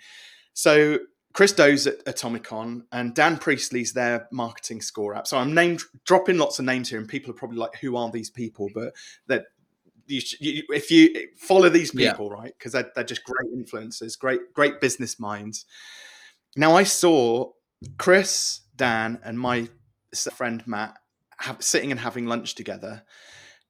so 0.55 1.01
Chris 1.33 1.51
Do's 1.51 1.89
at 1.89 2.05
Atomicon 2.05 2.83
and 2.93 3.13
Dan 3.17 3.37
Priestley's 3.37 3.93
there 3.95 4.29
marketing 4.31 4.79
ScoreApp. 4.79 5.27
So 5.27 5.37
I'm 5.37 5.55
named 5.55 5.83
dropping 6.05 6.39
lots 6.39 6.61
of 6.61 6.65
names 6.65 6.89
here, 6.89 7.01
and 7.01 7.09
people 7.09 7.33
are 7.33 7.35
probably 7.35 7.59
like, 7.59 7.77
"Who 7.81 7.97
are 7.97 8.13
these 8.13 8.31
people?" 8.31 8.71
But 8.73 8.95
that 9.27 9.47
you, 10.07 10.23
you, 10.39 10.63
if 10.69 10.93
you 10.93 11.29
follow 11.37 11.69
these 11.69 11.91
people, 11.91 12.29
yeah. 12.29 12.43
right, 12.43 12.55
because 12.57 12.73
they're, 12.73 12.93
they're 12.95 13.03
just 13.03 13.25
great 13.25 13.53
influencers, 13.53 14.17
great 14.17 14.55
great 14.55 14.81
business 14.81 15.19
minds. 15.19 15.67
Now 16.55 16.77
I 16.77 16.85
saw 16.85 17.51
Chris, 17.99 18.61
Dan, 18.77 19.19
and 19.25 19.37
my 19.37 19.69
friend 20.33 20.65
Matt 20.65 20.97
have, 21.39 21.63
sitting 21.63 21.91
and 21.91 22.01
having 22.01 22.27
lunch 22.27 22.55
together. 22.55 23.05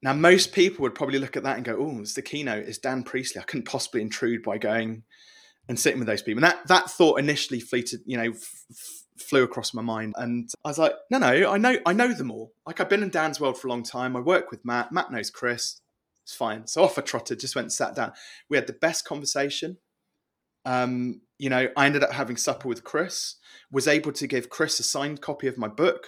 Now 0.02 0.12
most 0.12 0.52
people 0.52 0.82
would 0.82 0.94
probably 0.94 1.18
look 1.18 1.36
at 1.36 1.42
that 1.44 1.56
and 1.56 1.64
go, 1.64 1.76
"Oh, 1.78 2.00
it's 2.00 2.14
the 2.14 2.22
keynote. 2.22 2.66
It's 2.66 2.78
Dan 2.78 3.02
Priestley. 3.02 3.40
I 3.40 3.44
couldn't 3.44 3.66
possibly 3.66 4.02
intrude 4.02 4.42
by 4.42 4.58
going 4.58 5.04
and 5.68 5.78
sitting 5.78 5.98
with 5.98 6.06
those 6.06 6.22
people." 6.22 6.44
And 6.44 6.52
that 6.52 6.66
that 6.68 6.90
thought 6.90 7.18
initially 7.18 7.60
fleeted, 7.60 8.00
you 8.04 8.16
know, 8.16 8.30
f- 8.30 9.04
flew 9.18 9.42
across 9.42 9.72
my 9.72 9.82
mind, 9.82 10.14
and 10.16 10.50
I 10.64 10.68
was 10.68 10.78
like, 10.78 10.92
"No, 11.10 11.18
no, 11.18 11.50
I 11.50 11.58
know, 11.58 11.78
I 11.86 11.92
know 11.92 12.12
them 12.12 12.30
all. 12.30 12.52
Like 12.66 12.80
I've 12.80 12.90
been 12.90 13.02
in 13.02 13.10
Dan's 13.10 13.40
world 13.40 13.58
for 13.58 13.68
a 13.68 13.70
long 13.70 13.82
time. 13.82 14.16
I 14.16 14.20
work 14.20 14.50
with 14.50 14.64
Matt. 14.64 14.92
Matt 14.92 15.10
knows 15.10 15.30
Chris. 15.30 15.80
It's 16.22 16.34
fine." 16.34 16.66
So 16.66 16.84
off 16.84 16.98
I 16.98 17.02
trotted, 17.02 17.40
just 17.40 17.56
went 17.56 17.66
and 17.66 17.72
sat 17.72 17.96
down. 17.96 18.12
We 18.50 18.56
had 18.58 18.66
the 18.66 18.74
best 18.74 19.04
conversation. 19.06 19.78
Um, 20.66 21.22
you 21.38 21.48
know, 21.48 21.68
I 21.76 21.86
ended 21.86 22.02
up 22.02 22.12
having 22.12 22.36
supper 22.36 22.68
with 22.68 22.84
Chris, 22.84 23.36
was 23.70 23.86
able 23.86 24.12
to 24.12 24.26
give 24.26 24.50
Chris 24.50 24.80
a 24.80 24.82
signed 24.82 25.20
copy 25.20 25.46
of 25.46 25.56
my 25.56 25.68
book. 25.68 26.06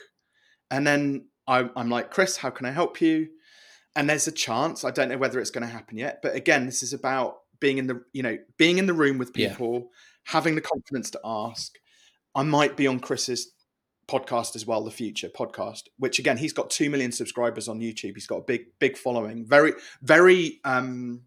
And 0.70 0.86
then 0.86 1.28
I, 1.48 1.68
I'm 1.74 1.88
like, 1.88 2.10
Chris, 2.10 2.36
how 2.36 2.50
can 2.50 2.66
I 2.66 2.70
help 2.70 3.00
you? 3.00 3.28
And 3.96 4.08
there's 4.08 4.28
a 4.28 4.32
chance, 4.32 4.84
I 4.84 4.92
don't 4.92 5.08
know 5.08 5.18
whether 5.18 5.40
it's 5.40 5.50
going 5.50 5.66
to 5.66 5.72
happen 5.72 5.96
yet, 5.96 6.20
but 6.22 6.36
again, 6.36 6.66
this 6.66 6.82
is 6.84 6.92
about 6.92 7.38
being 7.58 7.78
in 7.78 7.88
the, 7.88 8.02
you 8.12 8.22
know, 8.22 8.38
being 8.58 8.78
in 8.78 8.86
the 8.86 8.94
room 8.94 9.18
with 9.18 9.32
people, 9.32 9.74
yeah. 9.74 9.86
having 10.24 10.54
the 10.54 10.60
confidence 10.60 11.10
to 11.10 11.20
ask. 11.24 11.74
I 12.34 12.42
might 12.42 12.76
be 12.76 12.86
on 12.86 13.00
Chris's 13.00 13.50
podcast 14.06 14.54
as 14.54 14.66
well, 14.66 14.84
the 14.84 14.90
Futur 14.90 15.28
podcast, 15.28 15.84
which 15.98 16.18
again, 16.18 16.36
he's 16.36 16.52
got 16.52 16.70
2 16.70 16.90
million 16.90 17.10
subscribers 17.10 17.66
on 17.66 17.80
YouTube. 17.80 18.14
He's 18.14 18.26
got 18.26 18.36
a 18.36 18.44
big, 18.44 18.66
big 18.78 18.96
following. 18.96 19.44
Very, 19.44 19.72
very, 20.02 20.60
um, 20.64 21.22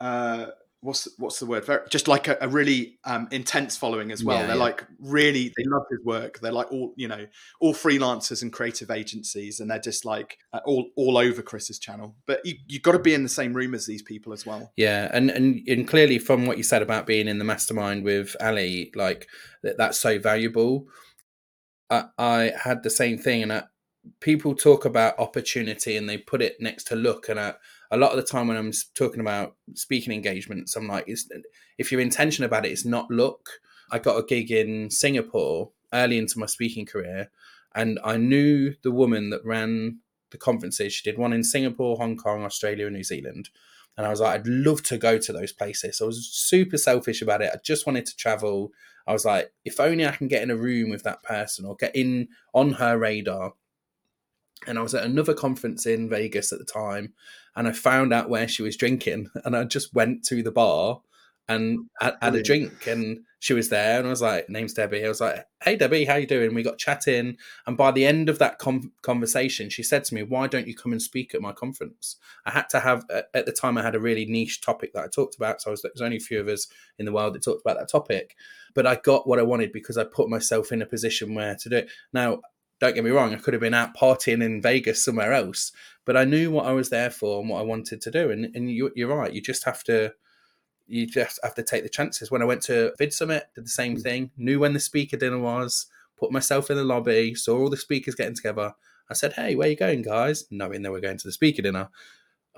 uh, 0.00 0.46
what's 0.82 1.08
what's 1.18 1.38
the 1.38 1.46
word? 1.46 1.64
Very, 1.64 1.80
just 1.90 2.08
like 2.08 2.28
a, 2.28 2.38
a 2.40 2.48
really 2.48 2.98
um, 3.04 3.28
intense 3.30 3.76
following 3.76 4.10
as 4.10 4.24
well. 4.24 4.38
Yeah, 4.38 4.46
They're 4.46 4.56
yeah. 4.56 4.62
like 4.62 4.86
really 4.98 5.52
they 5.56 5.64
love 5.64 5.82
his 5.90 6.00
work. 6.04 6.40
They're 6.40 6.52
like 6.52 6.72
all 6.72 6.94
you 6.96 7.08
know 7.08 7.26
all 7.60 7.74
freelancers 7.74 8.42
and 8.42 8.52
creative 8.52 8.90
agencies, 8.90 9.60
and 9.60 9.70
they're 9.70 9.78
just 9.78 10.04
like 10.04 10.38
uh, 10.52 10.60
all 10.64 10.90
all 10.96 11.18
over 11.18 11.42
Chris's 11.42 11.78
channel. 11.78 12.16
But 12.26 12.44
you 12.44 12.54
you've 12.66 12.82
got 12.82 12.92
to 12.92 12.98
be 12.98 13.14
in 13.14 13.22
the 13.22 13.28
same 13.28 13.52
room 13.52 13.74
as 13.74 13.86
these 13.86 14.02
people 14.02 14.32
as 14.32 14.46
well. 14.46 14.72
Yeah, 14.76 15.10
and 15.12 15.30
and 15.30 15.60
and 15.68 15.86
clearly 15.86 16.18
from 16.18 16.46
what 16.46 16.56
you 16.56 16.62
said 16.62 16.82
about 16.82 17.06
being 17.06 17.28
in 17.28 17.38
the 17.38 17.44
mastermind 17.44 18.04
with 18.04 18.36
Ali, 18.40 18.90
like 18.94 19.28
that, 19.62 19.76
that's 19.76 19.98
so 19.98 20.18
valuable. 20.18 20.86
I, 21.90 22.04
I 22.18 22.52
had 22.62 22.82
the 22.82 22.90
same 22.90 23.18
thing, 23.18 23.42
and 23.42 23.52
I, 23.52 23.64
people 24.20 24.54
talk 24.54 24.84
about 24.84 25.18
opportunity 25.18 25.96
and 25.96 26.08
they 26.08 26.18
put 26.18 26.40
it 26.40 26.60
next 26.60 26.84
to 26.84 26.96
look, 26.96 27.28
and 27.28 27.38
I 27.38 27.54
a 27.90 27.96
lot 27.96 28.12
of 28.12 28.16
the 28.16 28.22
time 28.22 28.48
when 28.48 28.56
I'm 28.56 28.72
talking 28.94 29.20
about 29.20 29.56
speaking 29.74 30.12
engagements, 30.12 30.76
I'm 30.76 30.86
like, 30.86 31.08
if 31.78 31.90
your 31.90 32.00
intention 32.00 32.44
about 32.44 32.64
it, 32.64 32.70
it 32.70 32.72
is 32.72 32.84
not 32.84 33.10
look. 33.10 33.48
I 33.90 33.98
got 33.98 34.18
a 34.18 34.24
gig 34.24 34.50
in 34.50 34.90
Singapore 34.90 35.70
early 35.92 36.18
into 36.18 36.38
my 36.38 36.46
speaking 36.46 36.86
career, 36.86 37.30
and 37.74 37.98
I 38.04 38.16
knew 38.16 38.74
the 38.82 38.92
woman 38.92 39.30
that 39.30 39.44
ran 39.44 39.98
the 40.30 40.38
conferences. 40.38 40.92
She 40.92 41.08
did 41.10 41.18
one 41.18 41.32
in 41.32 41.42
Singapore, 41.42 41.96
Hong 41.96 42.16
Kong, 42.16 42.44
Australia, 42.44 42.86
and 42.86 42.94
New 42.94 43.04
Zealand. 43.04 43.50
And 43.96 44.06
I 44.06 44.10
was 44.10 44.20
like, 44.20 44.40
I'd 44.40 44.46
love 44.46 44.82
to 44.84 44.96
go 44.96 45.18
to 45.18 45.32
those 45.32 45.52
places. 45.52 46.00
I 46.00 46.04
was 46.04 46.30
super 46.32 46.78
selfish 46.78 47.20
about 47.20 47.42
it. 47.42 47.50
I 47.52 47.58
just 47.64 47.86
wanted 47.86 48.06
to 48.06 48.16
travel. 48.16 48.70
I 49.06 49.12
was 49.12 49.24
like, 49.24 49.52
if 49.64 49.80
only 49.80 50.06
I 50.06 50.12
can 50.12 50.28
get 50.28 50.42
in 50.42 50.50
a 50.50 50.56
room 50.56 50.90
with 50.90 51.02
that 51.02 51.22
person 51.24 51.64
or 51.66 51.74
get 51.74 51.94
in 51.96 52.28
on 52.54 52.74
her 52.74 52.96
radar 52.96 53.54
and 54.66 54.78
I 54.78 54.82
was 54.82 54.94
at 54.94 55.04
another 55.04 55.34
conference 55.34 55.86
in 55.86 56.08
Vegas 56.08 56.52
at 56.52 56.58
the 56.58 56.64
time, 56.64 57.14
and 57.56 57.66
I 57.66 57.72
found 57.72 58.12
out 58.12 58.28
where 58.28 58.48
she 58.48 58.62
was 58.62 58.76
drinking, 58.76 59.30
and 59.44 59.56
I 59.56 59.64
just 59.64 59.94
went 59.94 60.24
to 60.24 60.42
the 60.42 60.52
bar 60.52 61.00
and 61.48 61.88
had, 62.00 62.14
had, 62.22 62.34
a 62.36 62.42
drink, 62.42 62.86
and 62.86 63.20
she 63.40 63.54
was 63.54 63.70
there, 63.70 63.98
and 63.98 64.06
I 64.06 64.10
was 64.10 64.22
like, 64.22 64.48
"Name's 64.48 64.74
Debbie." 64.74 65.04
I 65.04 65.08
was 65.08 65.20
like, 65.20 65.44
"Hey, 65.64 65.74
Debbie, 65.74 66.04
how 66.04 66.14
you 66.14 66.26
doing?" 66.26 66.54
We 66.54 66.62
got 66.62 66.78
chatting, 66.78 67.38
and 67.66 67.76
by 67.76 67.90
the 67.90 68.06
end 68.06 68.28
of 68.28 68.38
that 68.38 68.58
com- 68.58 68.92
conversation, 69.02 69.68
she 69.68 69.82
said 69.82 70.04
to 70.04 70.14
me, 70.14 70.22
"Why 70.22 70.46
don't 70.46 70.68
you 70.68 70.76
come 70.76 70.92
and 70.92 71.02
speak 71.02 71.34
at 71.34 71.40
my 71.40 71.50
conference?" 71.50 72.16
I 72.46 72.52
had 72.52 72.68
to 72.70 72.80
have 72.80 73.04
at 73.10 73.46
the 73.46 73.52
time 73.52 73.76
I 73.76 73.82
had 73.82 73.96
a 73.96 74.00
really 74.00 74.26
niche 74.26 74.60
topic 74.60 74.92
that 74.92 75.04
I 75.04 75.08
talked 75.08 75.34
about, 75.34 75.60
so 75.60 75.72
was, 75.72 75.82
there 75.82 75.90
was 75.92 76.02
only 76.02 76.18
a 76.18 76.20
few 76.20 76.38
of 76.38 76.46
us 76.46 76.68
in 77.00 77.06
the 77.06 77.12
world 77.12 77.34
that 77.34 77.42
talked 77.42 77.62
about 77.62 77.78
that 77.78 77.90
topic, 77.90 78.36
but 78.72 78.86
I 78.86 78.94
got 78.94 79.26
what 79.26 79.40
I 79.40 79.42
wanted 79.42 79.72
because 79.72 79.98
I 79.98 80.04
put 80.04 80.28
myself 80.28 80.70
in 80.70 80.82
a 80.82 80.86
position 80.86 81.34
where 81.34 81.56
to 81.56 81.68
do 81.68 81.76
it. 81.78 81.90
Now 82.12 82.42
don't 82.80 82.94
get 82.94 83.04
me 83.04 83.10
wrong, 83.10 83.34
I 83.34 83.38
could 83.38 83.54
have 83.54 83.60
been 83.60 83.74
out 83.74 83.94
partying 83.94 84.42
in 84.42 84.62
Vegas 84.62 85.04
somewhere 85.04 85.32
else, 85.32 85.70
but 86.04 86.16
I 86.16 86.24
knew 86.24 86.50
what 86.50 86.66
I 86.66 86.72
was 86.72 86.88
there 86.88 87.10
for 87.10 87.40
and 87.40 87.48
what 87.48 87.60
I 87.60 87.64
wanted 87.64 88.00
to 88.00 88.10
do. 88.10 88.30
And, 88.30 88.54
and 88.56 88.70
you, 88.70 88.90
are 89.10 89.16
right, 89.16 89.32
you 89.32 89.40
just 89.40 89.64
have 89.64 89.84
to 89.84 90.12
you 90.86 91.06
just 91.06 91.38
have 91.44 91.54
to 91.54 91.62
take 91.62 91.84
the 91.84 91.88
chances. 91.88 92.32
When 92.32 92.42
I 92.42 92.46
went 92.46 92.62
to 92.62 92.92
Vid 92.98 93.12
Summit, 93.12 93.44
did 93.54 93.64
the 93.64 93.68
same 93.68 93.96
mm. 93.96 94.02
thing. 94.02 94.30
Knew 94.36 94.58
when 94.58 94.72
the 94.72 94.80
speaker 94.80 95.16
dinner 95.16 95.38
was. 95.38 95.86
Put 96.18 96.32
myself 96.32 96.68
in 96.68 96.76
the 96.76 96.84
lobby. 96.84 97.34
Saw 97.36 97.56
all 97.56 97.70
the 97.70 97.76
speakers 97.76 98.16
getting 98.16 98.34
together. 98.34 98.74
I 99.08 99.14
said, 99.14 99.34
"Hey, 99.34 99.54
where 99.54 99.68
you 99.68 99.76
going, 99.76 100.02
guys?" 100.02 100.46
Knowing 100.50 100.82
they 100.82 100.88
were 100.88 101.00
going 101.00 101.16
to 101.16 101.28
the 101.28 101.32
speaker 101.32 101.62
dinner 101.62 101.90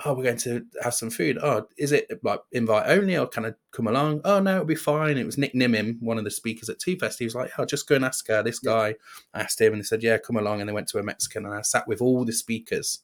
oh, 0.04 0.14
we're 0.14 0.24
going 0.24 0.38
to 0.38 0.64
have 0.82 0.94
some 0.94 1.10
food. 1.10 1.38
Oh, 1.42 1.66
is 1.76 1.92
it 1.92 2.10
like 2.22 2.40
invite 2.52 2.88
only 2.88 3.16
or 3.16 3.26
can 3.26 3.46
I 3.46 3.52
come 3.72 3.86
along? 3.86 4.22
Oh, 4.24 4.40
no, 4.40 4.54
it'll 4.54 4.64
be 4.64 4.74
fine. 4.74 5.18
It 5.18 5.26
was 5.26 5.38
Nick 5.38 5.54
Nimmin, 5.54 6.00
one 6.00 6.18
of 6.18 6.24
the 6.24 6.30
speakers 6.30 6.68
at 6.68 6.78
Tube 6.78 7.00
Fest. 7.00 7.18
He 7.18 7.24
was 7.24 7.34
like, 7.34 7.50
oh, 7.58 7.64
just 7.64 7.88
go 7.88 7.96
and 7.96 8.04
ask 8.04 8.26
her. 8.28 8.42
This 8.42 8.58
guy 8.58 8.94
I 9.34 9.40
asked 9.40 9.60
him 9.60 9.72
and 9.72 9.80
he 9.80 9.84
said, 9.84 10.02
yeah, 10.02 10.18
come 10.18 10.36
along. 10.36 10.60
And 10.60 10.68
they 10.68 10.72
went 10.72 10.88
to 10.88 10.98
a 10.98 11.02
Mexican 11.02 11.44
and 11.44 11.54
I 11.54 11.62
sat 11.62 11.86
with 11.86 12.00
all 12.00 12.24
the 12.24 12.32
speakers. 12.32 13.00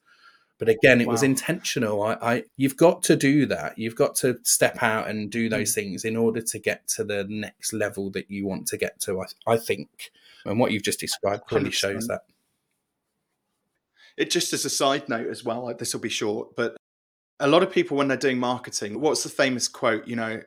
But 0.58 0.68
again, 0.68 1.00
it 1.00 1.06
wow. 1.06 1.12
was 1.12 1.22
intentional. 1.22 2.02
I, 2.02 2.14
I, 2.20 2.42
you've 2.56 2.76
got 2.76 3.02
to 3.04 3.16
do 3.16 3.46
that. 3.46 3.78
You've 3.78 3.94
got 3.94 4.16
to 4.16 4.38
step 4.42 4.82
out 4.82 5.08
and 5.08 5.30
do 5.30 5.48
those 5.48 5.70
mm. 5.70 5.74
things 5.76 6.04
in 6.04 6.16
order 6.16 6.40
to 6.40 6.58
get 6.58 6.88
to 6.88 7.04
the 7.04 7.24
next 7.28 7.72
level 7.72 8.10
that 8.10 8.28
you 8.28 8.44
want 8.44 8.66
to 8.68 8.76
get 8.76 8.98
to. 9.02 9.20
I, 9.20 9.52
I 9.52 9.56
think, 9.56 10.10
and 10.44 10.58
what 10.58 10.72
you've 10.72 10.82
just 10.82 11.00
described 11.00 11.46
clearly 11.46 11.70
shows 11.70 12.08
that. 12.08 12.22
It 14.16 14.30
just 14.32 14.52
as 14.52 14.64
a 14.64 14.70
side 14.70 15.08
note 15.08 15.28
as 15.28 15.44
well, 15.44 15.64
like 15.64 15.78
this 15.78 15.94
will 15.94 16.00
be 16.00 16.08
short, 16.08 16.56
but 16.56 16.76
a 17.40 17.46
lot 17.46 17.62
of 17.62 17.70
people 17.70 17.96
when 17.96 18.08
they're 18.08 18.16
doing 18.16 18.38
marketing, 18.38 19.00
what's 19.00 19.22
the 19.22 19.28
famous 19.28 19.68
quote? 19.68 20.06
You 20.06 20.16
know, 20.16 20.40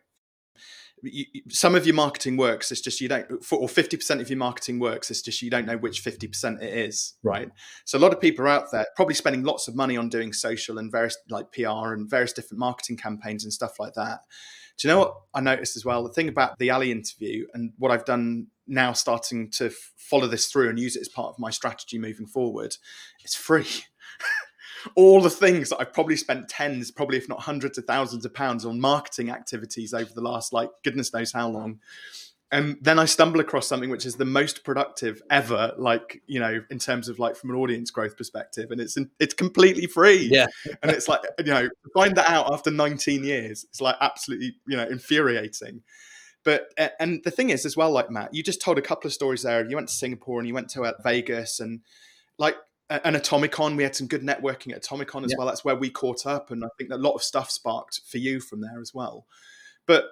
you, 1.03 1.25
some 1.49 1.75
of 1.75 1.85
your 1.85 1.95
marketing 1.95 2.37
works. 2.37 2.71
It's 2.71 2.81
just 2.81 3.01
you 3.01 3.07
don't, 3.07 3.27
or 3.51 3.69
fifty 3.69 3.97
percent 3.97 4.21
of 4.21 4.29
your 4.29 4.37
marketing 4.37 4.79
works. 4.79 5.09
It's 5.09 5.21
just 5.21 5.41
you 5.41 5.49
don't 5.49 5.65
know 5.65 5.77
which 5.77 6.01
fifty 6.01 6.27
percent 6.27 6.61
it 6.61 6.73
is, 6.73 7.15
right? 7.23 7.49
So 7.85 7.97
a 7.97 8.01
lot 8.01 8.13
of 8.13 8.21
people 8.21 8.45
are 8.45 8.49
out 8.49 8.71
there 8.71 8.85
probably 8.95 9.15
spending 9.15 9.43
lots 9.43 9.67
of 9.67 9.75
money 9.75 9.97
on 9.97 10.09
doing 10.09 10.33
social 10.33 10.77
and 10.77 10.91
various 10.91 11.17
like 11.29 11.51
PR 11.51 11.93
and 11.93 12.09
various 12.09 12.33
different 12.33 12.59
marketing 12.59 12.97
campaigns 12.97 13.43
and 13.43 13.53
stuff 13.53 13.79
like 13.79 13.93
that. 13.93 14.21
Do 14.77 14.87
you 14.87 14.93
know 14.93 14.99
what 14.99 15.15
I 15.33 15.41
noticed 15.41 15.75
as 15.75 15.85
well? 15.85 16.03
The 16.03 16.13
thing 16.13 16.29
about 16.29 16.57
the 16.57 16.71
Ali 16.71 16.91
interview 16.91 17.45
and 17.53 17.73
what 17.77 17.91
I've 17.91 18.05
done 18.05 18.47
now 18.67 18.93
starting 18.93 19.51
to 19.51 19.69
follow 19.95 20.27
this 20.27 20.47
through 20.47 20.69
and 20.69 20.79
use 20.79 20.95
it 20.95 21.01
as 21.01 21.09
part 21.09 21.29
of 21.29 21.39
my 21.39 21.49
strategy 21.51 21.99
moving 21.99 22.25
forward, 22.25 22.77
it's 23.23 23.35
free. 23.35 23.67
All 24.95 25.21
the 25.21 25.29
things 25.29 25.69
that 25.69 25.79
I've 25.79 25.93
probably 25.93 26.15
spent 26.15 26.49
tens, 26.49 26.91
probably 26.91 27.17
if 27.17 27.29
not 27.29 27.41
hundreds 27.41 27.77
of 27.77 27.85
thousands 27.85 28.25
of 28.25 28.33
pounds 28.33 28.65
on 28.65 28.79
marketing 28.79 29.29
activities 29.29 29.93
over 29.93 30.11
the 30.13 30.21
last 30.21 30.53
like 30.53 30.69
goodness 30.83 31.13
knows 31.13 31.31
how 31.31 31.49
long 31.49 31.79
and 32.51 32.77
then 32.81 32.99
I 32.99 33.05
stumble 33.05 33.39
across 33.39 33.65
something 33.65 33.89
which 33.89 34.05
is 34.05 34.15
the 34.15 34.25
most 34.25 34.65
productive 34.65 35.21
ever, 35.29 35.73
like 35.77 36.21
you 36.27 36.39
know, 36.39 36.61
in 36.69 36.79
terms 36.79 37.07
of 37.07 37.17
like 37.17 37.37
from 37.37 37.49
an 37.49 37.55
audience 37.55 37.91
growth 37.91 38.17
perspective, 38.17 38.71
and 38.71 38.81
it's 38.81 38.97
it's 39.19 39.33
completely 39.33 39.87
free. 39.87 40.27
Yeah, 40.29 40.47
and 40.83 40.91
it's 40.91 41.07
like 41.07 41.21
you 41.39 41.45
know, 41.45 41.69
find 41.93 42.15
that 42.17 42.29
out 42.29 42.51
after 42.51 42.69
19 42.69 43.23
years, 43.23 43.63
it's 43.63 43.79
like 43.79 43.95
absolutely 44.01 44.55
you 44.67 44.75
know 44.75 44.85
infuriating. 44.85 45.81
But 46.43 46.73
and 46.99 47.23
the 47.23 47.31
thing 47.31 47.51
is 47.51 47.65
as 47.65 47.77
well, 47.77 47.91
like 47.91 48.11
Matt, 48.11 48.33
you 48.33 48.43
just 48.43 48.61
told 48.61 48.77
a 48.77 48.81
couple 48.81 49.07
of 49.07 49.13
stories 49.13 49.43
there. 49.43 49.65
You 49.67 49.75
went 49.75 49.87
to 49.87 49.93
Singapore 49.93 50.39
and 50.39 50.47
you 50.47 50.53
went 50.53 50.69
to 50.71 50.83
uh, 50.83 50.93
Vegas 51.03 51.59
and 51.61 51.81
like 52.37 52.57
an 53.03 53.15
Atomicon. 53.15 53.77
We 53.77 53.83
had 53.83 53.95
some 53.95 54.07
good 54.07 54.21
networking 54.21 54.73
at 54.73 54.83
Atomicon 54.83 55.23
as 55.23 55.31
yeah. 55.31 55.37
well. 55.37 55.47
That's 55.47 55.63
where 55.63 55.75
we 55.75 55.89
caught 55.89 56.25
up, 56.25 56.51
and 56.51 56.63
I 56.63 56.67
think 56.77 56.91
a 56.91 56.97
lot 56.97 57.13
of 57.13 57.23
stuff 57.23 57.49
sparked 57.49 58.01
for 58.05 58.17
you 58.17 58.39
from 58.39 58.61
there 58.61 58.81
as 58.81 58.93
well. 58.93 59.25
But 59.87 60.05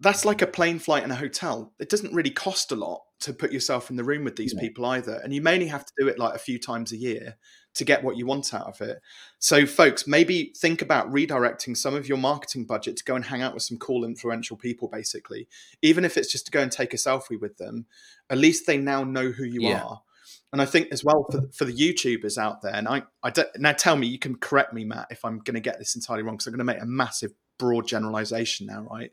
that's 0.00 0.24
like 0.24 0.40
a 0.40 0.46
plane 0.46 0.78
flight 0.78 1.02
and 1.02 1.12
a 1.12 1.16
hotel. 1.16 1.72
It 1.78 1.90
doesn't 1.90 2.14
really 2.14 2.30
cost 2.30 2.72
a 2.72 2.76
lot 2.76 3.02
to 3.20 3.34
put 3.34 3.52
yourself 3.52 3.90
in 3.90 3.96
the 3.96 4.04
room 4.04 4.24
with 4.24 4.36
these 4.36 4.54
yeah. 4.54 4.60
people 4.60 4.86
either. 4.86 5.20
And 5.22 5.34
you 5.34 5.42
mainly 5.42 5.66
have 5.66 5.84
to 5.84 5.92
do 5.98 6.08
it 6.08 6.18
like 6.18 6.34
a 6.34 6.38
few 6.38 6.58
times 6.58 6.90
a 6.90 6.96
year 6.96 7.36
to 7.74 7.84
get 7.84 8.02
what 8.02 8.16
you 8.16 8.24
want 8.24 8.54
out 8.54 8.66
of 8.66 8.80
it. 8.80 9.00
So, 9.38 9.66
folks, 9.66 10.06
maybe 10.06 10.54
think 10.56 10.80
about 10.80 11.12
redirecting 11.12 11.76
some 11.76 11.94
of 11.94 12.08
your 12.08 12.16
marketing 12.16 12.64
budget 12.64 12.96
to 12.96 13.04
go 13.04 13.14
and 13.14 13.24
hang 13.24 13.42
out 13.42 13.52
with 13.52 13.62
some 13.62 13.76
cool, 13.76 14.04
influential 14.04 14.56
people, 14.56 14.88
basically. 14.88 15.48
Even 15.82 16.06
if 16.06 16.16
it's 16.16 16.32
just 16.32 16.46
to 16.46 16.50
go 16.50 16.60
and 16.60 16.72
take 16.72 16.94
a 16.94 16.96
selfie 16.96 17.38
with 17.38 17.58
them, 17.58 17.84
at 18.30 18.38
least 18.38 18.66
they 18.66 18.78
now 18.78 19.04
know 19.04 19.30
who 19.30 19.44
you 19.44 19.68
yeah. 19.68 19.82
are. 19.82 20.02
And 20.52 20.60
I 20.60 20.64
think 20.64 20.88
as 20.90 21.04
well 21.04 21.26
for, 21.30 21.42
for 21.52 21.64
the 21.64 21.72
YouTubers 21.72 22.36
out 22.36 22.62
there, 22.62 22.74
and 22.74 22.88
I, 22.88 23.02
I 23.22 23.30
don't, 23.30 23.48
now 23.58 23.72
tell 23.72 23.96
me, 23.96 24.08
you 24.08 24.18
can 24.18 24.36
correct 24.36 24.72
me, 24.72 24.84
Matt, 24.84 25.06
if 25.10 25.24
I'm 25.24 25.38
going 25.38 25.54
to 25.54 25.60
get 25.60 25.78
this 25.78 25.94
entirely 25.94 26.24
wrong, 26.24 26.34
because 26.34 26.48
I'm 26.48 26.52
going 26.52 26.58
to 26.58 26.64
make 26.64 26.82
a 26.82 26.86
massive 26.86 27.32
broad 27.60 27.86
generalization 27.86 28.66
now, 28.66 28.88
right? 28.90 29.12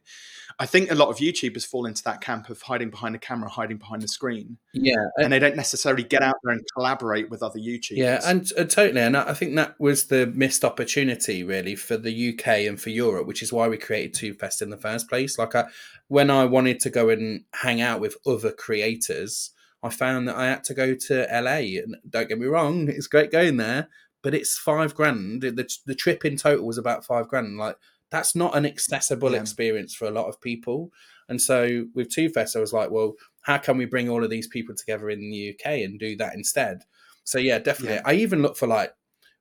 I 0.57 0.65
think 0.65 0.89
a 0.89 0.95
lot 0.95 1.09
of 1.09 1.17
YouTubers 1.17 1.67
fall 1.67 1.85
into 1.85 2.01
that 2.05 2.21
camp 2.21 2.49
of 2.49 2.59
hiding 2.61 2.89
behind 2.89 3.13
the 3.13 3.19
camera, 3.19 3.49
hiding 3.49 3.77
behind 3.77 4.01
the 4.01 4.07
screen. 4.07 4.57
Yeah. 4.73 4.95
And 5.17 5.31
they 5.31 5.38
don't 5.38 5.55
necessarily 5.55 6.03
get 6.03 6.23
out 6.23 6.38
there 6.43 6.53
and 6.53 6.63
collaborate 6.73 7.29
with 7.29 7.43
other 7.43 7.59
YouTubers. 7.59 7.97
Yeah, 7.97 8.21
and 8.23 8.51
uh, 8.57 8.63
totally. 8.63 9.01
And 9.01 9.15
I 9.15 9.33
think 9.33 9.55
that 9.57 9.79
was 9.79 10.05
the 10.05 10.25
missed 10.27 10.65
opportunity, 10.65 11.43
really, 11.43 11.75
for 11.75 11.97
the 11.97 12.29
UK 12.33 12.47
and 12.67 12.81
for 12.81 12.89
Europe, 12.89 13.27
which 13.27 13.43
is 13.43 13.53
why 13.53 13.67
we 13.67 13.77
created 13.77 14.15
Tube 14.15 14.39
Fest 14.39 14.63
in 14.63 14.71
the 14.71 14.77
first 14.77 15.09
place. 15.09 15.38
Like, 15.38 15.53
I, 15.53 15.65
when 16.07 16.31
I 16.31 16.45
wanted 16.45 16.79
to 16.79 16.89
go 16.89 17.09
and 17.09 17.43
hang 17.53 17.81
out 17.81 17.99
with 17.99 18.17
other 18.25 18.51
creators, 18.51 19.51
I 19.84 19.89
found 19.89 20.28
that 20.28 20.36
I 20.36 20.47
had 20.47 20.63
to 20.65 20.73
go 20.73 20.95
to 20.95 21.28
LA. 21.32 21.80
And 21.82 21.95
don't 22.09 22.30
get 22.30 22.39
me 22.39 22.47
wrong, 22.47 22.89
it's 22.89 23.07
great 23.07 23.32
going 23.32 23.57
there, 23.57 23.88
but 24.23 24.34
it's 24.34 24.57
five 24.57 24.95
grand. 24.95 25.41
The, 25.41 25.69
the 25.86 25.95
trip 25.95 26.25
in 26.25 26.36
total 26.36 26.65
was 26.65 26.78
about 26.78 27.05
five 27.05 27.28
grand. 27.28 27.57
Like, 27.57 27.78
that's 28.11 28.36
not 28.36 28.55
an 28.55 28.65
accessible 28.65 29.34
yeah. 29.34 29.41
experience 29.41 29.93
for 29.93 30.05
a 30.05 30.11
lot 30.11 30.28
of 30.28 30.41
people. 30.41 30.91
And 31.30 31.41
so 31.41 31.86
with 31.93 32.09
Tube 32.09 32.34
Fest, 32.34 32.55
I 32.55 32.59
was 32.59 32.73
like, 32.73 32.89
well, 32.89 33.13
how 33.41 33.57
can 33.57 33.78
we 33.78 33.86
bring 33.86 34.09
all 34.09 34.23
of 34.23 34.30
these 34.30 34.47
people 34.47 34.75
together 34.75 35.09
in 35.09 35.19
the 35.19 35.53
UK 35.53 35.84
and 35.84 35.99
do 35.99 36.15
that 36.17 36.34
instead? 36.34 36.84
So 37.23 37.38
yeah, 37.38 37.59
definitely. 37.59 37.95
Yeah. 37.95 38.03
I 38.05 38.13
even 38.13 38.41
look 38.41 38.55
for 38.55 38.67
like 38.67 38.93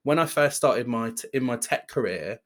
when 0.02 0.18
I 0.18 0.26
first 0.26 0.56
started 0.56 0.86
my 0.86 1.10
t- 1.10 1.28
in 1.32 1.44
my 1.44 1.56
tech 1.56 1.88
career, 1.88 2.40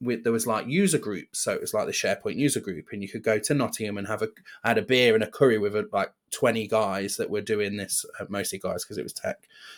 with 0.00 0.24
there 0.24 0.32
was 0.32 0.46
like 0.46 0.66
user 0.66 0.98
groups, 0.98 1.40
so 1.40 1.52
it 1.52 1.60
was 1.60 1.74
like 1.74 1.86
the 1.86 1.92
SharePoint 1.92 2.36
user 2.36 2.60
group, 2.60 2.86
and 2.92 3.02
you 3.02 3.08
could 3.08 3.22
go 3.22 3.38
to 3.38 3.54
Nottingham 3.54 3.98
and 3.98 4.06
have 4.06 4.22
a 4.22 4.28
had 4.64 4.78
a 4.78 4.82
beer 4.82 5.14
and 5.14 5.22
a 5.22 5.30
curry 5.30 5.58
with 5.58 5.76
a, 5.76 5.88
like 5.92 6.12
twenty 6.30 6.66
guys 6.66 7.16
that 7.16 7.30
were 7.30 7.40
doing 7.40 7.76
this, 7.76 8.04
uh, 8.18 8.24
mostly 8.28 8.58
guys 8.58 8.84
because 8.84 8.98
it 8.98 9.02
was 9.02 9.12
tech, 9.12 9.36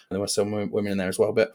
and 0.09 0.15
there 0.15 0.21
were 0.21 0.29
some 0.29 0.71
women 0.71 0.93
in 0.93 0.99
there 0.99 1.09
as 1.09 1.19
well. 1.19 1.33
But 1.33 1.53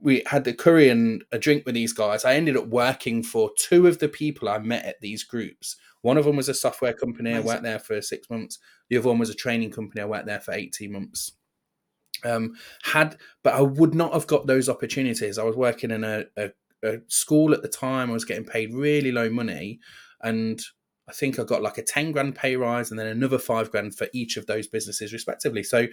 we 0.00 0.22
had 0.26 0.44
the 0.44 0.52
curry 0.52 0.88
and 0.88 1.24
a 1.32 1.38
drink 1.38 1.64
with 1.66 1.74
these 1.74 1.92
guys. 1.92 2.24
I 2.24 2.34
ended 2.34 2.56
up 2.56 2.66
working 2.66 3.22
for 3.22 3.50
two 3.58 3.86
of 3.86 3.98
the 3.98 4.08
people 4.08 4.48
I 4.48 4.58
met 4.58 4.84
at 4.84 5.00
these 5.00 5.24
groups. 5.24 5.76
One 6.02 6.16
of 6.16 6.24
them 6.24 6.36
was 6.36 6.48
a 6.48 6.54
software 6.54 6.92
company. 6.92 7.34
I 7.34 7.40
worked 7.40 7.62
there 7.62 7.78
for 7.78 8.00
six 8.02 8.28
months. 8.28 8.58
The 8.88 8.98
other 8.98 9.08
one 9.08 9.18
was 9.18 9.30
a 9.30 9.34
training 9.34 9.70
company. 9.70 10.02
I 10.02 10.06
worked 10.06 10.26
there 10.26 10.40
for 10.40 10.52
18 10.52 10.92
months. 10.92 11.32
Um, 12.24 12.54
had, 12.82 13.16
but 13.42 13.54
I 13.54 13.62
would 13.62 13.94
not 13.94 14.12
have 14.12 14.26
got 14.26 14.46
those 14.46 14.68
opportunities. 14.68 15.38
I 15.38 15.44
was 15.44 15.56
working 15.56 15.90
in 15.90 16.04
a, 16.04 16.24
a, 16.36 16.50
a 16.82 16.98
school 17.08 17.54
at 17.54 17.62
the 17.62 17.68
time. 17.68 18.10
I 18.10 18.14
was 18.14 18.24
getting 18.24 18.44
paid 18.44 18.74
really 18.74 19.12
low 19.12 19.30
money. 19.30 19.80
And 20.22 20.60
I 21.08 21.12
think 21.12 21.38
I 21.38 21.44
got 21.44 21.62
like 21.62 21.78
a 21.78 21.82
10 21.82 22.12
grand 22.12 22.34
pay 22.34 22.56
rise 22.56 22.90
and 22.90 22.98
then 22.98 23.06
another 23.06 23.38
five 23.38 23.70
grand 23.70 23.96
for 23.96 24.08
each 24.12 24.36
of 24.36 24.46
those 24.46 24.66
businesses, 24.66 25.12
respectively. 25.12 25.62
So 25.62 25.86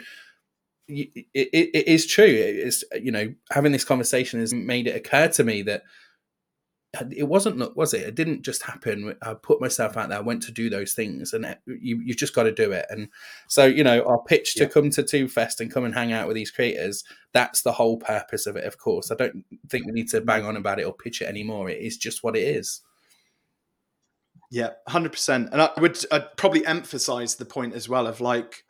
it, 0.90 1.26
it, 1.34 1.70
it 1.74 1.88
is 1.88 2.06
true. 2.06 2.26
It's 2.26 2.84
you 3.00 3.12
know 3.12 3.34
having 3.52 3.72
this 3.72 3.86
conversation 3.86 4.40
has 4.40 4.54
made 4.54 4.88
it 4.88 4.96
occur 4.96 5.28
to 5.30 5.44
me 5.44 5.62
that 5.64 5.84
it 7.12 7.28
wasn't 7.28 7.76
was 7.76 7.94
it? 7.94 8.02
It 8.02 8.16
didn't 8.16 8.42
just 8.42 8.64
happen. 8.64 9.16
I 9.22 9.36
put 9.36 9.62
myself 9.62 9.96
out 9.96 10.10
there, 10.10 10.18
I 10.18 10.22
went 10.22 10.42
to 10.44 10.52
do 10.52 10.70
those 10.70 10.94
things, 10.94 11.34
and 11.34 11.46
eh, 11.46 11.56
you 11.68 12.02
you've 12.04 12.18
just 12.18 12.34
got 12.34 12.44
to 12.44 12.52
do 12.52 12.72
it. 12.72 12.86
And 12.90 13.10
so 13.48 13.66
you 13.66 13.84
know, 13.84 14.04
our 14.04 14.22
pitch 14.24 14.56
to 14.56 14.64
yeah. 14.64 14.70
come 14.70 14.90
to 14.92 15.04
Tube 15.04 15.30
Fest 15.30 15.62
and 15.62 15.72
come 15.72 15.84
and 15.84 15.94
hang 15.94 16.14
out 16.14 16.28
with 16.28 16.36
these 16.36 16.52
creators. 16.52 17.04
That's 17.32 17.62
the 17.62 17.74
whole 17.74 17.98
purpose 17.98 18.48
of 18.48 18.56
it. 18.56 18.66
Of 18.66 18.80
course, 18.80 19.12
I 19.12 19.16
don't 19.16 19.46
think 19.70 19.86
we 19.86 19.92
need 19.92 20.10
to 20.10 20.22
bang 20.22 20.46
on 20.46 20.58
about 20.58 20.80
it 20.80 20.86
or 20.86 20.94
pitch 20.94 21.22
it 21.22 21.28
anymore. 21.28 21.70
It 21.70 21.82
is 21.82 21.96
just 21.98 22.24
what 22.24 22.36
it 22.36 22.44
is. 22.44 22.82
Yeah, 24.50 24.72
hundred 24.88 25.12
percent. 25.12 25.50
And 25.52 25.62
I 25.62 25.70
would 25.78 26.00
I'd 26.12 26.38
probably 26.38 26.66
emphasize 26.66 27.36
the 27.36 27.46
point 27.46 27.76
as 27.76 27.88
well 27.88 28.08
of 28.08 28.20
like 28.20 28.64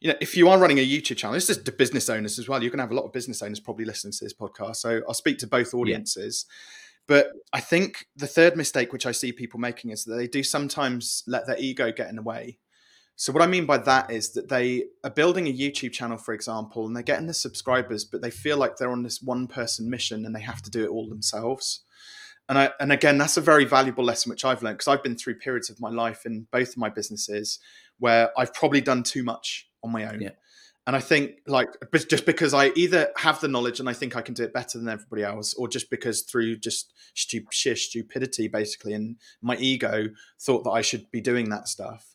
you 0.00 0.08
know, 0.08 0.16
if 0.20 0.36
you 0.36 0.48
are 0.48 0.58
running 0.58 0.78
a 0.78 0.86
YouTube 0.86 1.16
channel, 1.16 1.34
this 1.34 1.48
is 1.48 1.58
to 1.58 1.72
business 1.72 2.10
owners 2.10 2.38
as 2.38 2.48
well. 2.48 2.62
You're 2.62 2.70
going 2.70 2.78
to 2.78 2.84
have 2.84 2.90
a 2.90 2.94
lot 2.94 3.06
of 3.06 3.12
business 3.12 3.42
owners 3.42 3.58
probably 3.58 3.86
listening 3.86 4.12
to 4.12 4.24
this 4.24 4.34
podcast. 4.34 4.76
So 4.76 5.00
I'll 5.08 5.14
speak 5.14 5.38
to 5.38 5.46
both 5.46 5.72
audiences. 5.72 6.44
Yeah. 6.46 6.83
But 7.06 7.32
I 7.52 7.60
think 7.60 8.06
the 8.16 8.26
third 8.26 8.56
mistake, 8.56 8.92
which 8.92 9.06
I 9.06 9.12
see 9.12 9.32
people 9.32 9.60
making, 9.60 9.90
is 9.90 10.04
that 10.04 10.14
they 10.14 10.26
do 10.26 10.42
sometimes 10.42 11.22
let 11.26 11.46
their 11.46 11.58
ego 11.58 11.92
get 11.92 12.08
in 12.08 12.16
the 12.16 12.22
way. 12.22 12.58
So 13.16 13.32
what 13.32 13.42
I 13.42 13.46
mean 13.46 13.66
by 13.66 13.78
that 13.78 14.10
is 14.10 14.32
that 14.32 14.48
they 14.48 14.86
are 15.04 15.10
building 15.10 15.46
a 15.46 15.52
YouTube 15.52 15.92
channel, 15.92 16.16
for 16.16 16.34
example, 16.34 16.86
and 16.86 16.96
they're 16.96 17.02
getting 17.02 17.26
the 17.26 17.34
subscribers, 17.34 18.04
but 18.04 18.22
they 18.22 18.30
feel 18.30 18.56
like 18.56 18.76
they're 18.76 18.90
on 18.90 19.04
this 19.04 19.22
one 19.22 19.46
person 19.46 19.88
mission 19.88 20.26
and 20.26 20.34
they 20.34 20.40
have 20.40 20.62
to 20.62 20.70
do 20.70 20.82
it 20.82 20.90
all 20.90 21.08
themselves. 21.08 21.82
And 22.48 22.58
I 22.58 22.70
and 22.80 22.92
again, 22.92 23.16
that's 23.16 23.36
a 23.36 23.40
very 23.40 23.64
valuable 23.64 24.04
lesson 24.04 24.30
which 24.30 24.44
I've 24.44 24.62
learned 24.62 24.78
because 24.78 24.88
I've 24.88 25.02
been 25.02 25.16
through 25.16 25.36
periods 25.36 25.70
of 25.70 25.80
my 25.80 25.90
life 25.90 26.26
in 26.26 26.46
both 26.50 26.70
of 26.70 26.76
my 26.76 26.88
businesses 26.88 27.58
where 27.98 28.30
I've 28.36 28.52
probably 28.52 28.80
done 28.80 29.02
too 29.02 29.22
much 29.22 29.68
on 29.82 29.92
my 29.92 30.04
own. 30.12 30.20
Yeah. 30.20 30.30
And 30.86 30.94
I 30.94 31.00
think 31.00 31.38
like 31.46 31.68
just 32.08 32.26
because 32.26 32.52
I 32.52 32.68
either 32.76 33.10
have 33.16 33.40
the 33.40 33.48
knowledge 33.48 33.80
and 33.80 33.88
I 33.88 33.94
think 33.94 34.16
I 34.16 34.20
can 34.20 34.34
do 34.34 34.44
it 34.44 34.52
better 34.52 34.78
than 34.78 34.88
everybody 34.88 35.22
else, 35.22 35.54
or 35.54 35.66
just 35.66 35.88
because 35.88 36.22
through 36.22 36.56
just 36.56 36.92
stu- 37.14 37.46
sheer 37.50 37.74
stupidity, 37.74 38.48
basically, 38.48 38.92
and 38.92 39.16
my 39.40 39.56
ego 39.56 40.10
thought 40.40 40.64
that 40.64 40.70
I 40.72 40.82
should 40.82 41.10
be 41.10 41.22
doing 41.22 41.48
that 41.50 41.68
stuff. 41.68 42.14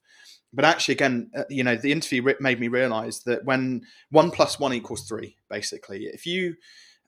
But 0.54 0.66
actually, 0.66 0.94
again, 0.94 1.32
uh, 1.36 1.44
you 1.50 1.64
know, 1.64 1.76
the 1.76 1.92
interview 1.92 2.34
made 2.40 2.60
me 2.60 2.68
realize 2.68 3.22
that 3.22 3.46
when 3.46 3.82
one 4.12 4.32
plus 4.32 4.60
one 4.60 4.74
equals 4.74 5.08
three, 5.08 5.36
basically, 5.50 6.06
if 6.06 6.26
you 6.26 6.56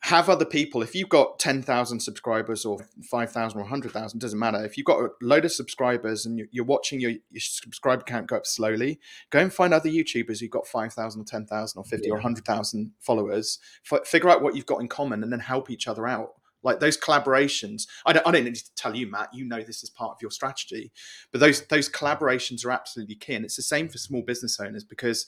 have 0.04 0.30
other 0.30 0.46
people 0.46 0.82
if 0.82 0.96
you've 0.96 1.10
got 1.10 1.38
10,000 1.38 2.00
subscribers 2.00 2.66
or 2.66 2.80
5,000 3.10 3.58
or 3.58 3.62
100,000 3.62 4.20
doesn't 4.20 4.40
matter. 4.40 4.64
If 4.66 4.76
you've 4.76 4.86
got 4.86 5.00
a 5.00 5.10
load 5.22 5.46
of 5.46 5.52
subscribers 5.52 6.26
and 6.26 6.42
you're 6.52 6.66
watching 6.66 7.00
your, 7.00 7.12
your 7.12 7.40
subscriber 7.40 8.04
count 8.04 8.28
go 8.28 8.38
up 8.38 8.48
slowly 8.48 9.00
go 9.30 9.40
and 9.40 9.54
find 9.54 9.74
other 9.74 9.90
youtubers 9.90 10.40
who've 10.40 10.50
got 10.50 10.66
5,000 10.66 11.22
or 11.22 11.24
10,000 11.24 11.80
or 11.80 11.84
50 11.84 12.08
yeah. 12.08 12.14
or 12.14 12.16
100,000 12.16 12.92
followers. 13.00 13.60
F- 13.92 14.08
figure 14.08 14.30
out 14.30 14.42
what 14.42 14.56
you've 14.56 14.66
got 14.66 14.82
in 14.82 14.88
common 14.88 15.22
and 15.22 15.32
then 15.32 15.40
help 15.40 15.70
each 15.70 15.88
other 15.88 16.08
out. 16.08 16.34
Like 16.64 16.80
those 16.80 16.98
collaborations 16.98 17.88
I 18.06 18.14
don't, 18.14 18.28
I 18.28 18.32
don't 18.32 18.44
need 18.44 18.56
to 18.56 18.76
tell 18.76 18.96
you 18.96 19.10
matt 19.10 19.30
you 19.34 19.46
know 19.46 19.64
this 19.64 19.82
is 19.82 19.90
part 19.90 20.12
of 20.12 20.22
your 20.22 20.30
strategy 20.30 20.92
but 21.32 21.40
those 21.40 21.66
those 21.68 21.90
collaborations 21.90 22.66
are 22.66 22.72
absolutely 22.72 23.16
key. 23.16 23.34
And 23.34 23.46
it's 23.46 23.56
the 23.56 23.64
same 23.64 23.88
for 23.88 23.98
small 23.98 24.22
business 24.22 24.60
owners 24.60 24.84
because 24.84 25.26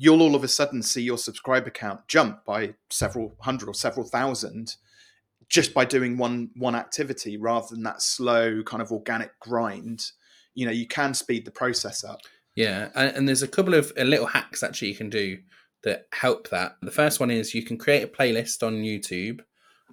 you'll 0.00 0.22
all 0.22 0.34
of 0.34 0.42
a 0.42 0.48
sudden 0.48 0.82
see 0.82 1.02
your 1.02 1.18
subscriber 1.18 1.68
count 1.68 2.00
jump 2.08 2.42
by 2.46 2.72
several 2.88 3.36
hundred 3.40 3.68
or 3.68 3.74
several 3.74 4.06
thousand 4.06 4.76
just 5.50 5.74
by 5.74 5.84
doing 5.84 6.16
one 6.16 6.48
one 6.56 6.74
activity 6.74 7.36
rather 7.36 7.66
than 7.70 7.82
that 7.82 8.00
slow 8.00 8.62
kind 8.62 8.80
of 8.80 8.90
organic 8.90 9.38
grind. 9.40 10.06
You 10.54 10.64
know 10.64 10.72
you 10.72 10.88
can 10.88 11.12
speed 11.12 11.44
the 11.44 11.50
process 11.50 12.02
up. 12.02 12.20
Yeah 12.56 12.88
and, 12.94 13.14
and 13.14 13.28
there's 13.28 13.42
a 13.42 13.48
couple 13.48 13.74
of 13.74 13.92
uh, 13.98 14.04
little 14.04 14.26
hacks 14.26 14.62
actually 14.62 14.88
you 14.88 14.94
can 14.94 15.10
do 15.10 15.38
that 15.82 16.06
help 16.12 16.48
that. 16.48 16.76
The 16.80 16.90
first 16.90 17.20
one 17.20 17.30
is 17.30 17.54
you 17.54 17.62
can 17.62 17.76
create 17.76 18.02
a 18.02 18.08
playlist 18.08 18.66
on 18.66 18.82
youtube 18.82 19.40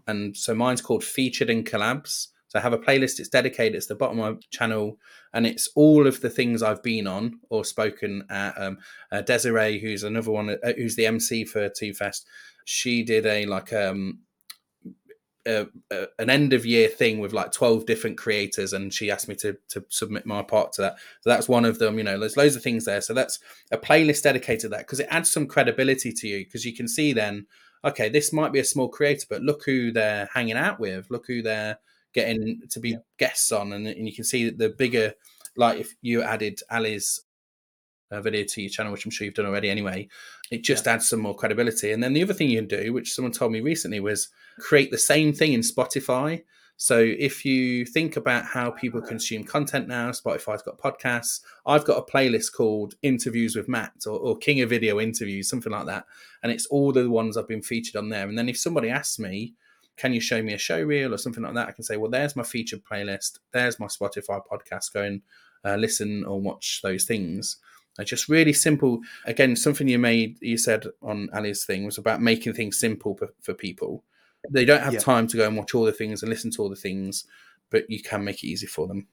and 0.07 0.37
so 0.37 0.55
mine's 0.55 0.81
called 0.81 1.03
featured 1.03 1.49
in 1.49 1.65
collabs 1.65 2.27
so 2.47 2.59
I 2.59 2.61
have 2.61 2.73
a 2.73 2.77
playlist. 2.77 3.19
It's 3.19 3.29
dedicated. 3.29 3.75
It's 3.75 3.87
the 3.87 3.95
bottom 3.95 4.19
of 4.19 4.35
my 4.35 4.41
channel, 4.51 4.97
and 5.33 5.45
it's 5.45 5.69
all 5.75 6.07
of 6.07 6.21
the 6.21 6.29
things 6.29 6.63
I've 6.63 6.83
been 6.83 7.07
on 7.07 7.39
or 7.49 7.65
spoken 7.65 8.23
at. 8.29 8.59
Um, 8.61 8.77
uh, 9.11 9.21
Desiree, 9.21 9.79
who's 9.79 10.03
another 10.03 10.31
one, 10.31 10.49
uh, 10.49 10.73
who's 10.75 10.95
the 10.95 11.07
MC 11.07 11.45
for 11.45 11.69
Tube 11.69 11.95
Fest, 11.95 12.27
she 12.65 13.03
did 13.03 13.25
a 13.25 13.45
like 13.45 13.73
um, 13.73 14.19
a, 15.47 15.67
a, 15.91 16.07
an 16.19 16.29
end 16.29 16.53
of 16.53 16.65
year 16.65 16.89
thing 16.89 17.19
with 17.19 17.33
like 17.33 17.51
12 17.51 17.85
different 17.85 18.17
creators 18.17 18.73
and 18.73 18.93
she 18.93 19.09
asked 19.09 19.29
me 19.29 19.35
to 19.35 19.57
to 19.69 19.85
submit 19.89 20.25
my 20.25 20.43
part 20.43 20.73
to 20.73 20.81
that 20.81 20.97
so 21.21 21.29
that's 21.29 21.47
one 21.47 21.65
of 21.65 21.79
them 21.79 21.97
you 21.97 22.03
know 22.03 22.19
there's 22.19 22.37
loads 22.37 22.55
of 22.55 22.61
things 22.61 22.85
there 22.85 23.01
so 23.01 23.13
that's 23.13 23.39
a 23.71 23.77
playlist 23.77 24.23
dedicated 24.23 24.59
to 24.59 24.69
that 24.69 24.79
because 24.79 24.99
it 24.99 25.07
adds 25.09 25.31
some 25.31 25.47
credibility 25.47 26.11
to 26.11 26.27
you 26.27 26.45
because 26.45 26.65
you 26.65 26.75
can 26.75 26.87
see 26.87 27.13
then 27.13 27.47
okay 27.85 28.09
this 28.09 28.33
might 28.33 28.51
be 28.51 28.59
a 28.59 28.65
small 28.65 28.89
creator 28.89 29.25
but 29.29 29.41
look 29.41 29.63
who 29.65 29.91
they're 29.91 30.29
hanging 30.33 30.57
out 30.57 30.79
with 30.79 31.09
look 31.09 31.25
who 31.27 31.41
they're 31.41 31.79
getting 32.17 32.61
to 32.69 32.79
be 32.79 32.91
yeah. 32.91 32.97
guests 33.17 33.51
on 33.51 33.73
and, 33.73 33.87
and 33.87 34.07
you 34.07 34.13
can 34.13 34.23
see 34.23 34.45
that 34.45 34.57
the 34.57 34.69
bigger 34.69 35.13
like 35.55 35.79
if 35.79 35.95
you 36.01 36.21
added 36.21 36.59
ali's 36.71 37.21
uh, 38.11 38.21
video 38.21 38.43
to 38.45 38.61
your 38.61 38.69
channel, 38.69 38.91
which 38.91 39.05
I'm 39.05 39.11
sure 39.11 39.25
you've 39.25 39.33
done 39.33 39.45
already 39.45 39.69
anyway. 39.69 40.07
It 40.51 40.63
just 40.63 40.85
yeah. 40.85 40.93
adds 40.93 41.09
some 41.09 41.19
more 41.19 41.35
credibility. 41.35 41.91
And 41.91 42.01
then 42.01 42.13
the 42.13 42.23
other 42.23 42.33
thing 42.33 42.49
you 42.49 42.59
can 42.59 42.67
do, 42.67 42.93
which 42.93 43.13
someone 43.13 43.31
told 43.31 43.51
me 43.51 43.59
recently, 43.59 43.99
was 43.99 44.29
create 44.59 44.91
the 44.91 44.97
same 44.97 45.33
thing 45.33 45.53
in 45.53 45.61
Spotify. 45.61 46.43
So 46.77 46.99
if 46.99 47.43
you 47.43 47.85
think 47.85 48.17
about 48.17 48.45
how 48.45 48.69
people 48.69 49.01
consume 49.01 49.43
content 49.43 49.87
now, 49.87 50.11
Spotify's 50.11 50.61
got 50.61 50.77
podcasts. 50.77 51.41
I've 51.65 51.85
got 51.85 51.97
a 51.97 52.11
playlist 52.11 52.53
called 52.53 52.93
Interviews 53.01 53.55
with 53.55 53.67
Matt 53.67 53.93
or, 54.05 54.19
or 54.19 54.37
King 54.37 54.61
of 54.61 54.69
Video 54.69 54.99
Interviews, 54.99 55.49
something 55.49 55.71
like 55.71 55.87
that. 55.87 56.05
And 56.43 56.51
it's 56.51 56.67
all 56.67 56.91
the 56.91 57.09
ones 57.09 57.35
I've 57.35 57.47
been 57.47 57.63
featured 57.63 57.95
on 57.95 58.09
there. 58.09 58.29
And 58.29 58.37
then 58.37 58.47
if 58.47 58.59
somebody 58.59 58.89
asks 58.89 59.17
me, 59.17 59.55
can 59.97 60.13
you 60.13 60.21
show 60.21 60.41
me 60.41 60.53
a 60.53 60.57
show 60.57 60.81
reel 60.81 61.13
or 61.13 61.17
something 61.17 61.43
like 61.43 61.55
that? 61.55 61.67
I 61.67 61.71
can 61.71 61.83
say, 61.83 61.97
well, 61.97 62.11
there's 62.11 62.35
my 62.35 62.43
featured 62.43 62.83
playlist. 62.85 63.39
There's 63.51 63.79
my 63.79 63.87
Spotify 63.87 64.41
podcast. 64.49 64.93
Go 64.93 65.01
and 65.01 65.21
uh, 65.65 65.75
listen 65.75 66.23
or 66.23 66.39
watch 66.39 66.81
those 66.83 67.03
things. 67.03 67.57
It's 67.99 68.11
just 68.11 68.29
really 68.29 68.53
simple. 68.53 68.99
Again, 69.25 69.55
something 69.55 69.87
you 69.87 69.97
made, 69.97 70.37
you 70.39 70.57
said 70.57 70.85
on 71.01 71.29
Ali's 71.33 71.65
thing 71.65 71.83
was 71.83 71.97
about 71.97 72.21
making 72.21 72.53
things 72.53 72.79
simple 72.79 73.15
for, 73.15 73.29
for 73.41 73.55
people. 73.55 74.03
They 74.51 74.65
don't 74.65 74.83
have 74.83 74.93
yeah. 74.93 74.99
time 74.99 75.27
to 75.27 75.37
go 75.37 75.47
and 75.47 75.57
watch 75.57 75.73
all 75.73 75.83
the 75.83 75.91
things 75.91 76.21
and 76.21 76.29
listen 76.29 76.51
to 76.51 76.61
all 76.61 76.69
the 76.69 76.75
things, 76.75 77.25
but 77.71 77.89
you 77.89 78.01
can 78.01 78.23
make 78.23 78.43
it 78.43 78.47
easy 78.47 78.67
for 78.67 78.87
them. 78.87 79.07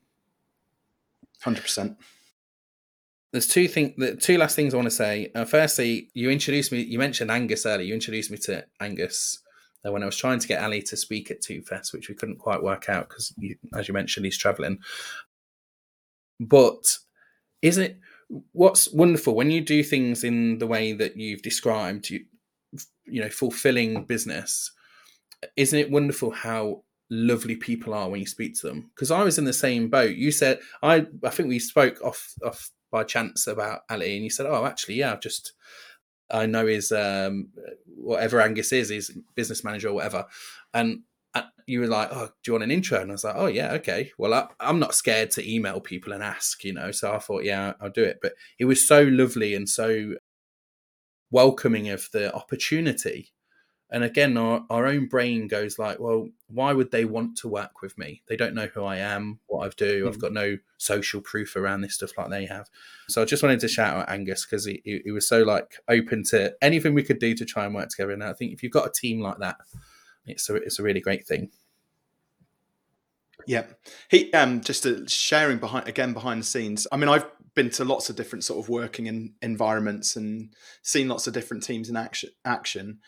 Hundred 1.40 1.62
percent. 1.62 1.96
There's 3.32 3.48
two 3.48 3.68
things. 3.68 3.94
The 3.96 4.16
two 4.16 4.36
last 4.36 4.54
things 4.54 4.74
I 4.74 4.76
want 4.76 4.86
to 4.86 4.94
say. 4.94 5.32
Uh, 5.34 5.46
firstly, 5.46 6.10
you 6.12 6.30
introduced 6.30 6.70
me. 6.70 6.82
You 6.82 6.98
mentioned 6.98 7.30
Angus 7.30 7.66
earlier. 7.66 7.86
You 7.86 7.94
introduced 7.94 8.30
me 8.30 8.36
to 8.38 8.64
Angus 8.80 9.40
uh, 9.86 9.92
when 9.92 10.02
I 10.02 10.06
was 10.06 10.16
trying 10.16 10.38
to 10.38 10.48
get 10.48 10.62
Ali 10.62 10.82
to 10.82 10.96
speak 10.96 11.30
at 11.30 11.40
Tube 11.40 11.66
Fest, 11.66 11.92
which 11.92 12.08
we 12.08 12.14
couldn't 12.14 12.38
quite 12.38 12.62
work 12.62 12.88
out 12.88 13.08
because, 13.08 13.34
as 13.74 13.88
you 13.88 13.94
mentioned, 13.94 14.26
he's 14.26 14.38
traveling. 14.38 14.78
But 16.40 16.98
isn't 17.62 17.82
it? 17.82 17.98
what's 18.52 18.92
wonderful 18.92 19.34
when 19.34 19.50
you 19.50 19.60
do 19.60 19.82
things 19.82 20.24
in 20.24 20.58
the 20.58 20.66
way 20.66 20.92
that 20.92 21.16
you've 21.16 21.42
described, 21.42 22.10
you 22.10 22.24
you 23.04 23.20
know, 23.20 23.28
fulfilling 23.28 24.04
business. 24.04 24.72
Isn't 25.56 25.78
it 25.78 25.90
wonderful 25.90 26.30
how 26.30 26.82
lovely 27.10 27.54
people 27.54 27.92
are 27.92 28.08
when 28.08 28.20
you 28.20 28.26
speak 28.26 28.58
to 28.60 28.66
them? 28.66 28.90
Because 28.94 29.10
I 29.10 29.22
was 29.22 29.38
in 29.38 29.44
the 29.44 29.52
same 29.52 29.90
boat. 29.90 30.16
You 30.16 30.32
said 30.32 30.60
I 30.82 31.06
I 31.22 31.30
think 31.30 31.48
we 31.48 31.58
spoke 31.58 32.02
off 32.02 32.32
off 32.44 32.70
by 32.90 33.04
chance 33.04 33.46
about 33.46 33.80
Ali, 33.90 34.14
and 34.14 34.24
you 34.24 34.30
said, 34.30 34.46
"Oh, 34.46 34.64
actually, 34.64 34.94
yeah, 34.94 35.12
I've 35.12 35.20
just." 35.20 35.52
I 36.30 36.46
know 36.46 36.66
his 36.66 36.92
um, 36.92 37.48
whatever 37.86 38.40
Angus 38.40 38.72
is, 38.72 38.88
his 38.88 39.16
business 39.34 39.64
manager 39.64 39.88
or 39.88 39.94
whatever, 39.94 40.26
and 40.72 41.00
you 41.66 41.80
were 41.80 41.86
like, 41.86 42.08
"Oh, 42.12 42.26
do 42.26 42.32
you 42.46 42.52
want 42.52 42.64
an 42.64 42.70
intro?" 42.70 43.00
And 43.00 43.10
I 43.10 43.14
was 43.14 43.24
like, 43.24 43.36
"Oh 43.36 43.46
yeah, 43.46 43.72
okay." 43.72 44.10
Well, 44.18 44.34
I, 44.34 44.48
am 44.60 44.78
not 44.78 44.94
scared 44.94 45.30
to 45.32 45.50
email 45.50 45.80
people 45.80 46.12
and 46.12 46.22
ask, 46.22 46.64
you 46.64 46.72
know. 46.72 46.90
So 46.90 47.12
I 47.12 47.18
thought, 47.18 47.44
yeah, 47.44 47.74
I'll 47.80 47.90
do 47.90 48.04
it. 48.04 48.18
But 48.22 48.34
it 48.58 48.66
was 48.66 48.86
so 48.86 49.02
lovely 49.02 49.54
and 49.54 49.68
so 49.68 50.14
welcoming 51.30 51.88
of 51.88 52.08
the 52.12 52.34
opportunity. 52.34 53.33
And 53.94 54.04
again, 54.04 54.36
our, 54.36 54.64
our 54.68 54.86
own 54.86 55.06
brain 55.06 55.48
goes 55.48 55.78
like, 55.78 56.00
"Well, 56.00 56.28
why 56.48 56.72
would 56.72 56.90
they 56.90 57.04
want 57.04 57.38
to 57.38 57.48
work 57.48 57.80
with 57.80 57.96
me? 57.96 58.22
They 58.28 58.36
don't 58.36 58.54
know 58.54 58.66
who 58.66 58.84
I 58.84 58.96
am, 58.96 59.38
what 59.46 59.64
I've 59.64 59.76
do. 59.76 60.00
Mm-hmm. 60.00 60.08
I've 60.08 60.20
got 60.20 60.32
no 60.32 60.58
social 60.78 61.20
proof 61.20 61.56
around 61.56 61.80
this 61.80 61.94
stuff 61.94 62.18
like 62.18 62.28
they 62.28 62.46
have." 62.46 62.68
So 63.08 63.22
I 63.22 63.24
just 63.24 63.42
wanted 63.42 63.60
to 63.60 63.68
shout 63.68 63.96
out 63.96 64.10
Angus 64.10 64.44
because 64.44 64.64
he, 64.66 64.82
he, 64.84 65.00
he 65.04 65.10
was 65.10 65.26
so 65.26 65.42
like 65.42 65.80
open 65.88 66.24
to 66.24 66.54
anything 66.60 66.92
we 66.92 67.02
could 67.02 67.18
do 67.18 67.34
to 67.34 67.44
try 67.44 67.64
and 67.64 67.74
work 67.74 67.88
together. 67.88 68.12
And 68.12 68.24
I 68.24 68.32
think 68.34 68.52
if 68.52 68.62
you've 68.62 68.72
got 68.72 68.86
a 68.86 68.92
team 68.92 69.20
like 69.20 69.38
that 69.38 69.56
it's 70.26 70.48
a 70.48 70.54
it's 70.56 70.78
a 70.78 70.82
really 70.82 71.00
great 71.00 71.26
thing. 71.26 71.50
Yeah, 73.46 73.66
he 74.08 74.32
um 74.32 74.60
just 74.60 74.86
sharing 75.08 75.58
behind 75.58 75.88
again 75.88 76.12
behind 76.12 76.40
the 76.40 76.46
scenes. 76.46 76.86
I 76.90 76.96
mean, 76.96 77.08
I've 77.08 77.26
been 77.54 77.70
to 77.70 77.84
lots 77.84 78.08
of 78.10 78.16
different 78.16 78.44
sort 78.44 78.64
of 78.64 78.68
working 78.68 79.06
in, 79.06 79.34
environments 79.42 80.16
and 80.16 80.52
seen 80.82 81.08
lots 81.08 81.26
of 81.26 81.34
different 81.34 81.62
teams 81.62 81.88
in 81.88 81.96
action. 81.96 82.30
Action. 82.44 82.98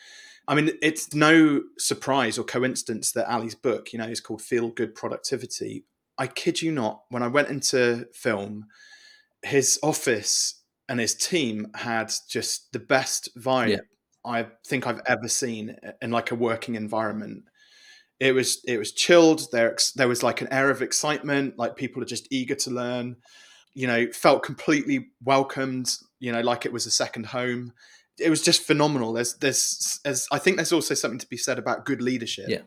I 0.47 0.55
mean, 0.55 0.71
it's 0.81 1.13
no 1.13 1.61
surprise 1.77 2.37
or 2.37 2.43
coincidence 2.43 3.11
that 3.11 3.29
Ali's 3.31 3.55
book, 3.55 3.91
you 3.91 3.99
know, 3.99 4.05
is 4.07 4.21
called 4.21 4.41
Feel 4.41 4.69
Good 4.69 4.95
Productivity. 4.95 5.83
I 6.17 6.27
kid 6.27 6.61
you 6.61 6.71
not, 6.71 7.03
when 7.09 7.21
I 7.21 7.27
went 7.27 7.49
into 7.49 8.07
film, 8.13 8.67
his 9.43 9.77
office 9.83 10.63
and 10.89 10.99
his 10.99 11.15
team 11.15 11.67
had 11.75 12.13
just 12.29 12.71
the 12.71 12.79
best 12.79 13.37
vibe 13.37 13.69
yeah. 13.69 13.77
I 14.25 14.47
think 14.65 14.87
I've 14.87 15.01
ever 15.05 15.27
seen 15.27 15.77
in 16.01 16.11
like 16.11 16.31
a 16.31 16.35
working 16.35 16.75
environment. 16.75 17.43
It 18.19 18.33
was 18.33 18.61
it 18.65 18.77
was 18.77 18.91
chilled. 18.91 19.47
There 19.51 19.75
there 19.95 20.07
was 20.07 20.23
like 20.23 20.41
an 20.41 20.51
air 20.51 20.69
of 20.69 20.81
excitement. 20.81 21.57
Like 21.57 21.75
people 21.75 22.01
are 22.01 22.05
just 22.05 22.27
eager 22.31 22.55
to 22.55 22.71
learn. 22.71 23.17
You 23.73 23.87
know, 23.87 24.11
felt 24.11 24.43
completely 24.43 25.09
welcomed. 25.23 25.95
You 26.19 26.31
know, 26.31 26.41
like 26.41 26.65
it 26.65 26.73
was 26.73 26.85
a 26.85 26.91
second 26.91 27.27
home. 27.27 27.73
It 28.19 28.29
was 28.29 28.41
just 28.41 28.63
phenomenal. 28.63 29.13
There's 29.13 29.35
there's, 29.35 29.99
there's 30.03 30.27
I 30.31 30.39
think 30.39 30.57
there's 30.57 30.73
also 30.73 30.93
something 30.93 31.19
to 31.19 31.27
be 31.27 31.37
said 31.37 31.59
about 31.59 31.85
good 31.85 32.01
leadership. 32.01 32.49
Yeah. 32.49 32.61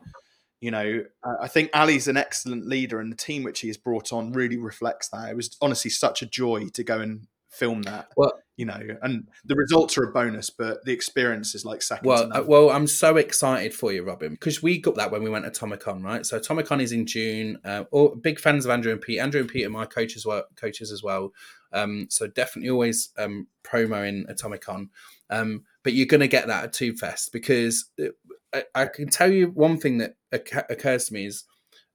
You 0.61 0.69
know, 0.69 1.03
I 1.41 1.47
think 1.47 1.71
Ali's 1.73 2.07
an 2.07 2.17
excellent 2.17 2.67
leader, 2.67 2.99
and 2.99 3.11
the 3.11 3.17
team 3.17 3.43
which 3.43 3.61
he 3.61 3.67
has 3.67 3.77
brought 3.77 4.13
on 4.13 4.31
really 4.31 4.57
reflects 4.57 5.09
that. 5.09 5.31
It 5.31 5.35
was 5.35 5.57
honestly 5.59 5.89
such 5.89 6.21
a 6.21 6.27
joy 6.27 6.67
to 6.69 6.83
go 6.83 6.99
and 6.99 7.27
film 7.49 7.81
that. 7.83 8.09
Well, 8.15 8.33
you 8.57 8.65
know, 8.65 8.79
and 9.01 9.27
the 9.43 9.55
results 9.55 9.97
are 9.97 10.03
a 10.03 10.11
bonus, 10.11 10.51
but 10.51 10.85
the 10.85 10.91
experience 10.91 11.55
is 11.55 11.65
like 11.65 11.81
second. 11.81 12.07
Well, 12.07 12.29
uh, 12.31 12.43
well, 12.43 12.69
I'm 12.69 12.85
so 12.85 13.17
excited 13.17 13.73
for 13.73 13.91
you, 13.91 14.03
Robin, 14.03 14.33
because 14.33 14.61
we 14.61 14.77
got 14.77 14.95
that 14.95 15.11
when 15.11 15.23
we 15.23 15.31
went 15.31 15.51
to 15.51 15.51
Atomicon, 15.51 16.03
right? 16.03 16.23
So 16.25 16.39
Atomicon 16.39 16.79
is 16.79 16.91
in 16.91 17.07
June. 17.07 17.57
Uh, 17.65 17.85
all, 17.91 18.09
big 18.15 18.39
fans 18.39 18.65
of 18.65 18.71
Andrew 18.71 18.91
and 18.91 19.01
Pete. 19.01 19.19
Andrew 19.19 19.41
and 19.41 19.49
Pete 19.49 19.65
are 19.65 19.69
my 19.71 19.85
coaches, 19.85 20.27
were 20.27 20.43
coaches 20.55 20.91
as 20.91 21.01
well. 21.01 21.33
Um, 21.73 22.07
so 22.09 22.27
definitely 22.27 22.69
always 22.69 23.09
um, 23.17 23.47
promo 23.63 24.07
in 24.07 24.25
Atomicon. 24.25 24.89
Um, 25.31 25.63
but 25.83 25.93
you're 25.93 26.05
going 26.05 26.21
to 26.21 26.27
get 26.27 26.47
that 26.47 26.65
at 26.65 26.73
Tube 26.73 26.97
Fest 26.97 27.31
because 27.31 27.85
uh, 27.99 28.09
I, 28.53 28.63
I, 28.75 28.85
can 28.85 29.09
tell 29.09 29.31
you 29.31 29.47
one 29.47 29.79
thing 29.79 29.97
that 29.99 30.15
occurs 30.31 31.05
to 31.05 31.13
me 31.13 31.25
is 31.25 31.45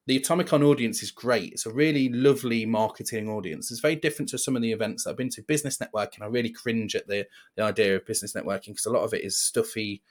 the 0.07 0.18
Atomicon 0.18 0.64
audience 0.64 1.03
is 1.03 1.11
great. 1.11 1.53
It's 1.53 1.66
a 1.66 1.72
really 1.72 2.09
lovely 2.09 2.64
marketing 2.64 3.28
audience. 3.28 3.70
It's 3.70 3.80
very 3.80 3.97
different 3.97 4.28
to 4.30 4.39
some 4.39 4.57
of 4.57 4.62
the 4.62 4.72
events 4.72 5.05
that 5.05 5.11
I've 5.11 5.16
been 5.16 5.28
to. 5.30 5.43
Business 5.43 5.78
networking, 5.78 6.22
I 6.22 6.26
really 6.26 6.51
cringe 6.51 6.95
at 6.95 7.09
the, 7.09 7.26
the 7.57 7.62
idea 7.62 7.97
of 7.97 8.07
business 8.07 8.32
networking 8.32 8.68
because 8.68 8.87
a 8.87 8.93
lot 8.93 9.03
of 9.03 9.12
it 9.12 9.24
is 9.24 9.39
stuffy 9.39 10.03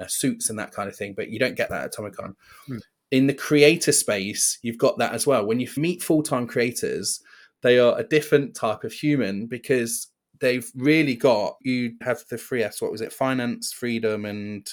uh, 0.00 0.06
suits 0.06 0.50
and 0.50 0.58
that 0.58 0.72
kind 0.72 0.88
of 0.88 0.96
thing, 0.96 1.14
but 1.16 1.30
you 1.30 1.38
don't 1.38 1.56
get 1.56 1.70
that 1.70 1.84
at 1.84 1.92
Atomicon. 1.92 2.34
Hmm. 2.66 2.78
In 3.12 3.28
the 3.28 3.34
creator 3.34 3.92
space, 3.92 4.58
you've 4.62 4.78
got 4.78 4.98
that 4.98 5.12
as 5.12 5.26
well. 5.26 5.46
When 5.46 5.60
you 5.60 5.68
meet 5.76 6.02
full 6.02 6.22
time 6.22 6.48
creators, 6.48 7.22
they 7.62 7.78
are 7.78 7.98
a 7.98 8.04
different 8.04 8.54
type 8.56 8.82
of 8.82 8.92
human 8.92 9.46
because 9.46 10.08
they've 10.40 10.70
really 10.74 11.14
got, 11.14 11.56
you 11.62 11.94
have 12.02 12.22
the 12.30 12.38
three 12.38 12.62
S, 12.62 12.80
what 12.80 12.92
was 12.92 13.00
it? 13.00 13.12
Finance, 13.12 13.72
freedom, 13.72 14.24
and 14.24 14.66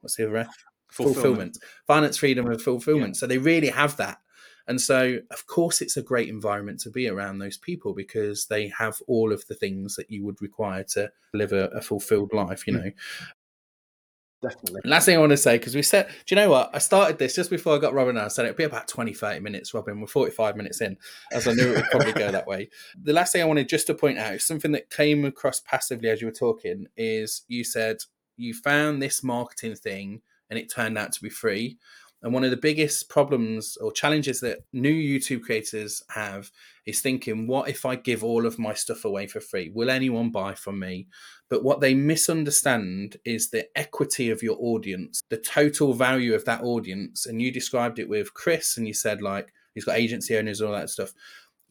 what's 0.00 0.16
the 0.16 0.26
other 0.26 0.38
F? 0.38 0.64
fulfillment, 0.94 1.24
fulfillment. 1.24 1.58
finance 1.86 2.16
freedom 2.16 2.46
and 2.46 2.60
fulfillment. 2.60 3.16
Yeah. 3.16 3.18
So 3.18 3.26
they 3.26 3.38
really 3.38 3.68
have 3.68 3.96
that. 3.96 4.18
And 4.66 4.80
so, 4.80 5.18
of 5.30 5.46
course, 5.46 5.82
it's 5.82 5.96
a 5.96 6.02
great 6.02 6.28
environment 6.28 6.80
to 6.80 6.90
be 6.90 7.08
around 7.08 7.38
those 7.38 7.58
people 7.58 7.92
because 7.94 8.46
they 8.46 8.72
have 8.78 8.96
all 9.06 9.32
of 9.32 9.44
the 9.46 9.54
things 9.54 9.96
that 9.96 10.10
you 10.10 10.24
would 10.24 10.40
require 10.40 10.84
to 10.94 11.10
live 11.34 11.52
a, 11.52 11.66
a 11.68 11.82
fulfilled 11.82 12.32
life, 12.32 12.66
you 12.66 12.74
hmm. 12.74 12.84
know. 12.84 12.90
Definitely. 14.44 14.82
Last 14.84 15.06
thing 15.06 15.16
I 15.16 15.20
want 15.20 15.30
to 15.30 15.38
say, 15.38 15.56
because 15.56 15.74
we 15.74 15.82
said, 15.82 16.06
do 16.26 16.34
you 16.34 16.36
know 16.36 16.50
what? 16.50 16.70
I 16.74 16.78
started 16.78 17.18
this 17.18 17.34
just 17.34 17.48
before 17.48 17.74
I 17.74 17.78
got 17.78 17.94
Robin 17.94 18.16
and 18.16 18.26
I 18.26 18.28
said 18.28 18.44
it'd 18.44 18.58
be 18.58 18.64
about 18.64 18.88
20, 18.88 19.14
30 19.14 19.40
minutes, 19.40 19.72
Robin. 19.72 20.00
We're 20.00 20.06
45 20.06 20.56
minutes 20.56 20.82
in, 20.82 20.98
as 21.32 21.48
I 21.48 21.52
knew 21.52 21.72
it 21.72 21.76
would 21.76 21.90
probably 21.90 22.12
go 22.12 22.30
that 22.30 22.46
way. 22.46 22.68
The 23.02 23.14
last 23.14 23.32
thing 23.32 23.40
I 23.40 23.46
wanted 23.46 23.70
just 23.70 23.86
to 23.86 23.94
point 23.94 24.18
out, 24.18 24.34
is 24.34 24.46
something 24.46 24.72
that 24.72 24.90
came 24.90 25.24
across 25.24 25.60
passively 25.60 26.10
as 26.10 26.20
you 26.20 26.26
were 26.26 26.32
talking, 26.32 26.86
is 26.96 27.42
you 27.48 27.64
said 27.64 27.98
you 28.36 28.52
found 28.52 29.00
this 29.00 29.22
marketing 29.22 29.76
thing 29.76 30.20
and 30.50 30.58
it 30.58 30.70
turned 30.70 30.98
out 30.98 31.12
to 31.12 31.22
be 31.22 31.30
free. 31.30 31.78
And 32.24 32.32
one 32.32 32.42
of 32.42 32.50
the 32.50 32.56
biggest 32.56 33.10
problems 33.10 33.76
or 33.76 33.92
challenges 33.92 34.40
that 34.40 34.60
new 34.72 34.92
YouTube 34.92 35.42
creators 35.42 36.02
have 36.08 36.50
is 36.86 37.00
thinking, 37.00 37.46
what 37.46 37.68
if 37.68 37.84
I 37.84 37.96
give 37.96 38.24
all 38.24 38.46
of 38.46 38.58
my 38.58 38.72
stuff 38.72 39.04
away 39.04 39.26
for 39.26 39.40
free? 39.40 39.70
Will 39.74 39.90
anyone 39.90 40.30
buy 40.30 40.54
from 40.54 40.78
me? 40.78 41.06
But 41.50 41.62
what 41.62 41.80
they 41.80 41.94
misunderstand 41.94 43.18
is 43.26 43.50
the 43.50 43.68
equity 43.76 44.30
of 44.30 44.42
your 44.42 44.56
audience, 44.58 45.20
the 45.28 45.36
total 45.36 45.92
value 45.92 46.34
of 46.34 46.46
that 46.46 46.62
audience. 46.62 47.26
And 47.26 47.42
you 47.42 47.52
described 47.52 47.98
it 47.98 48.08
with 48.08 48.32
Chris, 48.32 48.78
and 48.78 48.88
you 48.88 48.94
said, 48.94 49.20
like, 49.20 49.52
he's 49.74 49.84
got 49.84 49.98
agency 49.98 50.34
owners, 50.36 50.62
all 50.62 50.72
that 50.72 50.88
stuff. 50.88 51.12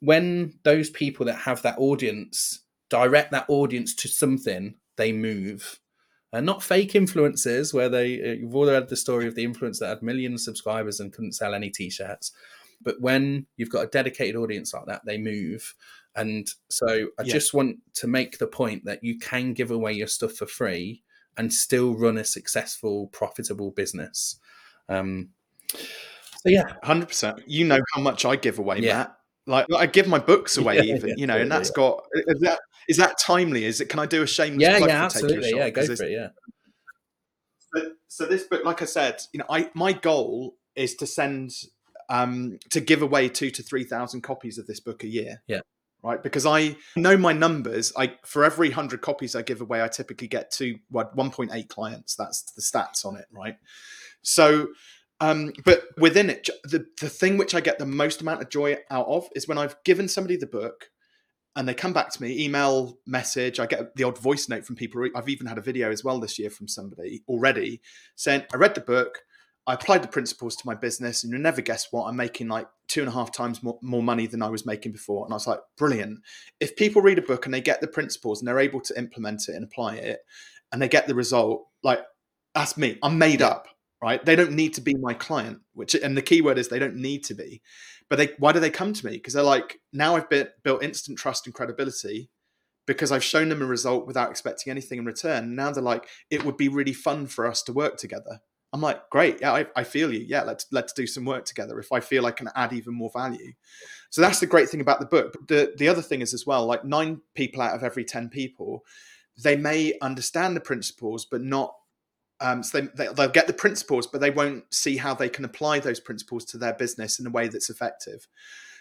When 0.01 0.60
those 0.64 0.91
people 0.91 1.26
that 1.26 1.39
have 1.39 1.64
that 1.64 1.80
audience 1.80 2.60
direct 2.91 3.32
that 3.32 3.45
audience 3.47 3.95
to 3.95 4.08
something, 4.08 4.76
they 4.97 5.12
move 5.12 5.80
and 6.34 6.45
not 6.45 6.61
fake 6.63 6.91
influencers 6.93 7.73
where 7.73 7.88
they 7.89 8.21
uh, 8.21 8.34
you've 8.34 8.55
all 8.55 8.67
heard 8.67 8.89
the 8.89 8.95
story 8.97 9.27
of 9.27 9.36
the 9.36 9.45
influencer 9.45 9.79
that 9.79 9.89
had 9.89 10.03
millions 10.03 10.41
of 10.41 10.43
subscribers 10.43 10.99
and 10.99 11.13
couldn't 11.13 11.34
sell 11.34 11.53
any 11.53 11.69
t-shirts 11.69 12.31
but 12.81 12.99
when 12.99 13.45
you've 13.55 13.69
got 13.69 13.84
a 13.86 13.88
dedicated 13.88 14.36
audience 14.36 14.73
like 14.73 14.86
that 14.88 15.01
they 15.05 15.17
move 15.17 15.73
and 16.15 16.49
so 16.69 17.07
i 17.19 17.23
Yeah. 17.23 17.34
just 17.34 17.53
want 17.53 17.77
to 17.95 18.07
make 18.07 18.38
the 18.39 18.47
point 18.47 18.84
that 18.86 19.03
you 19.03 19.17
can 19.19 19.53
give 19.53 19.71
away 19.71 19.93
your 19.93 20.07
stuff 20.07 20.34
for 20.34 20.45
free 20.47 21.01
and 21.38 21.51
still 21.53 21.95
run 21.95 22.17
a 22.17 22.25
successful 22.25 23.07
profitable 23.07 23.71
business 23.71 24.38
um 24.89 25.29
so 25.75 26.49
yeah 26.49 26.73
Hundred 26.84 27.07
percent. 27.07 27.39
You 27.47 27.65
know 27.65 27.79
how 27.93 28.01
much 28.01 28.25
I 28.25 28.36
give 28.36 28.59
away, 28.59 28.79
Yeah. 28.79 28.97
Matt. 28.97 29.17
Like 29.45 29.65
I 29.75 29.85
give 29.85 30.07
my 30.07 30.19
books 30.19 30.57
away, 30.61 30.77
Yeah, 30.77 30.95
even 30.95 31.09
yeah, 31.09 31.15
you 31.17 31.27
know, 31.27 31.37
and 31.37 31.51
that's 31.51 31.69
got 31.71 32.05
is 32.13 32.39
that 32.41 32.59
is 32.87 32.97
that 32.97 33.17
timely? 33.19 33.65
Is 33.65 33.81
it? 33.81 33.89
Can 33.89 33.99
I 33.99 34.05
do 34.05 34.23
a 34.23 34.27
shameless 34.27 34.61
yeah 34.61 34.77
plug 34.77 34.89
yeah 34.89 35.07
for 35.09 35.13
Take 35.13 35.21
Your 35.21 35.31
absolutely 35.39 35.49
Shot? 35.51 35.57
yeah 35.59 35.69
go 35.69 35.95
for 35.95 36.03
it 36.03 36.11
yeah 36.11 36.27
So, 37.75 37.91
so 38.07 38.25
this 38.25 38.43
book, 38.43 38.63
like 38.65 38.81
I 38.81 38.85
said, 38.85 39.21
you 39.33 39.39
know, 39.39 39.45
I 39.49 39.69
my 39.73 39.93
goal 39.93 40.55
is 40.75 40.95
to 40.95 41.07
send 41.07 41.51
um 42.09 42.57
to 42.69 42.81
give 42.81 43.01
away 43.01 43.29
two 43.29 43.49
to 43.51 43.63
three 43.63 43.83
thousand 43.83 44.21
copies 44.21 44.57
of 44.57 44.67
this 44.67 44.79
book 44.79 45.03
a 45.03 45.07
year. 45.07 45.41
Yeah. 45.47 45.61
Right, 46.05 46.21
because 46.21 46.45
I 46.45 46.75
know 46.97 47.15
my 47.15 47.31
numbers. 47.31 47.93
I 47.97 48.15
for 48.25 48.43
every 48.43 48.71
hundred 48.71 48.99
copies 48.99 49.35
I 49.37 49.41
give 49.41 49.61
away, 49.61 49.81
I 49.81 49.87
typically 49.87 50.27
get 50.27 50.51
to 50.51 50.77
what 50.89 51.15
one 51.15 51.31
point 51.31 51.51
eight 51.53 51.69
clients. 51.69 52.15
That's 52.15 52.41
the 52.51 52.61
stats 52.61 53.05
on 53.05 53.15
it, 53.15 53.25
right? 53.31 53.55
So, 54.21 54.67
um, 55.20 55.53
but 55.64 55.84
within 55.97 56.30
it, 56.30 56.49
the 56.64 56.86
the 56.99 57.09
thing 57.09 57.38
which 57.38 57.55
I 57.55 57.61
get 57.61 57.80
the 57.80 57.86
most 57.86 58.22
amount 58.22 58.41
of 58.41 58.49
joy 58.49 58.78
out 58.89 59.07
of 59.07 59.28
is 59.36 59.47
when 59.47 59.57
I've 59.57 59.76
given 59.84 60.07
somebody 60.07 60.38
the 60.38 60.47
book, 60.47 60.89
and 61.55 61.68
they 61.68 61.74
come 61.74 61.93
back 61.93 62.09
to 62.11 62.22
me, 62.22 62.43
email, 62.43 62.97
message. 63.05 63.59
I 63.59 63.66
get 63.66 63.95
the 63.95 64.03
odd 64.03 64.18
voice 64.18 64.49
note 64.49 64.66
from 64.66 64.76
people. 64.76 65.07
I've 65.16 65.30
even 65.30 65.47
had 65.47 65.57
a 65.57 65.61
video 65.61 65.91
as 65.91 66.03
well 66.03 66.20
this 66.20 66.39
year 66.39 66.49
from 66.49 66.68
somebody 66.68 67.24
already 67.28 67.82
saying, 68.16 68.43
I 68.53 68.57
read 68.57 68.76
the 68.76 68.82
book, 68.82 69.20
I 69.68 69.76
applied 69.76 70.03
the 70.03 70.07
principles 70.07 70.55
to 70.57 70.68
my 70.68 70.76
business, 70.76 71.24
and 71.24 71.32
you'll 71.32 71.41
never 71.41 71.61
guess 71.61 71.88
what, 71.91 72.07
I'm 72.07 72.16
making 72.16 72.47
like 72.47 72.68
two 72.88 73.01
and 73.01 73.09
a 73.09 73.14
half 73.14 73.32
times 73.32 73.64
more, 73.64 73.78
more 73.82 74.03
money 74.03 74.28
than 74.28 74.41
I 74.41 74.49
was 74.49 74.66
making 74.66 74.91
before. 74.91 75.26
And 75.26 75.34
I 75.34 75.36
was 75.36 75.47
like, 75.47 75.59
brilliant. 75.78 76.20
If 76.59 76.76
people 76.76 77.01
read 77.01 77.20
a 77.20 77.24
book 77.24 77.45
and 77.45 77.53
they 77.53 77.61
get 77.61 77.82
the 77.82 77.88
principles 77.88 78.41
and 78.41 78.47
they're 78.47 78.59
able 78.59 78.82
to 78.82 78.97
implement 78.97 79.47
it 79.47 79.55
and 79.55 79.64
apply 79.64 79.95
it, 79.95 80.20
and 80.72 80.82
they 80.82 80.89
get 80.89 81.07
the 81.07 81.16
result, 81.16 81.68
like 81.84 82.01
that's 82.55 82.78
me. 82.78 82.97
I'm 83.03 83.18
made 83.18 83.41
up, 83.41 83.68
right? 84.04 84.24
They 84.24 84.36
don't 84.36 84.51
need 84.51 84.74
to 84.74 84.82
be 84.82 84.95
my 84.95 85.14
client, 85.14 85.62
which 85.74 85.95
and 85.95 86.18
the 86.18 86.22
key 86.22 86.41
word 86.41 86.58
is 86.58 86.68
they 86.68 86.78
don't 86.78 86.97
need 86.97 87.24
to 87.26 87.34
be. 87.34 87.62
But 88.10 88.18
they 88.18 88.32
why 88.38 88.51
do 88.51 88.60
they 88.60 88.70
come 88.70 88.91
to 88.91 89.06
me? 89.06 89.14
Because 89.14 89.34
they're 89.34 89.43
like, 89.43 89.80
now 89.93 90.18
I've 90.18 90.30
been, 90.30 90.49
built 90.62 90.84
instant 90.84 91.18
trust 91.18 91.47
and 91.47 91.56
credibility 91.56 92.30
because 92.86 93.14
I've 93.14 93.24
shown 93.24 93.47
them 93.47 93.62
a 93.62 93.66
result 93.66 94.06
without 94.06 94.30
expecting 94.30 94.72
anything 94.72 94.99
in 94.99 95.06
return. 95.06 95.56
Now 95.56 95.72
they're 95.72 95.82
like, 95.82 96.10
it 96.30 96.43
would 96.43 96.58
be 96.58 96.68
really 96.68 96.91
fun 96.91 97.28
for 97.28 97.47
us 97.47 97.64
to 97.64 97.72
work 97.72 97.95
together. 97.95 98.41
I'm 98.74 98.82
like, 98.82 99.10
great, 99.10 99.39
yeah, 99.39 99.54
I, 99.54 99.68
I 99.74 99.86
feel 99.86 100.12
you. 100.14 100.26
Yeah, 100.28 100.43
let's 100.43 100.66
let's 100.72 100.91
do 100.91 101.08
some 101.08 101.24
work 101.24 101.45
together. 101.45 101.80
If 101.80 101.93
I 101.93 102.01
feel 102.01 102.26
I 102.26 102.32
can 102.32 102.49
add 102.56 102.74
even 102.74 102.93
more 102.93 103.12
value, 103.14 103.54
so 104.10 104.20
that's 104.20 104.41
the 104.41 104.47
great 104.47 104.68
thing 104.68 104.82
about 104.82 104.99
the 104.99 105.06
book. 105.06 105.32
But 105.32 105.47
the 105.47 105.74
the 105.78 105.88
other 105.88 106.01
thing 106.01 106.20
is 106.20 106.34
as 106.34 106.45
well, 106.45 106.66
like 106.66 106.84
nine 106.84 107.22
people 107.36 107.62
out 107.62 107.76
of 107.76 107.84
every 107.84 108.04
ten 108.04 108.28
people, 108.28 108.84
they 109.41 109.56
may 109.56 109.93
understand 110.01 110.58
the 110.58 110.62
principles, 110.62 111.26
but 111.26 111.41
not. 111.41 111.74
Um, 112.43 112.61
so 112.61 112.81
they, 112.81 112.87
they, 112.93 113.13
they'll 113.13 113.29
get 113.29 113.47
the 113.47 113.53
principles, 113.53 114.05
but 114.05 114.19
they 114.19 114.29
won't 114.29 114.71
see 114.73 114.97
how 114.97 115.13
they 115.13 115.29
can 115.29 115.45
apply 115.45 115.79
those 115.79 115.99
principles 115.99 116.43
to 116.45 116.57
their 116.57 116.73
business 116.73 117.17
in 117.17 117.25
a 117.25 117.29
way 117.29 117.47
that's 117.47 117.69
effective. 117.69 118.27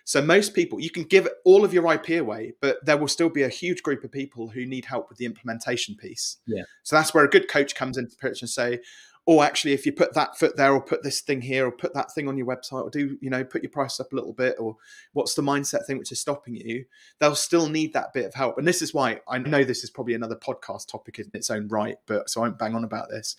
So 0.04 0.20
most 0.20 0.52
people, 0.52 0.80
you 0.80 0.90
can 0.90 1.04
give 1.04 1.28
all 1.44 1.64
of 1.64 1.72
your 1.72 1.90
IP 1.92 2.20
away, 2.20 2.54
but 2.60 2.84
there 2.84 2.96
will 2.96 3.06
still 3.08 3.28
be 3.28 3.44
a 3.44 3.48
huge 3.48 3.84
group 3.84 4.02
of 4.02 4.10
people 4.10 4.48
who 4.48 4.66
need 4.66 4.84
help 4.84 5.08
with 5.08 5.18
the 5.18 5.26
implementation 5.26 5.94
piece. 5.94 6.38
Yeah. 6.44 6.64
So 6.82 6.96
that's 6.96 7.14
where 7.14 7.24
a 7.24 7.28
good 7.28 7.48
coach 7.48 7.76
comes 7.76 7.96
into 7.96 8.10
the 8.10 8.16
picture 8.16 8.42
and 8.42 8.50
say, 8.50 8.80
"Oh, 9.26 9.42
actually, 9.42 9.72
if 9.72 9.86
you 9.86 9.92
put 9.92 10.14
that 10.14 10.38
foot 10.38 10.56
there, 10.56 10.72
or 10.72 10.80
put 10.82 11.02
this 11.02 11.20
thing 11.20 11.40
here, 11.40 11.66
or 11.66 11.72
put 11.72 11.94
that 11.94 12.12
thing 12.12 12.28
on 12.28 12.36
your 12.36 12.46
website, 12.46 12.82
or 12.82 12.90
do 12.90 13.16
you 13.20 13.30
know 13.30 13.44
put 13.44 13.62
your 13.62 13.70
price 13.70 14.00
up 14.00 14.12
a 14.12 14.16
little 14.16 14.32
bit, 14.32 14.56
or 14.58 14.76
what's 15.12 15.34
the 15.34 15.42
mindset 15.42 15.86
thing 15.86 15.98
which 15.98 16.12
is 16.12 16.20
stopping 16.20 16.56
you?" 16.56 16.84
They'll 17.18 17.34
still 17.34 17.68
need 17.68 17.92
that 17.92 18.12
bit 18.12 18.26
of 18.26 18.34
help, 18.34 18.58
and 18.58 18.66
this 18.66 18.82
is 18.82 18.92
why 18.94 19.20
I 19.28 19.38
know 19.38 19.64
this 19.64 19.84
is 19.84 19.90
probably 19.90 20.14
another 20.14 20.36
podcast 20.36 20.88
topic 20.88 21.18
in 21.18 21.30
its 21.34 21.50
own 21.50 21.68
right, 21.68 21.96
but 22.06 22.28
so 22.30 22.40
I 22.40 22.44
won't 22.46 22.58
bang 22.58 22.74
on 22.74 22.84
about 22.84 23.08
this. 23.10 23.36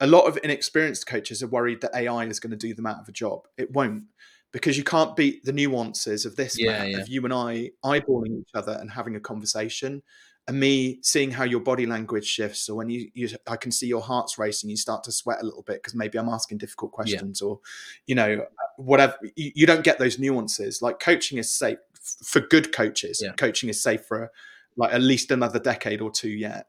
A 0.00 0.06
lot 0.06 0.26
of 0.26 0.38
inexperienced 0.42 1.06
coaches 1.06 1.42
are 1.42 1.48
worried 1.48 1.82
that 1.82 1.94
AI 1.94 2.24
is 2.24 2.40
going 2.40 2.52
to 2.52 2.56
do 2.56 2.72
them 2.72 2.86
out 2.86 3.00
of 3.00 3.08
a 3.08 3.12
job. 3.12 3.46
It 3.58 3.70
won't 3.72 4.04
because 4.52 4.76
you 4.76 4.84
can't 4.84 5.14
beat 5.16 5.44
the 5.44 5.52
nuances 5.52 6.24
of 6.26 6.36
this 6.36 6.58
Yeah, 6.58 6.84
yeah. 6.84 6.98
of 6.98 7.08
you 7.08 7.24
and 7.24 7.32
I 7.32 7.70
eyeballing 7.84 8.40
each 8.40 8.50
other 8.54 8.76
and 8.80 8.90
having 8.90 9.16
a 9.16 9.20
conversation 9.20 10.02
and 10.50 10.58
me 10.58 10.98
seeing 11.02 11.30
how 11.30 11.44
your 11.44 11.60
body 11.60 11.86
language 11.86 12.26
shifts 12.26 12.68
or 12.68 12.74
when 12.76 12.90
you, 12.90 13.08
you 13.14 13.28
I 13.46 13.54
can 13.56 13.70
see 13.70 13.86
your 13.86 14.00
heart's 14.00 14.36
racing 14.36 14.68
you 14.68 14.76
start 14.76 15.04
to 15.04 15.12
sweat 15.12 15.38
a 15.40 15.44
little 15.44 15.62
bit 15.62 15.76
because 15.80 15.94
maybe 15.94 16.18
I'm 16.18 16.28
asking 16.28 16.58
difficult 16.58 16.90
questions 16.90 17.40
or 17.40 17.60
you 18.06 18.16
know 18.16 18.40
uh, 18.40 18.66
whatever 18.76 19.14
you, 19.36 19.52
you 19.54 19.64
don't 19.64 19.84
get 19.84 20.00
those 20.00 20.18
nuances. 20.18 20.82
Like 20.82 20.98
coaching 20.98 21.38
is 21.38 21.52
safe 21.52 21.78
for 22.24 22.40
good 22.40 22.72
coaches 22.74 23.20
Yeah. 23.24 23.30
coaching 23.34 23.68
is 23.68 23.80
safe 23.80 24.04
for 24.06 24.32
like 24.76 24.92
at 24.92 25.02
least 25.02 25.30
another 25.30 25.60
decade 25.60 26.00
or 26.00 26.10
two 26.10 26.30
yet. 26.30 26.66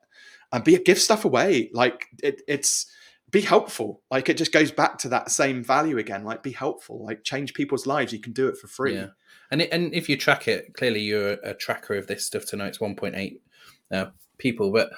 And 0.53 0.63
be 0.63 0.77
give 0.77 0.99
stuff 0.99 1.25
away. 1.25 1.71
Like 1.73 2.05
it, 2.21 2.43
it's 2.47 2.85
be 3.31 3.41
helpful. 3.41 4.03
Like 4.11 4.29
it 4.29 4.37
just 4.37 4.51
goes 4.51 4.71
back 4.71 4.99
to 4.99 5.09
that 5.09 5.31
same 5.31 5.63
value 5.63 5.97
again. 5.97 6.23
Like 6.23 6.43
be 6.43 6.51
helpful. 6.51 7.03
Like 7.03 7.23
change 7.23 7.55
people's 7.55 7.87
lives. 7.87 8.13
You 8.13 8.19
can 8.19 8.33
do 8.33 8.47
it 8.47 8.57
for 8.57 8.67
free. 8.67 8.93
Yeah. 8.95 9.07
And 9.49 9.63
it, 9.63 9.69
and 9.71 9.91
if 9.91 10.07
you 10.07 10.17
track 10.17 10.47
it, 10.47 10.75
clearly 10.75 11.01
you're 11.01 11.31
a 11.43 11.55
tracker 11.55 11.95
of 11.95 12.05
this 12.05 12.25
stuff 12.27 12.45
to 12.47 12.57
know 12.57 12.65
it's 12.65 12.77
1.8 12.77 13.39
uh, 13.91 14.07
people. 14.37 14.71
But 14.71 14.91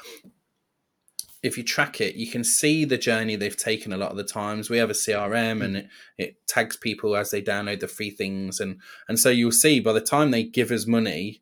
if 1.41 1.57
you 1.57 1.63
track 1.63 1.99
it, 1.99 2.15
you 2.15 2.31
can 2.31 2.43
see 2.43 2.85
the 2.85 2.97
journey 2.97 3.35
they've 3.35 3.55
taken 3.55 3.91
a 3.91 3.97
lot 3.97 4.11
of 4.11 4.17
the 4.17 4.23
times. 4.23 4.69
We 4.69 4.77
have 4.77 4.89
a 4.89 4.93
CRM 4.93 5.63
and 5.63 5.77
it, 5.77 5.87
it 6.17 6.47
tags 6.47 6.77
people 6.77 7.15
as 7.15 7.31
they 7.31 7.41
download 7.41 7.81
the 7.81 7.87
free 7.87 8.11
things. 8.11 8.61
And, 8.61 8.79
and 9.09 9.19
so 9.19 9.29
you'll 9.29 9.51
see 9.51 9.81
by 9.81 9.91
the 9.91 10.01
time 10.01 10.31
they 10.31 10.43
give 10.43 10.71
us 10.71 10.87
money, 10.87 11.41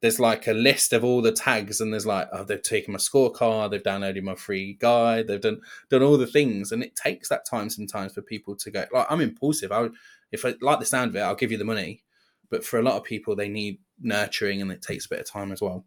there's 0.00 0.20
like 0.20 0.46
a 0.46 0.52
list 0.52 0.92
of 0.92 1.04
all 1.04 1.22
the 1.22 1.32
tags 1.32 1.80
and 1.80 1.92
there's 1.92 2.06
like, 2.06 2.28
oh, 2.32 2.44
they've 2.44 2.60
taken 2.60 2.92
my 2.92 2.98
scorecard, 2.98 3.70
they've 3.70 3.82
downloaded 3.82 4.22
my 4.22 4.34
free 4.34 4.74
guide, 4.74 5.26
they've 5.26 5.40
done 5.40 5.60
done 5.88 6.02
all 6.02 6.18
the 6.18 6.26
things. 6.26 6.72
And 6.72 6.82
it 6.82 6.94
takes 6.94 7.30
that 7.30 7.46
time 7.46 7.70
sometimes 7.70 8.12
for 8.12 8.20
people 8.20 8.54
to 8.56 8.70
go, 8.70 8.84
like, 8.92 9.06
I'm 9.08 9.22
impulsive. 9.22 9.72
I 9.72 9.88
if 10.30 10.44
I 10.44 10.54
like 10.60 10.78
the 10.78 10.84
sound 10.84 11.10
of 11.10 11.16
it, 11.16 11.20
I'll 11.20 11.34
give 11.34 11.52
you 11.52 11.58
the 11.58 11.64
money. 11.64 12.02
But 12.50 12.64
for 12.64 12.78
a 12.78 12.82
lot 12.82 12.96
of 12.96 13.04
people, 13.04 13.34
they 13.34 13.48
need 13.48 13.78
nurturing 13.98 14.60
and 14.60 14.70
it 14.70 14.82
takes 14.82 15.06
a 15.06 15.08
bit 15.08 15.20
of 15.20 15.26
time 15.26 15.52
as 15.52 15.62
well. 15.62 15.86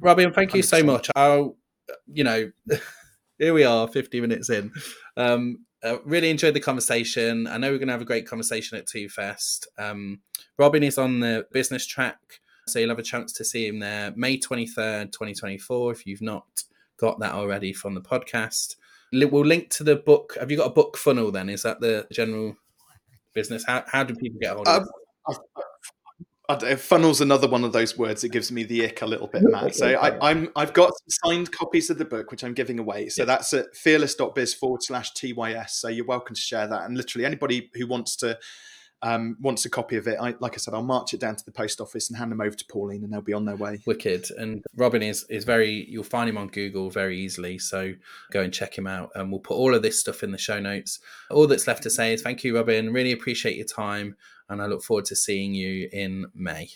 Robin, 0.00 0.32
thank 0.32 0.54
you 0.54 0.62
so 0.62 0.82
100%. 0.82 0.86
much. 0.86 1.10
I'll, 1.16 1.56
you 2.06 2.24
know, 2.24 2.50
here 3.38 3.54
we 3.54 3.64
are, 3.64 3.88
50 3.88 4.20
minutes 4.20 4.50
in. 4.50 4.72
Um, 5.16 5.64
uh, 5.82 5.98
really 6.04 6.30
enjoyed 6.30 6.54
the 6.54 6.60
conversation. 6.60 7.46
I 7.46 7.58
know 7.58 7.70
we're 7.70 7.78
going 7.78 7.88
to 7.88 7.92
have 7.92 8.02
a 8.02 8.06
great 8.06 8.26
conversation 8.26 8.78
at 8.78 8.86
Tube 8.86 9.10
Fest. 9.10 9.68
Um, 9.78 10.20
Robin 10.58 10.82
is 10.82 10.98
on 10.98 11.20
the 11.20 11.46
business 11.52 11.86
track, 11.86 12.18
so 12.66 12.78
you'll 12.78 12.88
have 12.88 12.98
a 12.98 13.02
chance 13.04 13.32
to 13.34 13.44
see 13.44 13.68
him 13.68 13.78
there 13.78 14.12
May 14.16 14.38
23rd, 14.38 15.12
2024, 15.12 15.92
if 15.92 16.06
you've 16.06 16.22
not 16.22 16.64
got 16.96 17.18
that 17.20 17.32
already 17.32 17.72
from 17.72 17.94
the 17.94 18.00
podcast. 18.00 18.76
We'll 19.12 19.44
link 19.44 19.70
to 19.70 19.84
the 19.84 19.96
book. 19.96 20.36
Have 20.40 20.50
you 20.50 20.56
got 20.56 20.66
a 20.66 20.74
book 20.74 20.96
funnel 20.96 21.30
then? 21.30 21.48
Is 21.48 21.62
that 21.62 21.80
the 21.80 22.06
general 22.10 22.56
business? 23.34 23.64
How, 23.64 23.84
how 23.86 24.02
do 24.02 24.14
people 24.14 24.40
get 24.40 24.54
hold 24.54 24.66
of 24.66 24.88
Um, 25.28 25.36
it? 26.48 26.52
I 26.52 26.56
don't- 26.56 26.80
funnel's 26.80 27.20
another 27.20 27.48
one 27.48 27.64
of 27.64 27.72
those 27.72 27.96
words 27.98 28.22
that 28.22 28.28
gives 28.30 28.50
me 28.52 28.64
the 28.64 28.84
ick 28.84 29.02
a 29.02 29.06
little 29.06 29.26
bit, 29.26 29.42
Matt. 29.44 29.74
So 29.74 29.88
I, 29.88 30.16
I'm 30.30 30.48
I've 30.56 30.72
got 30.72 30.92
signed 31.08 31.50
copies 31.52 31.90
of 31.90 31.98
the 31.98 32.04
book 32.04 32.30
which 32.30 32.44
I'm 32.44 32.54
giving 32.54 32.78
away. 32.78 33.08
So 33.08 33.22
Yeah. 33.22 33.26
that's 33.26 33.52
at 33.52 33.74
fearless.biz 33.76 34.54
forward 34.54 34.82
slash 34.82 35.12
TYS. 35.12 35.70
So 35.70 35.88
you're 35.88 36.06
welcome 36.06 36.34
to 36.34 36.40
share 36.40 36.66
that. 36.66 36.84
And 36.84 36.96
literally 36.96 37.24
anybody 37.24 37.70
who 37.74 37.86
wants 37.86 38.16
to 38.16 38.38
um, 39.02 39.36
wants 39.40 39.64
a 39.64 39.70
copy 39.70 39.96
of 39.96 40.06
it, 40.06 40.18
I 40.20 40.34
like 40.40 40.54
I 40.54 40.56
said, 40.56 40.74
I'll 40.74 40.82
march 40.82 41.14
it 41.14 41.20
down 41.20 41.36
to 41.36 41.44
the 41.44 41.52
post 41.52 41.80
office 41.80 42.08
and 42.08 42.16
hand 42.16 42.32
them 42.32 42.40
over 42.40 42.56
to 42.56 42.64
Pauline 42.70 43.04
and 43.04 43.12
they'll 43.12 43.20
be 43.20 43.32
on 43.32 43.44
their 43.44 43.56
way. 43.56 43.80
Wicked. 43.86 44.30
And 44.38 44.64
Robin 44.74 45.02
is 45.02 45.24
is 45.28 45.44
very 45.44 45.86
you'll 45.88 46.04
find 46.04 46.28
him 46.28 46.38
on 46.38 46.48
Google 46.48 46.90
very 46.90 47.18
easily. 47.18 47.58
So 47.58 47.94
go 48.32 48.42
and 48.42 48.52
check 48.52 48.76
him 48.76 48.86
out. 48.86 49.10
And 49.14 49.30
we'll 49.30 49.40
put 49.40 49.56
all 49.56 49.74
of 49.74 49.82
this 49.82 50.00
stuff 50.00 50.22
in 50.22 50.32
the 50.32 50.38
show 50.38 50.60
notes. 50.60 50.98
All 51.30 51.46
that's 51.46 51.66
left 51.66 51.82
to 51.84 51.90
say 51.90 52.14
is 52.14 52.22
thank 52.22 52.42
you, 52.44 52.56
Robin. 52.56 52.92
Really 52.92 53.12
appreciate 53.12 53.56
your 53.56 53.66
time. 53.66 54.16
And 54.48 54.62
I 54.62 54.66
look 54.66 54.82
forward 54.82 55.06
to 55.06 55.16
seeing 55.16 55.54
you 55.54 55.88
in 55.92 56.26
May. 56.34 56.70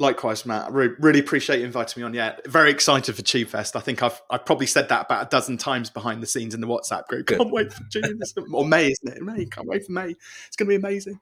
Likewise, 0.00 0.46
Matt. 0.46 0.64
I 0.64 0.68
re- 0.70 0.94
really 0.98 1.20
appreciate 1.20 1.60
you 1.60 1.66
inviting 1.66 2.00
me 2.00 2.06
on. 2.06 2.14
Yeah, 2.14 2.36
very 2.46 2.70
excited 2.70 3.14
for 3.14 3.20
Tube 3.20 3.48
Fest. 3.48 3.76
I 3.76 3.80
think 3.80 4.02
I've 4.02 4.20
I've 4.30 4.46
probably 4.46 4.66
said 4.66 4.88
that 4.88 5.04
about 5.04 5.26
a 5.26 5.28
dozen 5.28 5.58
times 5.58 5.90
behind 5.90 6.22
the 6.22 6.26
scenes 6.26 6.54
in 6.54 6.62
the 6.62 6.66
WhatsApp 6.66 7.06
group. 7.06 7.26
Good. 7.26 7.36
Can't 7.36 7.52
wait 7.52 7.70
for 7.70 7.84
June 7.84 8.18
or 8.50 8.66
May, 8.66 8.90
isn't 8.90 9.08
it? 9.08 9.22
May. 9.22 9.44
Can't 9.44 9.68
wait 9.68 9.84
for 9.84 9.92
May. 9.92 10.16
It's 10.46 10.56
going 10.56 10.70
to 10.70 10.70
be 10.70 10.76
amazing. 10.76 11.20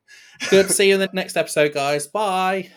Good. 0.49 0.69
To 0.69 0.73
see 0.73 0.89
you 0.89 0.95
in 0.95 1.01
the 1.01 1.11
next 1.13 1.37
episode, 1.37 1.75
guys. 1.75 2.07
Bye. 2.07 2.71